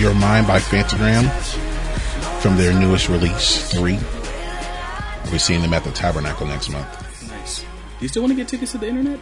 [0.00, 1.28] Your Mind by Phantogram
[2.40, 3.98] from their newest release, Three.
[5.30, 6.88] We're seeing them at the Tabernacle next month.
[7.28, 7.60] Nice.
[7.60, 7.66] Do
[8.00, 9.20] you still want to get tickets to the internet?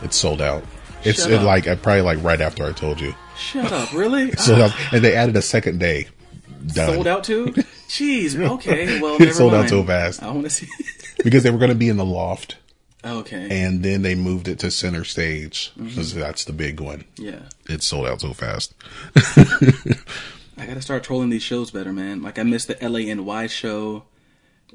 [0.00, 0.64] It's sold out.
[1.04, 3.14] It's it like uh, probably like right after I told you.
[3.36, 4.32] Shut up, really?
[4.38, 6.08] Sold out, and they added a second day.
[6.66, 6.94] Done.
[6.94, 7.46] Sold out too?
[7.88, 8.40] Jeez.
[8.40, 8.98] Okay.
[8.98, 10.22] Well, It sold out so fast.
[10.22, 10.68] I want to see.
[11.22, 12.56] because they were going to be in the loft,
[13.04, 13.48] okay.
[13.50, 15.88] and then they moved it to center stage Mm-hmm.
[15.88, 17.04] because that's the big one.
[17.16, 17.40] yeah.
[17.68, 18.74] It sold out so fast.
[20.56, 22.22] I gotta start trolling these shows better, man.
[22.22, 24.04] Like I missed the LANY show,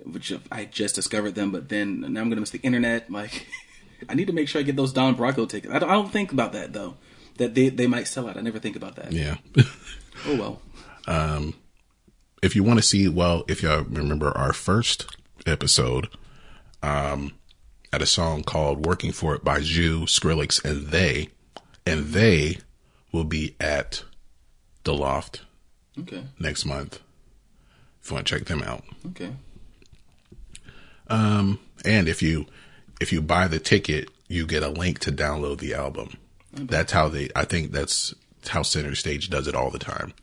[0.03, 3.11] which I just discovered them, but then now I'm gonna miss the internet.
[3.11, 3.45] Like
[4.09, 5.73] I need to make sure I get those Don Bracco tickets.
[5.73, 6.95] I don't, I don't think about that though.
[7.37, 8.37] That they they might sell out.
[8.37, 9.11] I never think about that.
[9.11, 9.35] Yeah.
[10.25, 10.61] Oh well.
[11.07, 11.53] Um,
[12.41, 16.07] if you want to see, well, if y'all remember our first episode,
[16.81, 17.33] um,
[17.93, 21.29] at a song called "Working for It" by ZHU, Skrillex, and they,
[21.85, 22.57] and they
[23.11, 24.03] will be at
[24.83, 25.41] the Loft
[25.99, 26.23] Okay.
[26.39, 26.99] next month.
[28.03, 29.31] If you want to check them out, Okay.
[31.07, 32.45] Um, and if you
[32.99, 36.17] if you buy the ticket, you get a link to download the album.
[36.53, 37.29] That's how they.
[37.35, 38.13] I think that's
[38.47, 40.13] how Center Stage does it all the time.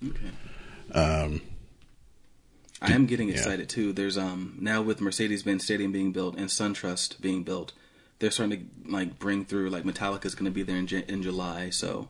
[2.83, 3.93] I am getting excited too.
[3.93, 7.73] There's um now with Mercedes Benz Stadium being built and SunTrust being built,
[8.19, 11.23] they're starting to like bring through like Metallica's going to be there in J- in
[11.23, 11.71] July.
[11.71, 12.09] So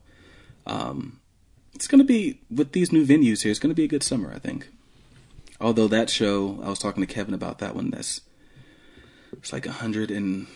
[0.67, 1.21] Um,
[1.75, 3.51] it's going to be with these new venues here.
[3.51, 4.69] It's going to be a good summer, I think.
[5.61, 7.91] Although that show, I was talking to Kevin about that one.
[7.91, 8.21] That's
[9.33, 10.47] it's like a hundred and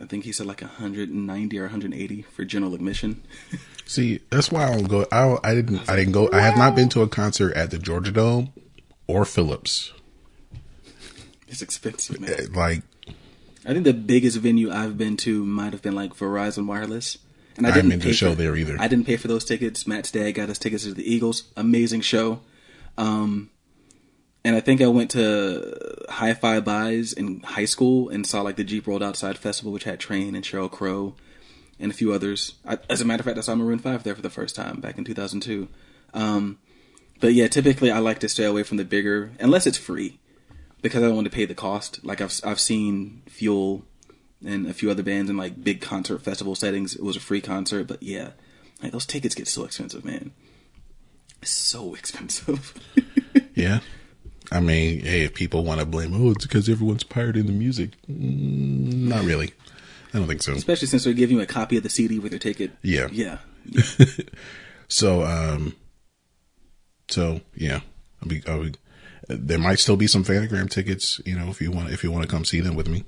[0.00, 2.74] I think he said like a hundred and ninety or hundred and eighty for general
[2.74, 3.22] admission.
[3.86, 5.06] See, that's why I don't go.
[5.12, 6.28] I I didn't I didn't go.
[6.32, 8.52] I have not been to a concert at the Georgia Dome
[9.10, 9.92] or Philips.
[11.48, 12.30] It's expensive, man.
[12.30, 12.82] Eh, Like
[13.66, 17.18] I think the biggest venue I've been to might have been like Verizon Wireless.
[17.56, 18.76] And I been to pay a show for- there either.
[18.78, 19.86] I didn't pay for those tickets.
[19.86, 21.44] Matt's dad got us tickets to the Eagles.
[21.56, 22.40] Amazing show.
[22.96, 23.50] Um,
[24.44, 28.64] and I think I went to Hi-Fi Buys in high school and saw like the
[28.64, 31.14] Jeep World Outside Festival, which had Train and Sheryl Crow
[31.78, 32.54] and a few others.
[32.64, 34.80] I, as a matter of fact, I saw Maroon Five there for the first time
[34.80, 35.68] back in 2002.
[36.14, 36.58] Um,
[37.20, 40.18] but yeah, typically I like to stay away from the bigger, unless it's free,
[40.82, 42.04] because I don't want to pay the cost.
[42.04, 43.84] Like I've I've seen Fuel
[44.44, 46.94] and a few other bands in like big concert festival settings.
[46.94, 48.30] It was a free concert, but yeah,
[48.82, 50.32] like those tickets get so expensive, man.
[51.42, 52.74] So expensive.
[53.54, 53.80] yeah,
[54.50, 57.90] I mean, hey, if people want to blame, oh, it's because everyone's pirating the music.
[58.10, 59.52] Mm, not really.
[60.12, 60.52] I don't think so.
[60.54, 62.72] Especially since they're giving you a copy of the CD with your ticket.
[62.82, 63.08] Yeah.
[63.12, 63.38] Yeah.
[64.90, 65.76] So, um,
[67.10, 67.80] so yeah,
[68.22, 68.74] I'll be, I'll be,
[69.28, 72.24] there might still be some Phantogram tickets, you know, if you want, if you want
[72.24, 73.04] to come see them with me.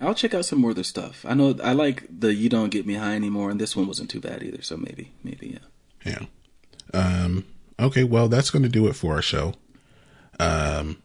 [0.00, 1.24] I'll check out some more of their stuff.
[1.26, 4.10] I know I like the "You Don't Get Me High Anymore," and this one wasn't
[4.10, 4.60] too bad either.
[4.60, 5.58] So maybe, maybe
[6.04, 6.12] yeah.
[6.92, 6.92] Yeah.
[6.92, 7.46] Um,
[7.80, 8.04] okay.
[8.04, 9.54] Well, that's going to do it for our show.
[10.38, 11.02] Um,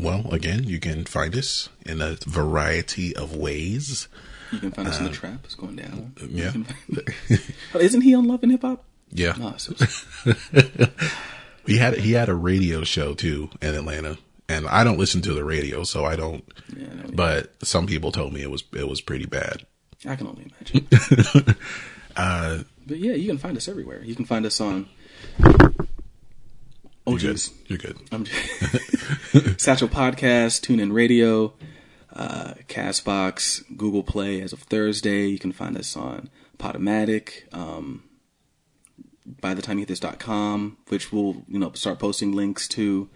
[0.00, 4.08] well, again, you can find us in a variety of ways.
[4.52, 5.40] You can find us in the trap.
[5.44, 6.14] It's going down.
[6.22, 6.52] Uh, yeah.
[6.52, 6.66] Can-
[7.74, 8.84] Oh, Isn't he on Love and Hip Hop?
[9.16, 9.34] Yeah.
[9.38, 9.74] No, so,
[11.66, 15.34] He had, he had a radio show too in Atlanta and I don't listen to
[15.34, 16.44] the radio, so I don't,
[16.76, 19.66] yeah, no, but some people told me it was, it was pretty bad.
[20.08, 20.86] I can only imagine.
[22.14, 24.02] but yeah, you can find us everywhere.
[24.04, 24.88] You can find us on.
[27.08, 27.42] Oh, You're good.
[27.66, 27.98] You're good.
[28.12, 28.26] I'm
[29.58, 31.54] Satchel Podcast, TuneIn Radio,
[32.12, 35.26] uh, Castbox, Google Play as of Thursday.
[35.26, 38.02] You can find us on Podomatic, um,
[39.40, 43.08] by the time you hit this.com, which will, you know, start posting links to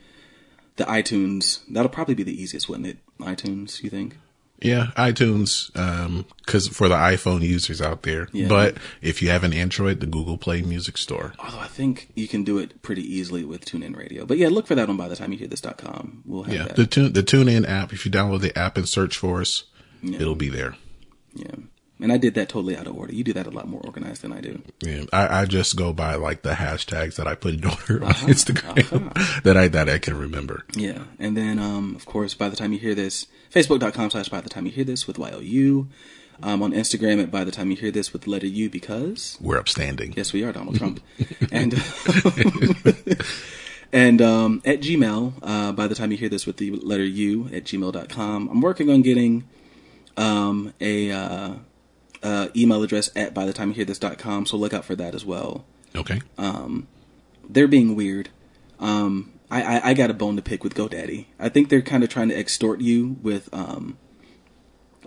[0.76, 1.60] the iTunes.
[1.68, 2.98] That'll probably be the easiest, wouldn't it?
[3.20, 4.16] iTunes, you think?
[4.62, 8.28] Yeah, iTunes, um, cause for the iPhone users out there.
[8.32, 8.46] Yeah.
[8.48, 11.32] But if you have an Android, the Google Play Music Store.
[11.38, 14.26] Although I think you can do it pretty easily with TuneIn Radio.
[14.26, 16.24] But yeah, look for that on by the time you hear this.com.
[16.26, 16.76] We'll have Yeah, that.
[16.76, 17.94] the tune the TuneIn app.
[17.94, 19.64] If you download the app and search for us,
[20.02, 20.76] it'll be there.
[21.34, 21.46] yeah.
[22.02, 23.12] And I did that totally out of order.
[23.12, 24.62] You do that a lot more organized than I do.
[24.82, 28.12] Yeah, I, I just go by like the hashtags that I put in order on
[28.12, 30.64] Instagram that I that I can remember.
[30.74, 31.04] Yeah.
[31.18, 34.48] And then, um, of course, by the time you hear this, facebook.com slash by the
[34.48, 35.88] time you hear this with Y-O-U.
[36.42, 39.36] Um, on Instagram at by the time you hear this with the letter U because,
[39.42, 40.14] We're upstanding.
[40.16, 41.02] yes, we are Donald Trump.
[41.52, 41.74] and,
[43.92, 47.50] and, um, at Gmail, uh, by the time you hear this with the letter U
[47.52, 48.48] at gmail.com.
[48.48, 49.44] I'm working on getting,
[50.16, 51.54] um, a, uh,
[52.22, 54.46] uh, email address at by the time you hear this.com.
[54.46, 55.64] So look out for that as well.
[55.94, 56.20] Okay.
[57.48, 58.28] they're being weird.
[58.78, 61.26] Um, I, I, I got a bone to pick with GoDaddy.
[61.38, 63.98] I think they're kind of trying to extort you with um,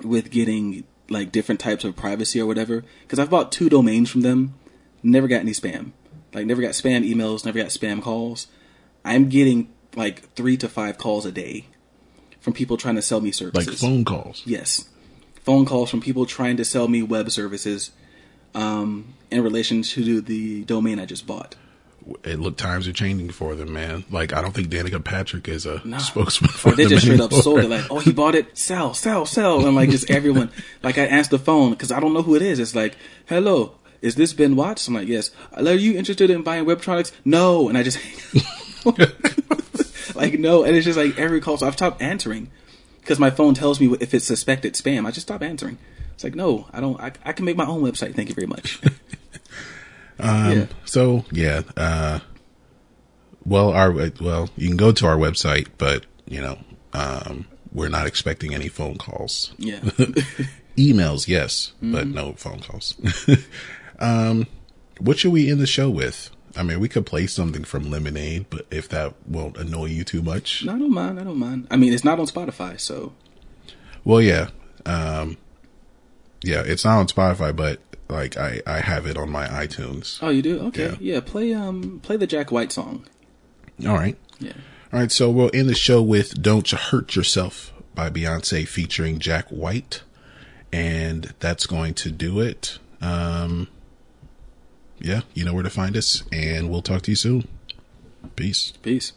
[0.04, 2.84] with getting like different types of privacy or whatever.
[3.02, 4.56] Because I've bought two domains from them,
[5.02, 5.92] never got any spam.
[6.34, 8.48] Like never got spam emails, never got spam calls.
[9.06, 11.68] I'm getting like three to five calls a day
[12.40, 14.42] from people trying to sell me services, like phone calls.
[14.46, 14.90] Yes.
[15.44, 17.92] Phone calls from people trying to sell me web services
[18.56, 21.56] um, in relation to the domain I just bought.
[22.24, 24.04] It look times are changing for them, man.
[24.12, 26.00] Like I don't think Danica Patrick is a Nah.
[26.00, 28.94] spokesman for Or they just straight up sold it like, oh, he bought it, sell,
[28.94, 30.52] sell, sell, and like just everyone,
[30.84, 32.60] like I answered the phone because I don't know who it is.
[32.60, 32.98] It's like,
[33.28, 34.88] hello, is this Ben Watts?
[34.90, 35.32] I'm like, yes.
[35.54, 37.14] Are you interested in buying Webtronics?
[37.24, 38.00] No, and I just
[40.16, 41.58] like no, and it's just like every call.
[41.58, 42.50] So I've stopped answering
[43.04, 45.06] because my phone tells me if it's suspected spam.
[45.06, 45.78] I just stop answering.
[46.14, 47.00] It's like, no, I don't.
[47.00, 48.16] I, I can make my own website.
[48.16, 48.80] Thank you very much.
[50.20, 50.66] yeah.
[50.86, 52.20] So yeah, uh,
[53.46, 53.92] well, our
[54.22, 56.58] well, you can go to our website, but you know,
[56.94, 59.54] um, we're not expecting any phone calls.
[59.58, 59.80] Yeah.
[60.78, 62.14] Emails, yes, but Mm-hmm.
[62.16, 62.96] no phone calls.
[64.00, 64.48] um,
[65.00, 66.30] what should we end the show with?
[66.56, 70.22] I mean, we could play something from Lemonade, but if that won't annoy you too
[70.22, 71.20] much, No, I don't mind.
[71.20, 71.68] I don't mind.
[71.72, 73.14] I mean, it's not on Spotify, so
[74.06, 74.50] well, yeah,
[74.86, 75.38] um,
[76.44, 80.20] yeah, it's not on Spotify, but like I, I have it on my iTunes.
[80.22, 80.60] oh, you do?
[80.68, 80.96] Okay, Yeah.
[81.00, 81.20] yeah.
[81.22, 83.06] Play um, play the Jack White song.
[83.88, 84.18] All right.
[84.40, 84.54] Yeah.
[84.92, 89.18] All right, so we'll end the show with Don't You Hurt Yourself by Beyonce featuring
[89.18, 90.04] Jack White.
[90.72, 92.78] And that's going to do it.
[93.02, 93.68] Um,
[95.04, 97.48] yeah, you know where to find us, and we'll talk to you soon.
[98.36, 98.72] Peace.
[98.82, 99.12] Peace.